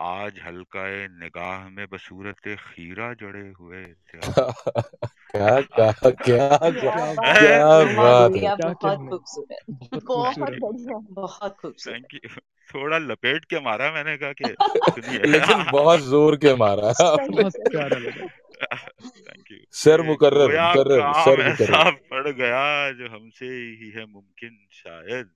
आज 0.00 0.40
हल्का 0.46 0.86
निगाह 1.06 1.68
में 1.68 1.86
बसूरत 1.92 2.36
खीरा 2.48 3.12
जड़े 3.14 3.52
हुए 3.60 3.84
थे 3.84 4.18
क्या 4.18 5.60
क्या 5.60 5.90
क्या 6.10 6.58
क्या 6.70 7.14
क्या 7.14 7.78
बात 7.94 8.30
बहुत 8.74 8.98
है। 9.00 9.08
खूबसूरत। 9.08 11.04
बहुत 11.10 11.56
खूबसूरत। 11.56 11.96
थैंक 11.96 12.14
यू 12.14 12.28
थोड़ा 12.74 12.98
लपेट 12.98 13.44
के 13.44 13.60
मारा 13.60 13.92
मैंने 13.92 14.16
कहा 14.16 14.32
कि 14.32 14.44
सुनिए। 14.90 15.18
लेकिन 15.32 15.70
बहुत 15.72 16.00
ज़ोर 16.00 16.36
के 16.36 16.54
मारा। 16.54 16.92
थैंक 18.60 19.52
यू 19.52 19.58
सर 19.72 20.02
मुकर्रर 20.02 20.48
मुकर्रर 20.48 21.12
सर 21.12 21.48
मुकर्रर। 21.48 21.90
पड़ 21.90 22.28
गया 22.28 22.90
जो 22.92 23.08
हमसे 23.08 23.46
ही 23.46 23.90
है 23.90 24.06
मुमकिन 24.06 24.66
शायद। 24.72 25.30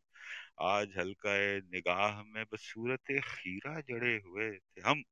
आज 0.60 0.88
हल्काए 0.98 1.58
निगाह 1.58 2.22
में 2.22 2.44
बस 2.44 2.60
सूरत 2.60 3.20
खीरा 3.24 3.80
जड़े 3.80 4.22
हुए 4.26 4.50
थे 4.50 4.80
हम। 4.80 5.02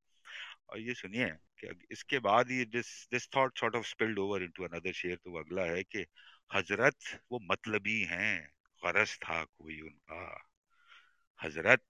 और 0.71 0.81
ये 0.81 0.95
सुनिए 0.95 1.27
कि 1.61 1.87
इसके 1.91 2.19
बाद 2.19 2.51
ही 2.51 2.64
this 2.64 3.09
this 3.12 3.29
thought 3.37 3.59
sort 3.59 3.77
of 3.77 3.87
spilled 3.87 4.19
over 4.19 4.43
into 4.43 4.64
another 4.64 4.93
शेर 4.93 5.17
तो 5.17 5.31
वो 5.31 5.39
अगला 5.39 5.62
है 5.62 5.83
कि 5.83 6.07
हज़रत 6.55 6.97
वो 7.33 7.41
मतलबी 7.51 8.03
हैं 8.03 8.51
गरज 8.85 9.19
था 9.19 9.45
कोई 9.45 9.81
उनका। 9.81 10.46
हज़रत 11.45 11.80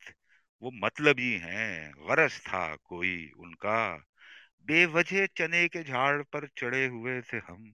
वो 0.63 0.71
मतलबी 0.75 1.33
हैं 1.43 1.93
गरज 1.99 2.41
था 2.41 2.77
कोई 2.77 3.31
उनका। 3.39 3.97
बेवजह 4.67 5.27
चने 5.27 5.69
के 5.69 5.83
झाड़ 5.83 6.23
पर 6.23 6.49
चढ़े 6.59 6.87
हुए 6.87 7.21
थे 7.21 7.37
हम। 7.37 7.73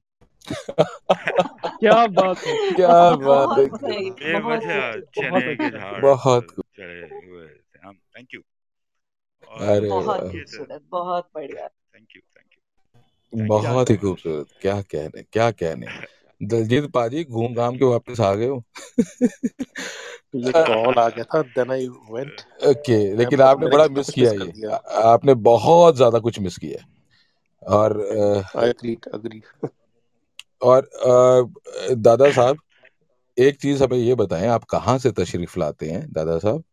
क्या 1.65 2.07
बात 2.07 2.39
है। 2.39 2.71
क्या 2.77 3.11
बात 3.17 3.59
है। 3.59 4.11
बेवजह 4.11 5.01
चने 5.01 5.57
के 5.57 5.71
झाड़ 5.71 6.01
बहुत। 6.01 6.47
पर 6.51 6.63
चढ़े 6.77 7.27
हुए 7.27 7.49
थे 7.49 7.87
हम। 7.87 7.95
थैंक 8.17 8.29
यू 8.35 8.41
अरे 9.51 9.89
बहुत 9.89 10.21
खूबसूरत 10.21 10.83
बढ़िया। 10.93 11.69
थैंक 11.69 12.09
यू 12.17 12.23
थैंक 12.37 12.53
यू 12.53 13.47
बहुत 13.47 13.91
ही 13.91 13.97
खूबसूरत। 13.97 14.47
क्या 14.61 14.83
कहने 14.83 15.23
क्या 15.23 15.51
कहने। 15.51 15.87
दलजीत 16.43 16.91
पाजी 16.91 17.25
घूम 17.27 17.55
घाम 17.55 17.77
के 17.79 17.85
वापस 17.85 18.21
आ 18.21 18.33
गए 18.35 18.47
हो 18.49 18.63
ये 20.37 20.53
कॉल 20.67 20.99
आ 20.99 21.09
गया 21.09 21.25
था 21.25 21.43
देन 21.51 21.71
आई 21.71 21.87
वेंट 22.11 22.41
ओके 22.67 22.97
लेकिन 23.17 23.41
आपने 23.41 23.67
बड़ा 23.67 23.87
मिस 23.91 24.11
किया 24.11 24.33
ये। 24.33 24.71
आपने 25.05 25.35
बहुत 25.45 25.97
ज़्यादा 25.97 26.19
कुछ 26.19 26.39
मिस 26.39 26.59
किया 26.59 26.85
और 27.63 28.01
आई 28.57 28.69
एग्री 28.69 28.97
अग्री 29.15 29.43
और 30.63 30.89
दादा 31.99 32.31
साहब 32.31 32.59
एक 33.39 33.57
चीज़ 33.57 33.83
हमें 33.85 33.97
ये 33.99 34.15
बताएँ 34.15 34.49
आप 34.49 34.65
कहाँ 34.65 34.99
से 34.99 35.11
तशरीफ़ 35.13 35.59
लाते 35.59 35.91
हैं 35.91 36.07
दादा 36.13 36.39
साहब? 36.39 36.65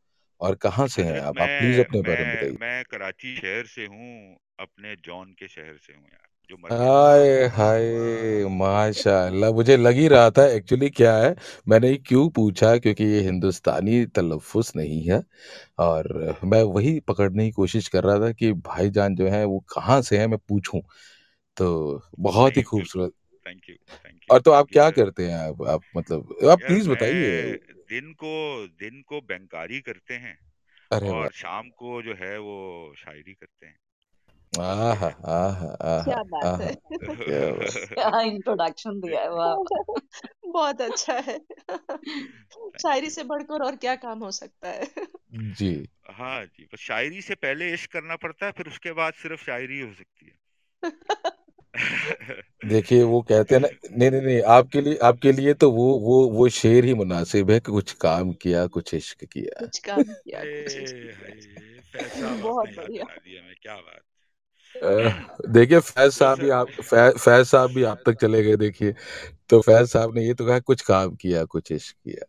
और 0.41 0.55
कहाँ 0.55 0.87
से 0.87 1.03
हैं 1.03 1.19
आप? 1.19 1.41
आप 1.41 1.49
प्लीज़ 1.57 1.79
अपने 1.79 2.01
बारे 2.01 2.25
में 2.25 2.33
बताइए। 2.33 2.57
मैं 2.59 2.83
कराची 2.85 3.35
शहर 3.35 3.65
से 3.65 3.85
हूँ 3.85 4.37
अपने 4.59 4.95
जॉन 4.95 5.33
के 5.33 5.47
शहर 5.47 5.77
से 5.77 5.93
हूँ 5.93 6.03
यार। 6.03 6.28
जो 6.49 6.55
हाय 6.71 7.45
हाय 7.47 8.45
माशाल्लाह 8.49 9.51
मुझे 9.51 9.77
लग 9.77 9.93
ही 9.93 10.07
रहा 10.07 10.29
था 10.29 10.45
एक्चुअली 10.47 10.89
क्या 10.89 11.15
है 11.17 11.35
मैंने 11.69 11.89
ये 11.89 11.97
क्यों 11.97 12.29
पूछा 12.29 12.77
क्योंकि 12.77 13.03
ये 13.03 13.21
हिंदुस्तानी 13.21 14.05
तलफ़ुज़ 14.05 14.71
नहीं 14.75 15.01
है 15.03 15.21
और 15.79 16.39
मैं 16.45 16.61
वही 16.63 16.99
पकड़ने 16.99 17.45
की 17.45 17.51
कोशिश 17.51 17.87
कर 17.87 18.03
रहा 18.03 18.19
था 18.19 18.31
कि 18.31 18.51
भाईजान 18.53 19.15
जो 19.15 19.27
हैं 19.27 19.45
वो 19.45 19.59
कहाँ 19.75 20.01
से 20.01 20.17
हैं 20.17 20.27
मैं 20.27 20.39
पूछूँ। 20.49 20.81
तो 21.57 22.01
बहुत 22.19 22.57
ही 22.57 22.61
नहीं 22.61 22.63
बिल्कुल 22.63 22.81
खूबसूरत। 22.81 23.11
थैंक 23.45 23.69
यू 23.69 23.75
थैंक 23.75 24.15
यू 24.15 24.33
और 24.33 24.41
तो 24.41 24.51
आप 24.51 24.67
क्या 24.73 24.89
करते 24.89 25.27
हैं 25.27 25.37
आप, 25.39 25.61
आप 25.67 25.83
मतलब 25.97 26.49
आप 26.49 26.59
यार 26.59 26.67
प्लीज़ 26.67 26.89
बताइए। 26.89 27.41
मैं 27.41 27.53
दिन 27.89 28.13
को 28.13 28.67
दिन 28.67 29.01
को 29.01 29.21
बैंकारी 29.21 29.79
करते 29.81 30.13
हैं 30.13 30.37
अरे 30.91 31.09
वाह। 31.09 31.19
और 31.19 31.31
शाम 31.33 31.69
को 31.69 32.01
जो 32.01 32.13
है 32.13 32.37
वो 32.39 32.93
शायरी 32.97 33.33
करते 33.33 33.65
हैं। 33.65 33.77
आहा 34.53 34.93
है 34.95 35.09
आहा 35.29 35.67
आहा 35.85 35.97
क्या 36.05 36.21
बात 36.23 36.61
है 36.61 36.71
क्या 37.17 37.51
बात 37.53 37.87
क्या 37.93 38.21
इंट्रोडक्शन 38.21 38.99
दिया 38.99 39.21
है 39.21 39.29
वाह 39.29 39.55
बहुत 40.45 40.81
अच्छा 40.81 41.17
है. 41.19 41.39
शायरी 42.77 43.09
से 43.09 43.23
बढ़कर 43.23 43.63
और 43.63 43.75
क्या 43.75 43.95
काम 43.95 44.19
हो 44.19 44.31
सकता 44.31 44.69
है? 44.69 44.87
जी. 45.53 45.85
हाँ 46.11 46.45
जी 46.45 46.63
बस 46.65 46.79
शायरी 46.79 47.21
से 47.21 47.35
पहले 47.35 47.73
इश्क 47.73 47.91
करना 47.91 48.15
पड़ता 48.15 48.45
है 48.45 48.51
फिर 48.51 48.67
उसके 48.67 48.91
बाद 48.93 49.13
सिर्फ़ 49.13 49.43
शायरी 49.43 49.79
हो 49.81 49.93
सकती 49.93 50.25
है। 50.25 50.37
देखिए 52.65 53.03
वो 53.03 53.21
कहते 53.21 53.55
हैं 53.55 53.61
ना 53.61 53.67
नहीं 53.97 54.09
नहीं 54.11 54.21
नहीं 54.21 54.41
आपके 54.49 54.81
लिए 54.81 54.97
आपके 55.03 55.31
लिए 55.31 55.53
तो 55.53 55.71
वो 55.71 55.87
वो 55.99 56.17
वो 56.29 56.47
शेर 56.49 56.85
ही 56.85 56.93
मुनासिब 56.93 57.51
है 57.51 57.59
कि 57.59 57.71
कुछ 57.71 57.93
काम 57.93 58.31
किया 58.33 58.65
कुछ 58.67 58.93
इश्क 58.93 59.23
किया। 59.25 59.59
कुछ 59.59 59.79
काम 59.79 60.03
किया 60.13 60.43
कुछ 60.45 60.77
इश्क 60.77 60.95
किया। 60.95 61.15
हाय 61.15 62.37
बहुत 62.41 62.67
आपने 62.67 62.97
याद 62.97 63.07
बढ़िया 63.07 63.15
दिया 63.17 63.41
मैं 63.43 63.55
क्या 63.61 63.75
बात 63.75 64.01
देखिए 64.75 65.79
फैज 65.81 66.11
साहब 66.13 66.39
भी 66.39 66.49
आप 66.51 66.67
फै, 66.71 67.09
फैज 67.11 67.45
साहब 67.47 67.73
भी 67.73 67.83
आप 67.83 68.01
तक 68.05 68.19
चले 68.21 68.43
गए 68.43 68.55
देखिए। 68.57 68.93
तो 69.49 69.61
फैज 69.61 69.87
साहब 69.89 70.15
ने 70.15 70.25
ये 70.25 70.33
तो 70.33 70.45
कहा 70.45 70.59
कुछ 70.61 70.81
काम 70.83 71.15
किया 71.15 71.43
कुछ 71.47 71.71
इश्क 71.71 71.95
किया। 71.95 72.25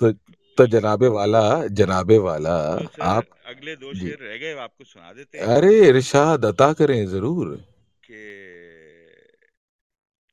तो 0.00 0.12
तो 0.58 0.66
जनाबे 0.68 1.08
वाला 1.08 1.42
जनाबे 1.68 2.18
वाला 2.20 2.54
तो 2.86 3.02
आप 3.04 3.26
अगले 3.46 3.74
दो 3.76 3.92
शेर 3.94 4.18
रह 4.22 4.36
गए 4.36 4.54
आपको 4.58 4.84
सुना 4.84 5.12
देते 5.12 5.38
हैं? 5.38 5.46
अरे 5.46 5.88
इरशाद 5.88 6.44
अता 6.44 6.72
करें 6.72 7.06
ज़रूर। 7.08 7.56
के 8.04 8.24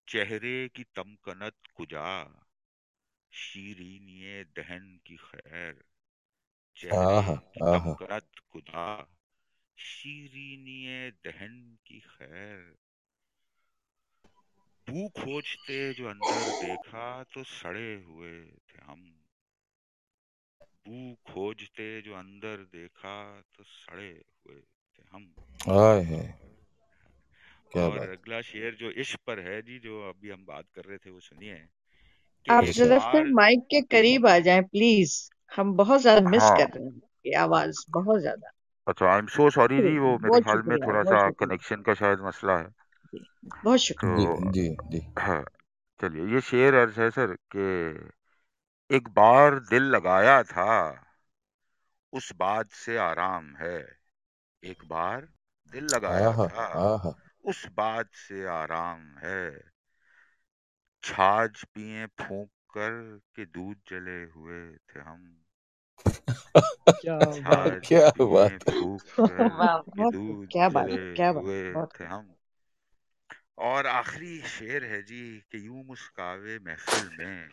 चेहरे 0.07 0.67
की 0.75 0.83
तमकनत 0.95 1.53
कुजा 1.77 2.09
शीरीनिए 3.33 4.43
दहन 4.55 4.97
की 5.05 5.15
खैर। 5.17 5.73
चेहरे 6.77 6.97
आहा 6.97 7.35
की 7.35 7.65
आहा। 7.65 7.79
तमकनत 7.79 8.27
कुजा। 8.53 8.87
शीरीनिए 9.77 11.09
दहन 11.23 11.57
की 11.85 11.99
खैर। 12.01 12.75
बू 14.87 15.01
खोजते 15.15 15.77
जो 15.93 16.07
अंदर 16.09 16.51
देखा 16.59 17.05
तो 17.33 17.43
सड़े 17.49 17.87
हुए 18.03 18.33
थे 18.67 18.81
हम। 18.83 19.07
बू 20.85 20.99
खोजते 21.25 21.87
जो 22.01 22.13
अंदर 22.15 22.63
देखा 22.71 23.15
तो 23.55 23.63
सड़े 23.65 24.09
हुए 24.09 24.59
थे 24.59 25.03
हम। 25.13 25.33
आए 25.71 26.01
है। 26.03 26.21
क्या 27.71 27.87
और 27.87 27.89
बात। 27.89 28.09
अगला 28.09 28.41
शेर 28.41 28.75
जो 28.75 28.91
इश्क 29.01 29.19
पर 29.27 29.39
है 29.41 29.61
जी 29.61 29.79
जो 29.79 30.01
अभी 30.09 30.29
हम 30.29 30.45
बात 30.45 30.65
कर 30.75 30.85
रहे 30.85 30.97
थे 30.97 31.09
वो 31.09 31.19
सुनिए। 31.21 31.67
आप 32.47 32.69
जरा 32.71 32.97
सर 32.99 33.23
माइक 33.31 33.59
के 33.71 33.81
करीब 33.87 34.27
आ 34.27 34.37
जाएँ 34.39 34.61
प्लीज़। 34.65 35.15
हम 35.51 35.73
बहुत 35.75 36.01
ज़्यादा 36.01 36.21
मिस 36.29 36.49
हाँ। 36.49 36.57
कर 36.57 36.69
रहे 36.69 36.85
हैं 36.85 37.37
आवाज़ 37.39 37.83
बहुत 37.91 38.19
ज़्यादा। 38.21 38.51
अच्छा 38.87 39.05
आई 39.11 39.19
एम 39.19 39.27
सो 39.27 39.49
सॉरी 39.49 39.79
जी 39.81 39.97
वो 39.97 40.17
मेरे 40.17 40.29
बहुत 40.29 40.43
ख्याल 40.43 40.61
में 40.61 40.77
शुक्रिया 40.77 40.87
थोड़ा 40.87 41.03
बहुत 41.03 41.05
सा 41.05 41.19
शुक्रिया। 41.19 41.45
कनेक्शन 41.45 41.81
का 41.81 41.93
शायद 41.93 42.19
मसला 42.19 42.57
है। 42.57 42.67
जी 43.13 43.19
बहुत 43.45 43.79
शुक्रिया। 43.79 44.33
तो 44.33 44.51
जी 44.51 44.51
जी 44.51 44.67
जी। 44.91 44.99
हाँ 45.19 45.43
चलिए 45.99 46.33
ये 46.33 46.41
शेर 46.41 46.75
अर्ज़ 46.75 46.99
है 47.01 47.09
सर 47.11 47.35
कि 47.55 47.67
एक 48.89 49.07
बार 49.09 49.59
दिल 49.59 49.83
लगाया 49.83 50.41
था 50.43 50.67
उस 52.13 52.31
बात 52.35 52.71
से 52.71 52.97
आराम 52.97 53.55
है। 53.55 53.77
एक 54.63 54.85
बार 54.85 55.27
दिल 55.73 55.85
लगाया 55.85 56.29
आहा 56.29 56.47
था 56.47 56.65
आहा। 56.85 57.13
उस 57.45 57.65
बात 57.77 58.09
से 58.15 58.45
आराम 58.47 59.01
है। 59.17 59.41
छाछ 61.03 61.63
पिए 61.63 62.05
फूंक 62.05 62.49
कर 62.69 63.19
के 63.35 63.45
दूध 63.45 63.77
जले 63.89 64.23
हुए 64.23 64.61
थे 64.89 64.99
हम। 64.99 65.46
क्या 66.27 67.15
बात 67.41 67.79
क्या 67.83 68.09
बात 68.25 68.69
क्या 70.51 70.69
बात 70.69 70.99
क्या 71.15 71.31
बात 71.31 71.43
हुए 71.43 71.61
बहुत 71.73 71.89
थे 71.99 72.05
हम 72.05 72.35
और 73.59 73.87
आखिरी 73.87 74.41
शेर 74.47 74.83
है 74.85 75.01
जी 75.01 75.21
कि 75.51 75.65
यूँ 75.67 75.83
मुस्कावे 75.83 76.59
महफिल 76.59 77.09
में 77.19 77.49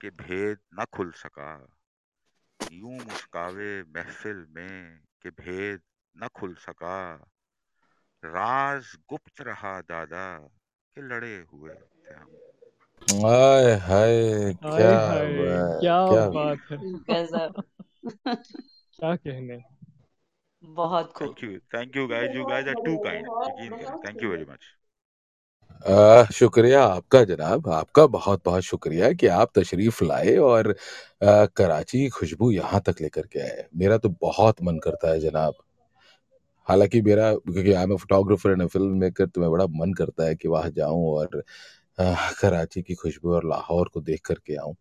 कि 0.00 0.10
भेद 0.10 0.58
न 0.74 0.84
खुल 0.84 1.10
सका। 1.12 1.50
यूँ 2.60 2.98
मुस्कावे 3.04 3.82
महफिल 3.82 4.46
में 4.50 5.00
कि 5.22 5.30
भेद 5.30 5.80
न 6.16 6.28
खुल 6.34 6.54
सका। 6.54 6.98
राज 8.22 8.96
गुप्त 9.08 9.40
रहा 9.40 9.80
दादा 9.80 10.26
के 10.96 11.02
लड़े 11.02 11.36
हुए 11.52 11.74
थे 11.74 12.14
हम 12.14 12.36
हाय 13.06 13.72
हाय 13.80 14.52
क्या 14.66 14.90
हाय 14.98 15.64
क्या 15.80 15.96
क्या 16.04 16.26
बात 16.30 16.60
है। 16.70 16.78
गजब। 17.10 17.62
क्या 18.98 19.14
कहने 19.16 19.58
बहुत 20.62 21.12
खूब। 21.14 21.36
Thank 21.36 21.42
you 21.44 21.58
thank 21.74 21.96
you 21.96 22.06
guys 22.08 22.34
you 22.34 22.44
guys 22.46 22.68
are 22.68 22.74
too 22.84 22.96
kind 23.00 23.28
यकीन 23.48 23.76
थैंक 24.04 24.22
यू 24.22 24.30
वेरी 24.30 24.44
मच 24.50 24.74
आ, 25.84 26.24
शुक्रिया 26.32 26.82
आपका 26.84 27.22
जनाब 27.24 27.68
आपका 27.70 28.06
बहुत 28.08 28.42
बहुत 28.44 28.62
शुक्रिया 28.62 29.12
कि 29.12 29.26
आप 29.34 29.50
तशरीफ़ 29.58 30.02
लाए 30.04 30.36
और 30.44 30.70
आ, 30.70 31.44
कराची 31.56 32.08
खुशबू 32.10 32.50
यहाँ 32.52 32.80
तक 32.86 33.00
लेकर 33.00 33.26
के 33.26 33.40
आए। 33.40 33.66
मेरा 33.76 33.98
तो 33.98 34.08
बहुत 34.22 34.62
मन 34.62 34.78
करता 34.84 35.10
है 35.10 35.20
जनाब। 35.20 35.54
हालाँकि 36.68 37.00
मेरा 37.02 37.32
क्योंकि 37.36 37.72
I 37.72 37.82
am 37.84 37.92
a 37.92 37.96
photographer 37.96 38.50
and 38.52 38.66
film 38.68 38.96
maker 38.98 39.26
तो 39.26 39.40
मैं 39.40 39.50
बड़ा 39.50 39.66
मन 39.72 39.92
करता 39.94 40.24
है 40.24 40.34
कि 40.36 40.48
वहाँ 40.48 40.70
जाऊँ 40.70 41.04
और 41.10 41.42
कराची 41.98 42.82
की 42.82 42.94
खुशबू 42.94 43.34
और 43.34 43.48
लाहौर 43.48 43.88
को 43.94 44.00
देख 44.02 44.20
करके 44.26 44.56
आऊँ। 44.56 44.74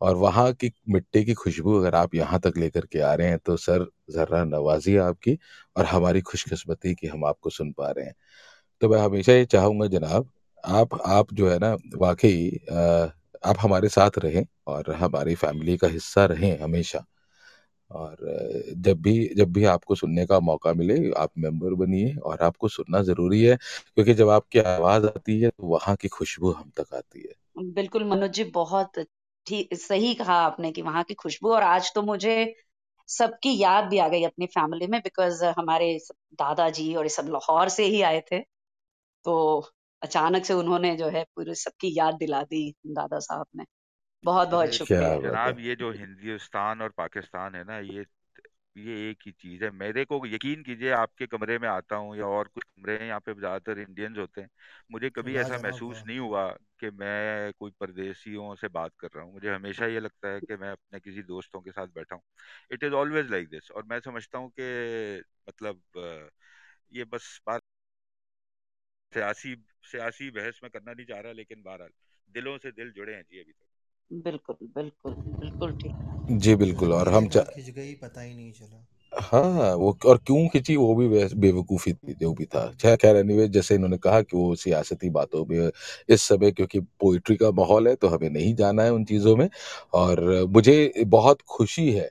और 0.00 0.16
वहाँ 0.16 0.52
की 0.54 0.72
मिट्टी 0.90 1.24
की 1.24 1.34
खुशबू 1.34 1.78
अगर 1.78 1.94
आप 1.96 2.14
यहाँ 2.14 2.40
तक 2.40 2.58
लेकर 2.58 2.86
के 2.92 3.00
आ 3.00 3.12
रहे 3.14 3.28
हैं 3.28 3.38
तो 3.38 3.56
सर, 3.58 3.86
जर्रा 4.10 4.44
नवाजी 4.46 4.96
आपकी 4.98 5.38
और 5.76 5.86
हमारी 5.86 6.20
खुशकस्मती 6.22 6.94
कि 6.94 7.06
हम 7.08 7.24
आपको 7.26 7.50
सुन 7.50 7.72
पा 7.72 7.90
रहे 7.90 8.06
हैं। 8.06 8.14
तो 8.82 8.88
मैं 8.88 9.00
हमेशा 9.00 9.32
ये 9.32 9.44
चाहूँगा 9.46 9.86
जनाब, 9.88 10.30
आप 10.64 11.00
आप 11.06 11.34
जो 11.34 11.50
है 11.50 11.58
ना, 11.58 11.74
वाकई 11.96 12.50
आप 13.44 13.56
हमारे 13.60 13.88
साथ 13.90 14.18
रहें 14.18 14.44
और 14.68 14.92
हमारी 14.96 15.34
फैमिली 15.36 15.76
का 15.78 15.88
हिस्सा 15.88 16.24
रहें 16.26 16.58
हमेशा। 16.60 17.04
और 17.94 18.16
जब 18.78 19.00
भी 19.02 19.14
जब 19.36 19.52
भी 19.52 19.64
आपको 19.66 19.94
सुनने 19.94 20.26
का 20.26 20.40
मौका 20.42 20.72
मिले, 20.74 20.98
आप 21.12 21.30
मेंबर 21.38 21.74
बनिए 21.76 22.14
और 22.16 22.42
आपको 22.42 22.68
सुनना 22.70 23.02
ज़रूरी 23.04 23.42
है, 23.42 23.56
क्योंकि 23.56 24.14
जब 24.14 24.28
आपकी 24.30 24.58
आवाज़ 24.68 25.06
आती 25.06 25.40
है 25.40 25.50
तो 25.50 25.66
वहाँ 25.68 25.96
की 25.96 26.08
खुशबू 26.10 26.50
हम 26.52 26.70
तक 26.78 26.94
आती 26.94 27.20
है। 27.20 27.34
बिल्कुल, 27.72 28.04
मनोज 28.06 28.30
जी, 28.32 28.44
बहुत 28.52 28.98
ठीक 29.46 29.74
सही 29.76 30.12
कहा 30.14 30.34
आपने 30.40 30.70
कि 30.72 30.82
वहाँ 30.82 31.02
की 31.04 31.14
खुशबू 31.14 31.50
और 31.52 31.62
आज 31.64 31.90
तो 31.94 32.02
मुझे 32.02 32.34
सबकी 33.08 33.56
याद 33.58 33.84
भी 33.86 33.98
आ 33.98 34.08
गई 34.08 34.24
अपनी 34.24 34.46
फैमिली 34.48 34.86
में, 34.86 35.00
बिकॉज़ 35.02 35.44
हमारे 35.58 35.96
दादाजी 36.34 36.94
और 36.96 37.04
ये 37.04 37.08
सब 37.10 37.28
लाहौर 37.30 37.68
से 37.70 37.84
ही 37.86 38.02
आए 38.04 38.20
थे 38.32 38.40
तो 39.24 39.36
अचानक 40.02 40.44
से 40.44 40.54
उन्होंने 40.54 40.96
जो 40.96 41.08
है 41.10 41.24
पूरी 41.36 41.54
सबकी 41.56 41.94
याद 41.98 42.14
दिला 42.16 42.42
दी 42.44 42.64
दादा 42.92 43.18
साहब 43.20 43.46
ने। 43.56 43.64
बहुत 44.24 44.48
बहुत 44.50 44.72
अरे 44.72 44.72
शुक्रिया। 44.72 45.10
है 45.10 45.18
जनाब 45.18 45.58
ये 45.60 45.74
जो 45.76 45.90
हिंदुस्तान 45.92 46.82
और 46.82 46.90
पाकिस्तान 46.96 47.54
है 47.54 47.62
ना 47.64 47.78
ये 47.80 48.04
ये 48.78 48.94
एक 49.10 49.18
ही 49.26 49.32
चीज़ 49.32 49.64
है। 49.64 49.70
मेरे 49.72 50.04
को 50.04 50.20
यकीन 50.26 50.62
कीजिए 50.62 50.90
आपके 50.92 51.26
कमरे 51.28 51.58
में 51.58 51.68
आता 51.68 51.96
हूँ 51.96 52.16
या 52.16 52.26
और 52.28 52.48
कुछ 52.48 52.64
कमरे 52.64 52.98
हैं 52.98 53.06
यहाँ 53.06 53.20
पे 53.20 53.34
ज़्यादातर 53.34 53.78
इंडियंस 53.80 54.18
होते 54.18 54.40
हैं। 54.40 54.48
मुझे 54.90 55.10
कभी 55.10 55.36
ऐसा 55.38 55.58
महसूस 55.58 56.02
नहीं 56.06 56.18
हुआ 56.18 56.46
कि 56.80 56.90
मैं 56.94 57.52
कोई 57.54 57.70
परदेशियों 57.80 58.54
से 58.56 58.68
बात 58.70 58.92
कर 59.00 59.08
रहा 59.16 59.24
हूँ। 59.24 59.32
मुझे 59.34 59.50
हमेशा 59.50 59.86
ये 59.88 60.00
लगता 60.00 60.28
है 60.28 60.40
कि 60.42 60.56
मैं 60.56 60.70
अपने 60.72 61.00
किसी 61.00 61.22
दोस्तों 61.24 61.60
के 61.60 61.70
साथ 61.72 61.88
बैठा 61.94 62.14
हूँ। 62.14 62.22
It 62.72 62.84
is 62.84 62.94
always 62.94 63.30
like 63.30 63.48
this 63.50 63.70
और 63.72 63.84
मैं 63.86 64.00
समझता 64.02 64.38
हूँ 64.38 64.50
कि 64.60 65.22
मतलब 65.48 65.82
ये 66.92 67.04
बस 67.06 67.40
बात 67.46 67.62
सियासी 69.12 69.52
सियासी 69.84 70.30
बहस 70.32 70.60
में 70.62 70.70
करना 70.70 70.92
नहीं 70.92 71.06
चाह 71.06 71.20
रहा 71.20 71.32
लेकिन 71.34 71.62
बहरहाल 71.62 71.92
दिलों 72.30 72.56
से 72.58 72.72
दिल 72.74 72.92
जुड़े 72.92 73.14
हैं 73.14 73.22
जी 73.24 73.40
अभी 73.40 73.52
तक। 73.52 73.66
बिल्कुल 74.12 74.56
बिल्कुल 74.76 75.12
बिल्कुल 75.12 75.72
ठीक। 75.72 75.92
जी 76.30 76.56
बिल्कुल 76.56 76.92
और 76.92 77.08
हम 77.08 77.28
चा 77.28 77.40
खिंच 77.40 77.70
गई 77.70 77.94
पता 77.94 78.20
ही 78.20 78.34
नहीं 78.34 78.52
चला। 78.52 78.86
हाँ 79.12 79.74
वो 79.74 79.98
और 80.06 80.18
क्यों 80.18 80.48
खिंची? 80.48 80.76
वो 80.76 80.94
भी 80.94 81.08
वैस- 81.08 81.34
बेवकूफ़ी 81.34 81.92
थी 81.92 82.14
जो 82.14 82.32
भी 82.34 82.44
था। 82.44 82.66
खैर 82.80 82.96
खैर 82.96 83.16
एनीवे 83.16 83.48
जैसे 83.48 83.74
इन्होंने 83.74 83.98
कहा 83.98 84.22
कि 84.22 84.36
वो 84.36 84.54
सियासती 84.54 85.10
बातों 85.10 85.44
में 85.46 85.70
इस 86.08 86.22
समय 86.22 86.50
क्योंकि 86.52 86.80
पोइट्री 86.80 87.36
का 87.36 87.50
माहौल 87.50 87.88
है 87.88 87.94
तो 87.94 88.08
हमें 88.08 88.30
नहीं 88.30 88.54
जाना 88.54 88.82
है 88.82 88.92
उन 88.92 89.04
चीज़ों 89.04 89.36
में। 89.36 89.48
और 89.94 90.44
मुझे 90.48 90.92
बहुत 91.06 91.42
खुशी 91.42 91.92
है 91.92 92.10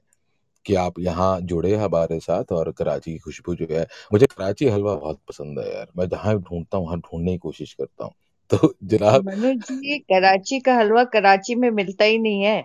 कि 0.66 0.76
आप 0.76 1.00
यहाँ 1.00 1.42
जुड़े 1.42 1.76
हमारे 1.76 2.20
साथ 2.20 2.52
और 2.52 2.72
कराची 2.72 3.12
की 3.12 3.18
खुशबू 3.18 3.56
जो 3.56 3.68
है 3.72 3.88
मुझे 4.14 4.26
कराची 4.26 4.68
हलवा 4.68 4.96
बहुत 4.96 5.20
पसंद 5.30 5.60
है 5.60 5.74
यार। 5.76 5.88
मैं 5.98 6.10
जहाँ 6.10 6.38
ढूंढता 6.40 6.78
हूँ 6.78 6.86
वहाँ 6.86 7.00
ढूँढने 7.00 7.32
की 7.32 7.38
कोशिश 7.38 7.74
करता 7.74 8.06
हूँ। 8.06 8.14
तो 8.54 8.76
जनाब 8.84 9.26
मनोज 9.26 9.58
जी 9.58 10.00
कराची 10.00 10.60
का 10.60 10.76
हलवा 10.76 11.04
कराची 11.04 11.56
में 11.56 11.70
मिलता 11.70 12.04
ही 12.04 12.18
नहीं 12.18 12.42
है। 12.42 12.64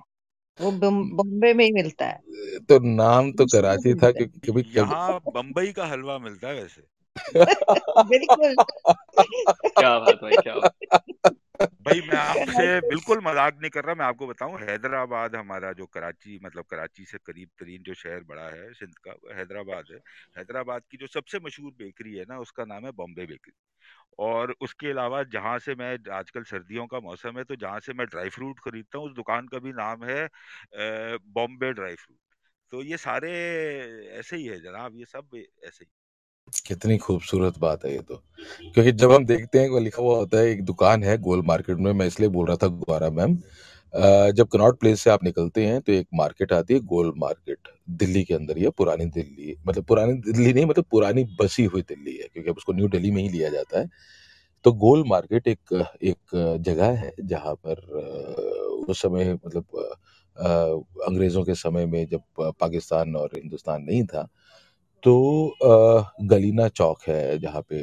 वो 0.61 0.71
बम्बे 0.73 1.55
में 1.55 1.65
ही 1.65 1.73
मिलता 1.73 2.07
है। 2.07 2.21
तो 2.59 2.79
नाम 2.79 3.33
तो 3.33 3.45
कराची 3.45 3.95
था 3.95 4.11
क्योंकि 4.11 4.53
कभी 4.53 4.63
यहाँ 4.77 5.21
बम्बई 5.35 5.73
का 5.73 5.87
हलवा 5.87 6.19
मिलता 6.19 6.49
है 6.49 6.55
वैसे। 6.55 6.83
बिल्कुल। 8.09 8.57
क्या 9.69 9.99
बात 9.99 10.15
भाई 10.15 10.33
क्या 10.33 10.55
बात। 10.55 11.37
भाई 11.81 12.01
मैं 12.03 12.17
आपसे 12.17 12.81
बिल्कुल 12.83 13.21
मज़ाक 13.25 13.59
नहीं 13.61 13.71
कर 13.71 13.85
रहा 13.85 13.95
मैं 13.95 14.05
आपको 14.07 14.27
बताऊँ 14.27 14.59
हैदराबाद 14.61 15.35
हमारा 15.37 15.73
जो 15.73 15.87
कराची 15.89 16.39
मतलब 16.43 16.65
कराची 16.71 17.05
से 17.05 17.19
करीब 17.19 17.49
तरीन 17.61 17.83
जो 17.83 17.95
शहर 17.95 18.23
बड़ा 18.25 18.49
है 18.51 18.73
सिंध 18.75 18.95
का 19.05 19.13
वो 19.15 19.35
हैदराबाद 19.35 19.91
है। 19.93 19.99
हैदराबाद 20.37 20.83
की 20.91 20.97
जो 20.97 21.07
सबसे 21.09 21.39
मशहूर 21.41 21.73
बेकरी 21.79 22.15
है 22.15 22.25
ना 22.29 22.39
उसका 22.39 22.65
नाम 22.65 22.85
है 22.87 22.93
बॉम्बे 22.93 23.27
बेकरी। 23.27 23.53
और 24.21 24.55
उसके 24.61 24.91
अलावा 24.91 25.23
जहाँ 25.31 25.59
से 25.61 25.75
मैं 25.77 25.97
आजकल 26.13 26.45
सर्दियों 26.47 26.87
का 26.87 27.01
मौसम 27.01 27.39
है 27.39 27.45
तो 27.45 27.57
जहाँ 27.57 27.81
से 27.81 27.93
मैं 27.95 28.07
ड्राई 28.09 28.29
फ्रूट 28.31 28.61
खरीदता 28.61 28.99
हूँ 28.99 29.07
उस 29.07 29.15
दुकान 29.17 29.49
का 29.49 29.59
भी 29.61 29.73
नाम 29.75 30.05
है 30.05 30.29
बॉम्बे 31.35 31.73
ड्राई 31.75 31.95
फ्रूट। 31.97 32.19
तो 32.73 32.83
ये 32.85 32.97
सारे 32.99 33.33
ऐसे 34.19 34.37
ही 34.37 34.47
है 34.47 34.61
जनाब 34.63 34.97
ये 34.97 35.05
सब 35.07 35.37
ऐसे 35.65 35.85
ही। 35.85 35.91
कितनी 36.67 36.97
खूबसूरत 36.99 37.59
बात 37.59 37.85
है 37.85 37.93
ये 37.93 37.99
तो। 38.01 38.23
क्योंकि 38.75 38.93
जब 38.93 39.13
हम 39.13 39.25
देखते 39.27 39.59
हैं 39.59 39.69
वो 39.69 39.79
लिखा 39.81 40.03
हुआ 40.03 40.17
होता 40.17 40.39
है, 40.39 40.51
एक 40.51 40.65
दुकान 40.65 41.05
है 41.05 41.17
गोल 41.19 41.43
मार्केट 41.47 41.77
में, 41.77 41.93
मैं 41.93 42.07
इसलिए 42.07 42.29
बोल 42.31 42.47
रहा 42.47 42.57
था 42.57 42.67
गौरा 42.69 43.11
मैम। 43.13 43.37
जब 44.33 44.49
कनॉट 44.53 44.79
प्लेस 44.81 45.01
से 45.01 45.11
आप 45.11 45.25
निकलते 45.25 45.65
हैं 45.67 45.81
तो 45.81 45.93
एक 45.93 46.07
मार्केट 46.15 46.53
आती 46.53 46.75
है 46.75 46.81
गोल 46.87 47.13
मार्केट, 47.17 47.69
दिल्ली 47.91 48.23
के 48.25 48.35
अंदर 48.35 48.57
ही 48.59 48.65
है 48.65 48.71
पुरानी 48.71 49.05
दिल्ली 49.07 49.57
मतलब 49.67 49.85
पुरानी 49.85 50.13
दिल्ली 50.23 50.53
नहीं 50.53 50.67
मतलब 50.67 50.85
पुरानी 50.91 51.25
बसी 51.41 51.65
हुई 51.65 51.83
दिल्ली 51.83 52.17
है, 52.17 52.29
क्योंकि 52.33 52.51
अब 52.51 52.57
उसको 52.57 52.73
न्यू 52.73 52.89
दिल्ली 52.89 53.11
में 53.11 53.23
ही 53.23 53.29
लिया 53.29 53.49
जाता 53.51 53.81
है। 53.81 53.89
तो 54.65 54.73
गोल 54.75 55.05
मार्केट 55.09 55.49
एक 55.49 55.73
एक 56.05 56.59
जगह 56.61 56.91
है, 56.95 57.13
जहाँ 57.23 57.55
पर 57.57 57.81
उस 58.89 59.03
समय 59.03 59.33
मतलब 59.35 59.65
अंग्रेज़ों 60.37 61.45
के 61.45 61.55
समय 61.57 61.87
में 61.87 62.07
जब 62.09 62.23
पाकिस्तान 62.61 63.17
और 63.17 63.31
हिंदुस्तान 63.35 63.83
नहीं 63.83 64.05
था 64.05 64.29
तो 65.03 65.57
गलीना 66.23 66.69
चौक 66.71 67.03
है, 67.09 67.39
जहाँ 67.39 67.61
पे 67.63 67.81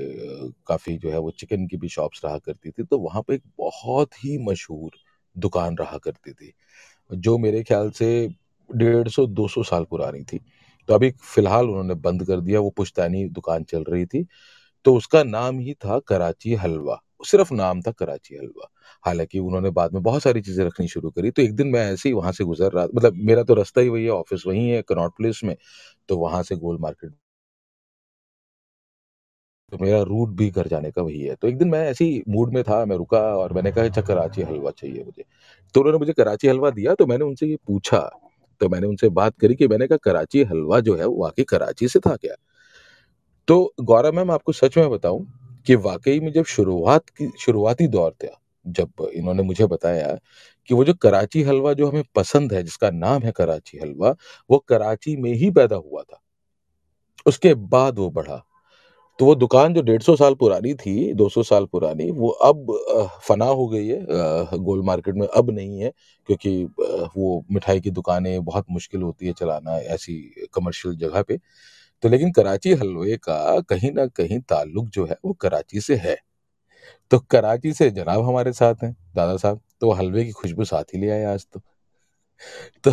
काफ़ी 0.67 0.97
जो 0.97 1.11
है 1.11 1.19
वो 1.19 1.31
चिकन 1.33 1.67
की 1.67 1.77
भी 1.77 1.89
शॉप्स 1.89 2.21
रहा 2.25 2.37
करती 2.39 2.71
थी 2.71 2.83
तो 2.83 2.97
वहाँ 2.99 3.21
पे 3.27 3.33
एक 3.35 3.41
बहुत 3.59 4.13
ही 4.23 4.37
मशहूर 4.45 4.91
दुकान 5.35 5.77
रहा 5.77 5.97
करती 5.99 6.31
थी, 6.33 6.51
जो 7.09 7.37
मेरे 7.39 7.63
ख्याल 7.63 7.89
से 7.91 8.09
डेढ़ 8.69 9.07
सौ, 9.09 9.25
दो 9.27 9.47
सौ 9.49 9.63
साल 9.65 9.85
पुरानी 9.91 10.23
थी। 10.25 10.39
तो 10.89 10.93
अभी 10.95 11.11
फ़िलहाल 11.25 11.69
उन्होंने 11.69 11.95
बंद 11.97 12.25
कर 12.27 12.41
दिया, 12.41 12.61
वो 12.61 12.71
पुश्तैनी 12.71 13.25
दुकान 13.31 13.63
चल 13.65 13.83
रही 13.85 14.05
थी 14.07 14.25
तो 14.85 14.95
उसका 14.97 15.23
नाम 15.25 15.59
ही 15.59 15.73
था 15.77 15.99
कराची 16.07 16.55
हलवा, 16.57 16.99
सिर्फ़ 17.23 17.53
नाम 17.55 17.81
था 17.83 17.91
कराची 17.93 18.37
हलवा। 18.37 18.69
हालाँकि 19.05 19.39
उन्होंने 19.39 19.69
बाद 19.71 19.93
में 19.93 20.01
बहुत 20.03 20.23
सारी 20.23 20.41
चीज़ें 20.41 20.65
रखनी 20.65 20.87
शुरू 20.89 21.09
करी। 21.11 21.31
तो 21.31 21.41
एक 21.41 21.55
दिन 21.55 21.67
मैं 21.69 21.85
ऐसे 21.93 22.09
ही 22.09 22.13
वहाँ 22.13 22.31
से 22.31 22.43
गुजर 22.43 22.71
रहा 22.71 22.85
मतलब 22.95 23.15
मेरा 23.23 23.43
तो 23.43 23.53
रास्ता 23.53 23.81
ही 23.81 23.89
वही 23.89 24.03
है, 24.03 24.09
ऑफ़िस 24.11 24.43
वही 24.47 24.67
है, 24.69 24.81
कनॉट 24.83 25.15
प्लेस 25.17 25.41
में 25.43 25.55
तो 26.09 26.17
वहाँ 26.19 26.43
से 26.43 26.55
गोल 26.57 26.77
मार्केट। 26.81 27.13
तो 29.71 29.77
मेरा 29.81 30.01
रूट 30.03 30.29
भी 30.29 30.49
घर 30.49 30.67
जाने 30.67 30.91
का 30.91 31.01
वही 31.01 31.21
है। 31.21 31.35
तो 31.35 31.47
एक 31.47 31.57
दिन 31.57 31.67
मैं 31.67 31.79
ऐसे 31.89 32.05
मूड 32.29 32.53
में 32.53 32.63
था, 32.63 32.83
मैं 32.85 32.95
रुका 32.97 33.19
और 33.37 33.53
मैंने 33.53 33.71
कहा 33.71 33.85
अच्छा 33.85 34.01
कराची 34.01 34.41
हलवा 34.41 34.71
चाहिए 34.71 35.03
मुझे। 35.03 35.23
तो 35.75 35.79
उन्होंने 35.79 35.99
मुझे 35.99 36.13
कराची 36.13 36.47
हलवा 36.47 36.69
दिया 36.71 36.93
तो 36.95 37.05
मैंने 37.05 37.25
उनसे 37.25 37.47
ये 37.47 37.57
पूछा 37.67 37.99
तो 38.61 38.69
मैंने 38.69 38.87
उनसे 38.87 39.09
बात 39.11 39.37
करी 39.39 39.55
कि 39.55 39.67
मैंने 39.67 39.87
कहा, 39.87 39.97
कराची 40.03 40.43
हलवा 40.43 40.79
जो 40.79 40.95
है 40.95 41.05
वाकई 41.09 41.43
कराची 41.43 41.87
से 41.87 41.99
था 41.99 42.15
क्या? 42.15 42.35
तो 43.47 43.73
गौरव 43.81 44.13
मैम, 44.13 44.31
आपको 44.31 44.51
सच 44.51 44.77
में 44.77 44.89
बताऊँ 44.89 45.25
कि 45.67 45.75
वाकई 45.77 46.19
में 46.19 46.31
जब 46.31 46.45
शुरुआत 46.45 47.09
की, 47.09 47.31
शुरुआती 47.39 47.87
दौर 47.87 48.11
था 48.13 48.39
जब 48.65 49.07
इन्होंने 49.13 49.43
मुझे 49.43 49.65
बताया 49.67 50.17
कि 50.69 50.75
वो 50.75 50.83
जो 50.85 50.93
कराची 50.93 51.43
हलवा 51.43 51.73
जो 51.73 51.89
हमें 51.89 52.03
पसंद 52.15 52.53
है 52.53 52.63
जिसका 52.63 52.89
नाम 52.91 53.23
है 53.23 53.31
कराची 53.31 53.77
हलवा 53.79 54.15
वो 54.49 54.57
कराची 54.67 55.15
में 55.17 55.33
ही 55.33 55.51
पैदा 55.51 55.75
हुआ 55.77 56.03
था 56.03 56.19
उसके 57.25 57.53
बाद 57.69 57.99
वो 57.99 58.09
बढ़ा 58.11 58.41
तो 59.19 59.25
वो 59.25 59.35
दुकान 59.35 59.73
जो 59.73 59.81
डेढ़ 59.81 60.01
सौ 60.01 60.15
साल 60.15 60.35
पुरानी 60.35 60.73
थी, 60.75 61.13
200 61.13 61.43
साल 61.43 61.65
पुरानी, 61.67 62.09
वो 62.11 62.29
अब 62.29 62.67
फ़ना 63.27 63.45
हो 63.47 63.67
गई 63.69 63.87
है 63.87 64.59
गोल 64.59 64.81
मार्केट 64.83 65.15
में 65.15 65.27
अब 65.27 65.49
नहीं 65.51 65.79
है 65.81 65.91
क्योंकि 66.29 66.65
वो 67.17 67.45
मिठाई 67.51 67.81
की 67.81 67.91
दुकानें 67.91 68.43
बहुत 68.45 68.65
मुश्किल 68.71 69.01
होती 69.01 69.27
है 69.27 69.33
चलाना 69.33 69.77
ऐसी 69.95 70.15
कमर्शियल 70.55 70.95
जगह 70.97 71.21
पे। 71.23 71.37
तो 72.03 72.09
लेकिन 72.09 72.31
कराची 72.33 72.73
हलवे 72.75 73.17
का 73.23 73.59
कहीं 73.69 73.91
ना 73.93 74.05
कहीं 74.17 74.39
ताल्लुक 74.49 74.89
जो 74.89 75.05
है 75.07 75.17
वो 75.25 75.33
कराची 75.41 75.81
से 75.81 75.95
है। 75.97 76.17
तो 77.11 77.19
कराची 77.31 77.73
से 77.73 77.89
जनाब 77.91 78.23
हमारे 78.25 78.53
साथ 78.53 78.83
हैं, 78.83 78.95
दादा 79.15 79.37
साहब, 79.37 79.61
तो 79.81 79.91
हलवे 79.93 80.25
की 80.25 80.31
खुशबू 80.33 80.65
साथ 80.65 80.93
ही 80.95 80.99
ले 80.99 81.09
आए 81.11 81.23
आज 81.25 81.45
तो। 81.47 81.61
तो 82.85 82.91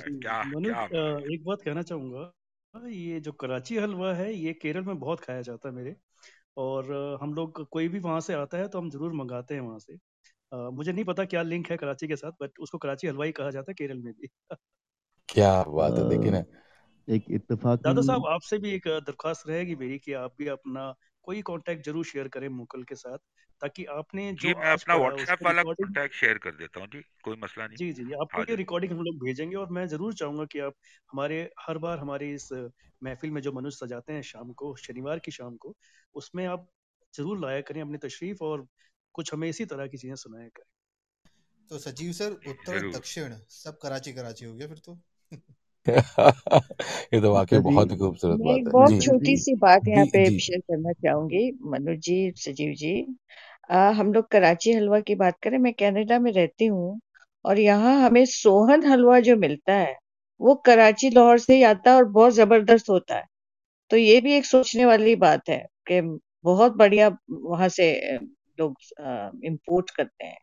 क्या 0.00 0.42
क्या! 0.54 0.82
एक 1.26 1.44
बात 1.44 1.62
कहना 1.62 1.82
चाहूँगा, 1.82 2.32
ये 2.88 3.20
जो 3.20 3.32
कराची 3.34 3.76
हलवा 3.78 4.12
है, 4.14 4.32
ये 4.34 4.52
केरल 4.54 4.84
में 4.84 4.98
बहुत 4.98 5.20
खाया 5.20 5.42
जाता 5.42 5.68
है 5.68 5.74
मेरे 5.74 5.96
और 6.58 6.92
हम 7.22 7.34
लोग 7.34 7.64
कोई 7.70 7.88
भी 7.88 7.98
वहाँ 8.00 8.20
से 8.22 8.34
आता 8.34 8.58
है 8.58 8.68
तो 8.68 8.78
हम 8.78 8.90
ज़रूर 8.90 9.12
मंगाते 9.14 9.54
हैं 9.54 9.62
वहाँ 9.62 9.78
से। 9.80 9.94
अ, 10.52 10.70
मुझे 10.72 10.92
नहीं 10.92 11.04
पता 11.06 11.24
क्या 11.26 11.42
लिंक 11.44 11.70
है 11.70 11.76
कराची 11.78 12.08
के 12.08 12.16
साथ 12.16 12.32
बट 12.42 12.60
उसको 12.60 12.78
कराची 12.78 13.08
हलवा 13.08 13.24
ही 13.26 13.32
कहा 13.34 13.50
जाता 13.52 13.72
है 13.72 13.74
केरल 13.78 13.98
में 14.00 14.12
भी। 14.14 14.28
क्या 15.28 15.62
बात 15.70 15.98
है! 15.98 16.04
देखिए 16.06 16.30
ना 16.32 16.42
एक 17.08 17.24
इत्तेफ़ाक़ी 17.30 17.84
दादा 17.84 18.02
साहब 18.02 18.26
आपसे 18.28 18.56
भी 18.58 18.70
एक 18.72 18.86
दरख्वास्त 19.00 19.46
रहेगी 19.48 19.74
मेरी 19.76 19.98
कि 19.98 20.12
आप 20.14 20.34
भी 20.38 20.46
अपना 20.48 20.82
कोई 21.30 21.42
कॉन्टैक्ट 21.44 21.84
ज़रूर 21.86 22.04
शेयर 22.06 22.28
करें 22.30 22.48
मुकल 22.54 22.82
के 22.84 22.94
साथ, 22.96 23.18
ताकि 23.62 23.84
आपने 23.94 24.32
जो 24.36 24.38
जी, 24.42 24.54
मैं 24.54 24.70
अपना 24.70 24.94
व्हाट्सएप 24.96 25.44
वाला 25.44 25.62
कॉन्टैक्ट 25.72 26.14
शेयर 26.14 26.38
कर 26.40 26.56
देता 26.56 26.80
हूँ 26.80 26.88
जी, 26.88 27.02
कोई 27.22 27.36
मसला 27.38 27.66
नहीं। 27.66 27.78
जी, 27.78 27.92
जी, 27.92 28.04
जी, 28.04 28.12
आपको 28.14 28.42
ये 28.42 28.54
रिकॉर्डिंग 28.56 28.92
हम 28.92 29.00
लोग 29.00 29.16
भेजेंगे 29.24 29.56
और 29.56 29.70
मैं 29.72 29.86
ज़रूर 29.88 30.14
चाहूँगा 30.14 30.44
कि 30.46 30.58
आप 30.60 30.74
हमारे 31.10 31.40
हर 31.60 31.78
बार 31.78 31.98
हमारे 31.98 32.30
इस 32.34 32.48
महफ़िल 33.02 33.30
में 33.30 33.40
जो 33.42 33.52
मनुष्य 33.52 33.86
सजाते 33.86 34.12
हैं 34.12 34.22
शाम 34.24 34.52
को, 34.54 34.74
शनिवार 34.78 35.18
की 35.20 35.30
शाम 35.32 35.56
को, 35.56 35.74
उसमें 36.14 36.44
आप 36.46 36.68
ज़रूर 37.14 37.38
लाया 37.40 37.60
करें 37.62 37.80
अपनी 37.82 37.98
तशरीफ़ 38.00 38.44
और 38.44 38.66
कुछ 39.14 39.32
हमें 39.34 39.48
इसी 39.48 39.64
तरह 39.66 39.86
की 39.86 39.98
चीज़ें 39.98 40.16
सुनाया 40.16 40.48
करें। 40.50 40.66
तो 41.70 41.78
सजीव 41.78 42.10
सर 42.12 42.32
उत्तर 42.46 42.80
दक्षिण 42.90 43.36
सब 43.54 43.78
कराची 43.82 44.12
कराची 44.12 44.44
हो 44.44 44.54
गया 44.54 44.68
फिर 44.68 44.78
तो। 44.84 45.00
ये 47.12 47.20
तो 47.20 47.32
वाक़ई 47.32 47.58
गुप्ता 47.58 47.60
बहुत 47.60 47.92
ही 47.92 47.96
खूबसूरत 47.98 48.38
मैं 48.38 48.40
बात 48.42 48.68
एक 48.68 48.68
है। 48.68 48.72
बहुत 48.72 49.00
जी, 49.00 49.00
छोटी-सी 49.00 49.54
बात 49.56 49.88
यहाँ 49.88 50.06
जी, 50.06 50.08
पे 50.08 50.20
जी। 50.22 50.38
शेयर 50.38 50.60
करना 50.62 50.92
चाहूँगी, 50.94 51.50
मनोज 51.64 51.98
जी, 52.00 52.32
सजीव 52.38 52.72
जी। 52.76 52.92
अ, 53.70 53.76
हम 53.92 54.12
लोग 54.14 54.28
कराची 54.30 54.72
हलवा 54.72 55.00
की 55.02 55.14
बात 55.16 55.38
करें, 55.42 55.58
मैं 55.58 55.72
कनाडा 55.74 56.18
में 56.20 56.32
रहती 56.32 56.66
हूँ 56.68 57.00
और 57.44 57.58
यहाँ 57.60 57.96
हमें 58.00 58.24
सोहन 58.26 58.84
हलवा 58.86 59.20
जो 59.22 59.36
मिलता 59.38 59.74
है, 59.74 59.96
वो 60.40 60.54
कराची, 60.66 61.10
लाहौर 61.10 61.38
से 61.40 61.56
ही 61.56 61.62
आता 61.64 61.90
है 61.90 61.96
और 61.96 62.04
बहुत 62.10 62.32
ज़बरदस्त 62.34 62.90
होता 62.90 63.16
है। 63.16 63.24
तो 63.90 63.96
ये 63.98 64.20
भी 64.20 64.34
एक 64.34 64.46
सोचने 64.46 64.86
वाली 64.86 65.16
बात 65.18 65.48
है 65.48 65.58
कि 65.88 66.02
बहुत 66.44 66.76
बढ़िया 66.76 67.10
वहाँ 67.32 67.68
से 67.70 67.92
अ, 68.08 68.20
लोग 68.58 68.76
इम्पोर्ट 69.46 69.90
करते 69.92 70.26
हैं। 70.26 70.38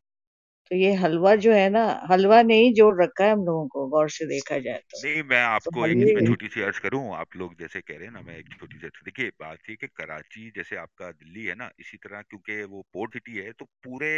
तो 0.72 0.76
ये 0.76 0.94
हलवा 0.96 1.36
जो 1.38 1.52
है 1.54 1.70
ना, 1.70 1.84
हलवा 2.12 2.42
ने 2.44 2.56
ही 2.58 2.74
जोड़ 2.76 2.94
रखा 3.04 3.26
है 3.26 3.32
हम 3.32 3.46
लोगों 3.46 3.68
को 3.70 3.88
गौर 3.90 4.10
से 4.12 4.26
देखा 4.28 4.60
जाए 4.62 4.80
तो। 4.88 4.98
नहीं, 4.98 5.22
मैं 5.24 5.42
तो 5.66 5.72
आपको 5.72 5.86
एक 5.86 6.00
इसमें 6.00 6.22
एक 6.22 6.22
छोटी-सी 6.22 6.62
अर्ज़ 6.62 6.80
करूँ, 6.82 7.02
आप 7.16 7.36
लोग 7.36 7.54
जैसे 7.56 7.82
कह 7.82 7.96
रहे 7.96 8.06
हैं 8.06 8.12
ना, 8.14 8.22
मैं 8.22 8.38
एक 8.38 8.48
छोटी-सी 8.52 8.88
देखिए, 9.04 9.30
बात 9.40 9.70
ये 9.70 9.76
कि 9.76 9.88
कराची 9.90 10.50
जैसे 10.52 10.76
आपका 10.78 11.12
दिल्ली 11.14 11.44
है 11.46 11.56
ना, 11.56 11.70
इसी 11.80 11.98
तरह 11.98 12.22
क्योंकि 12.24 12.62
वो 12.66 12.82
पोर्ट 12.94 13.14
सिटी 13.14 13.36
है, 13.38 13.52
तो 13.54 13.66
पूरे 13.84 14.12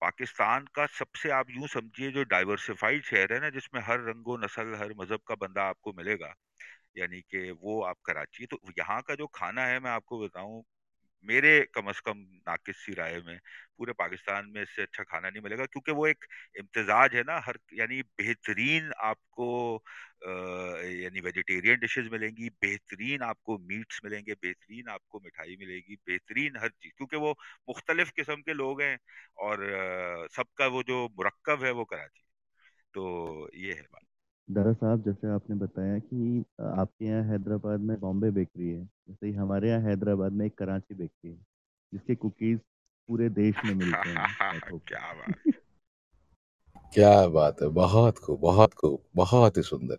पाकिस्तान 0.00 0.66
का 0.74 0.86
सबसे 0.98 1.30
आप 1.32 1.50
यूँ 1.50 1.68
समझिए 1.70 2.10
जो 2.12 2.24
डाइवर्सिफ़ाइड 2.26 3.02
शहर 3.04 3.32
है 3.34 3.40
ना, 3.40 3.50
जिसमें 3.50 3.80
हर 3.82 4.00
रंगो-नस्ल, 4.02 4.74
हर 4.76 4.94
मज़हब 4.98 5.20
का 5.28 5.34
बंदा 5.38 5.62
आपको 5.68 5.92
मिलेगा, 5.94 6.34
यानी 6.96 7.20
कि 7.22 7.50
वो 7.54 7.82
आप 7.84 7.96
कराची 8.06 8.46
तो 8.46 8.58
यहाँ 8.78 9.00
का 9.04 9.14
जो 9.16 9.26
खाना 9.34 9.66
है, 9.66 9.80
मैं 9.80 9.90
आपको 9.92 10.20
बताऊँ, 10.20 10.62
मेरे 11.24 11.50
कम 11.74 11.90
से 11.92 12.00
कम 12.06 12.18
नाक़िस-सी 12.48 12.92
राय 12.94 13.20
में, 13.26 13.38
पूरे 13.78 13.92
पाकिस्तान 13.92 14.50
में 14.54 14.62
इससे 14.62 14.82
अच्छा 14.82 15.02
खाना 15.04 15.30
नहीं 15.30 15.42
मिलेगा 15.42 15.64
क्योंकि 15.66 15.92
वो 15.92 16.06
एक 16.06 16.24
इम्तजाज 16.58 17.14
है 17.14 17.22
ना, 17.22 17.38
हर 17.40 17.58
यानी 17.74 18.02
बेहतरीन 18.18 18.92
आपको 19.02 19.48
यानी 20.24 21.20
वेजिटेरियन 21.20 21.78
डिशेज़ 21.80 22.08
मिलेंगी, 22.10 22.48
बेहतरीन 22.62 23.22
आपको 23.22 23.58
मीट्स 23.68 24.00
मिलेंगे, 24.04 24.34
बेहतरीन 24.34 24.88
आपको 24.90 25.20
मिठाई 25.20 25.56
मिलेगी, 25.60 25.96
बेहतरीन 26.06 26.56
हर 26.56 26.68
चीज़ 26.70 26.92
क्योंकि 26.96 27.16
वो 27.18 27.32
मुख़्तलिफ़ 27.68 28.10
किस्म 28.16 28.36
के 28.42 28.54
लोग 28.54 28.82
हैं 28.82 28.98
और 29.40 29.66
सबका 30.32 30.66
वो 30.68 30.82
जो 30.84 31.04
मुरक्कब 31.18 31.64
है, 31.64 31.70
वो 31.72 31.84
कराची 31.86 32.22
तो 32.94 33.50
ये 33.56 33.72
है 33.74 33.82
बात। 33.84 34.07
दादा 34.48 34.72
साहब 34.72 35.02
जैसे 35.04 35.28
आपने 35.28 35.56
बताया 35.56 35.98
कि 35.98 36.44
आपके 36.62 37.04
यहाँ 37.04 37.22
हैदराबाद 37.24 37.80
में 37.80 37.98
बॉम्बे 38.00 38.30
बेकरी 38.30 38.68
है, 38.68 38.84
जैसे 38.84 39.26
ही 39.26 39.32
हमारे 39.32 39.68
यहाँ 39.68 39.80
हैदराबाद 39.80 40.32
में 40.32 40.46
एक 40.46 40.56
कराची 40.58 40.94
बेकरी 40.94 41.30
है, 41.30 41.36
जिसके 41.92 42.14
कुकीज़ 42.14 42.58
पूरे 43.08 43.28
देश 43.30 43.64
में 43.64 43.74
मिलते 43.74 44.08
हैं 44.08 44.60
तो 44.70 44.78
क्या 44.78 45.12
बात! 45.12 45.34
क्या 46.94 47.26
बात 47.28 47.62
है! 47.62 47.68
बहुत 47.68 48.18
खूब, 48.18 48.40
बहुत 48.40 48.74
खूब, 48.74 49.02
बहुत 49.16 49.56
ही 49.56 49.62
सुंदर। 49.62 49.98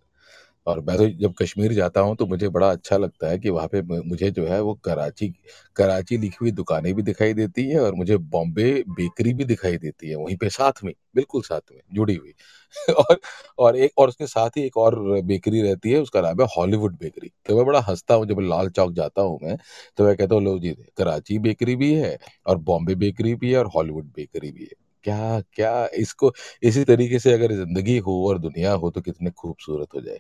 और 0.68 0.80
मैं 0.82 0.98
तो 0.98 1.08
जब 1.20 1.34
कश्मीर 1.34 1.74
जाता 1.74 2.02
हूँ, 2.02 2.16
तो 2.16 2.26
मुझे 2.28 2.48
बड़ा 2.50 2.70
अच्छा 2.72 2.98
लगता 2.98 3.28
है 3.30 3.38
कि 3.40 3.50
वहाँ 3.50 3.68
पे 3.70 3.82
मुझे 4.02 4.30
जो 4.32 4.46
है 4.48 4.60
वो 4.62 4.74
कराची 4.84 5.28
कराची 5.76 6.18
लिखी 6.18 6.38
हुई 6.42 6.52
दुकानें 6.54 6.94
भी 6.96 7.02
दिखाई 7.04 7.34
देती 7.34 7.68
है 7.70 7.80
और 7.82 7.94
मुझे 7.96 8.18
बॉम्बे 8.30 8.72
बेकरी 8.92 9.34
भी 9.34 9.46
दिखाई 9.46 9.78
देती 9.78 10.10
है, 10.10 10.16
वहीं 10.16 10.38
पे 10.38 10.50
साथ 10.52 10.84
में, 10.84 10.94
बिल्कुल 11.16 11.42
साथ 11.44 11.72
में, 11.72 11.82
जुड़ी 11.94 12.16
हुई। 12.16 12.34
और 12.94 13.20
और 13.60 13.76
एक 13.78 13.92
और 13.98 14.08
उसके 14.10 14.28
साथ 14.28 14.58
ही 14.58 14.64
एक 14.64 14.78
और 14.78 14.96
बेकरी 15.24 15.62
रहती 15.62 15.92
है, 15.92 16.00
उसका 16.02 16.22
नाम 16.22 16.42
है 16.42 16.48
हॉलीवुड 16.58 16.98
बेकरी। 16.98 17.30
तो 17.48 17.56
मैं 17.58 17.66
बड़ा 17.66 17.80
हंसता 17.82 18.14
हूँ 18.14 18.26
जब 18.28 18.40
लाल 18.42 18.70
चौक 18.72 18.92
जाता 18.94 19.22
हूँ 19.22 19.40
मैं, 19.44 19.58
तो 19.98 20.04
मैं 20.06 20.16
कहता 20.18 20.36
हूँ 20.36 20.44
लो 20.44 20.58
जी, 20.60 20.74
कराची 20.98 21.40
बेकरी 21.40 21.76
भी 21.76 21.94
है 21.96 22.18
और 22.46 22.58
बॉम्बे 22.64 22.96
बेकरी 22.98 23.36
भी 23.36 23.52
है 23.52 23.58
और 23.60 23.68
हॉलीवुड 23.76 24.06
बेकरी 24.16 24.52
भी 24.52 24.64
है। 24.64 24.76
क्या 25.06 25.40
क्या 25.54 25.86
इसको 25.98 26.32
इसी 26.64 26.84
तरीके 26.86 27.20
से 27.20 27.34
अगर 27.34 27.52
ज़िंदगी 27.56 27.98
हो 28.00 28.14
और 28.28 28.40
दुनिया 28.40 28.74
हो 28.76 28.90
तो 28.92 29.02
कितने 29.02 29.32
खूबसूरत 29.32 29.94
हो 29.96 30.02
जाए, 30.02 30.20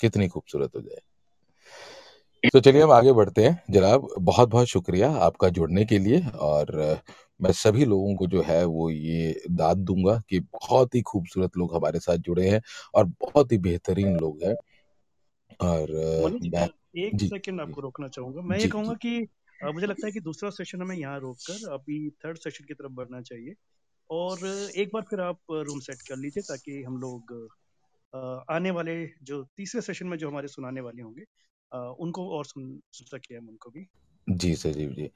कितनी 0.00 0.28
खूबसूरत 0.28 0.76
हो 0.76 0.80
जाए। 0.80 1.00
तो 2.52 2.60
चलिए 2.60 2.82
हम 2.82 2.90
आगे 2.90 3.12
बढ़ते 3.12 3.44
हैं 3.44 3.62
जनाब, 3.70 4.08
बहुत-बहुत 4.18 4.66
शुक्रिया 4.66 5.10
आपका 5.10 5.48
जुड़ने 5.48 5.84
के 5.84 5.98
लिए 5.98 6.20
और 6.28 6.98
मैं 7.42 7.52
सभी 7.52 7.84
लोगों 7.84 8.16
को 8.16 8.26
जो 8.26 8.42
है 8.42 8.64
वो 8.64 8.90
ये 8.90 9.42
दाद 9.50 9.76
दूँगा 9.76 10.22
कि 10.28 10.40
बहुत 10.40 10.94
ही 10.94 11.02
खूबसूरत 11.02 11.56
लोग 11.56 11.74
हमारे 11.74 12.00
साथ 12.00 12.16
जुड़े 12.16 12.48
हैं 12.48 12.62
और 12.94 13.04
बहुत 13.04 13.52
ही 13.52 13.58
बेहतरीन 13.58 14.16
लोग 14.16 14.42
हैं। 14.42 14.54
और 15.60 15.90
मैं 16.44 16.68
एक 16.96 17.20
सेकंड 17.22 17.60
आपको 17.60 17.80
रोकना 17.80 18.08
चाहूँगा। 18.08 18.40
मैं 18.40 18.58
ये 18.58 18.68
कहूँगा। 18.68 18.94
कि 18.94 19.28
मुझे 19.64 19.86
लगता 19.86 20.06
है 20.06 20.12
कि 20.12 20.20
दूसरा 20.20 20.50
सेशन 20.50 20.82
हमें 20.82 20.96
यहाँ 20.96 21.20
रोक 21.20 21.36
कर 21.50 21.72
अभी 21.72 22.10
थर्ड 22.10 22.38
सेशन 22.38 22.64
की 22.64 22.74
तरफ़ 22.74 22.92
बढ़ना 22.92 23.20
चाहिए 23.22 23.54
और 24.10 24.46
एक 24.76 24.90
बार 24.94 25.02
फिर 25.02 25.20
आप 25.20 25.38
रूम 25.50 25.80
सेट 25.80 26.02
कर 26.02 26.16
लीजिए 26.16 26.42
ताकि 26.42 26.82
हम 26.82 26.98
लोग 26.98 27.48
आने 28.50 28.70
वाले 28.70 29.10
जो 29.22 29.42
तीसरे 29.56 29.80
सेशन 29.80 30.06
में 30.06 30.18
जो 30.18 30.28
हमारे 30.28 30.48
सुनाने 30.48 30.80
वाले 30.80 31.02
होंगे 31.02 31.24
उनको 31.76 32.28
और 32.30 32.46
सुन 32.46 32.80
सके 32.92 33.34
हम 33.34 33.48
उनको 33.48 33.70
भी। 33.70 33.88
जी, 34.30 34.54
सजीव 34.54 34.90
जी। 34.90 35.10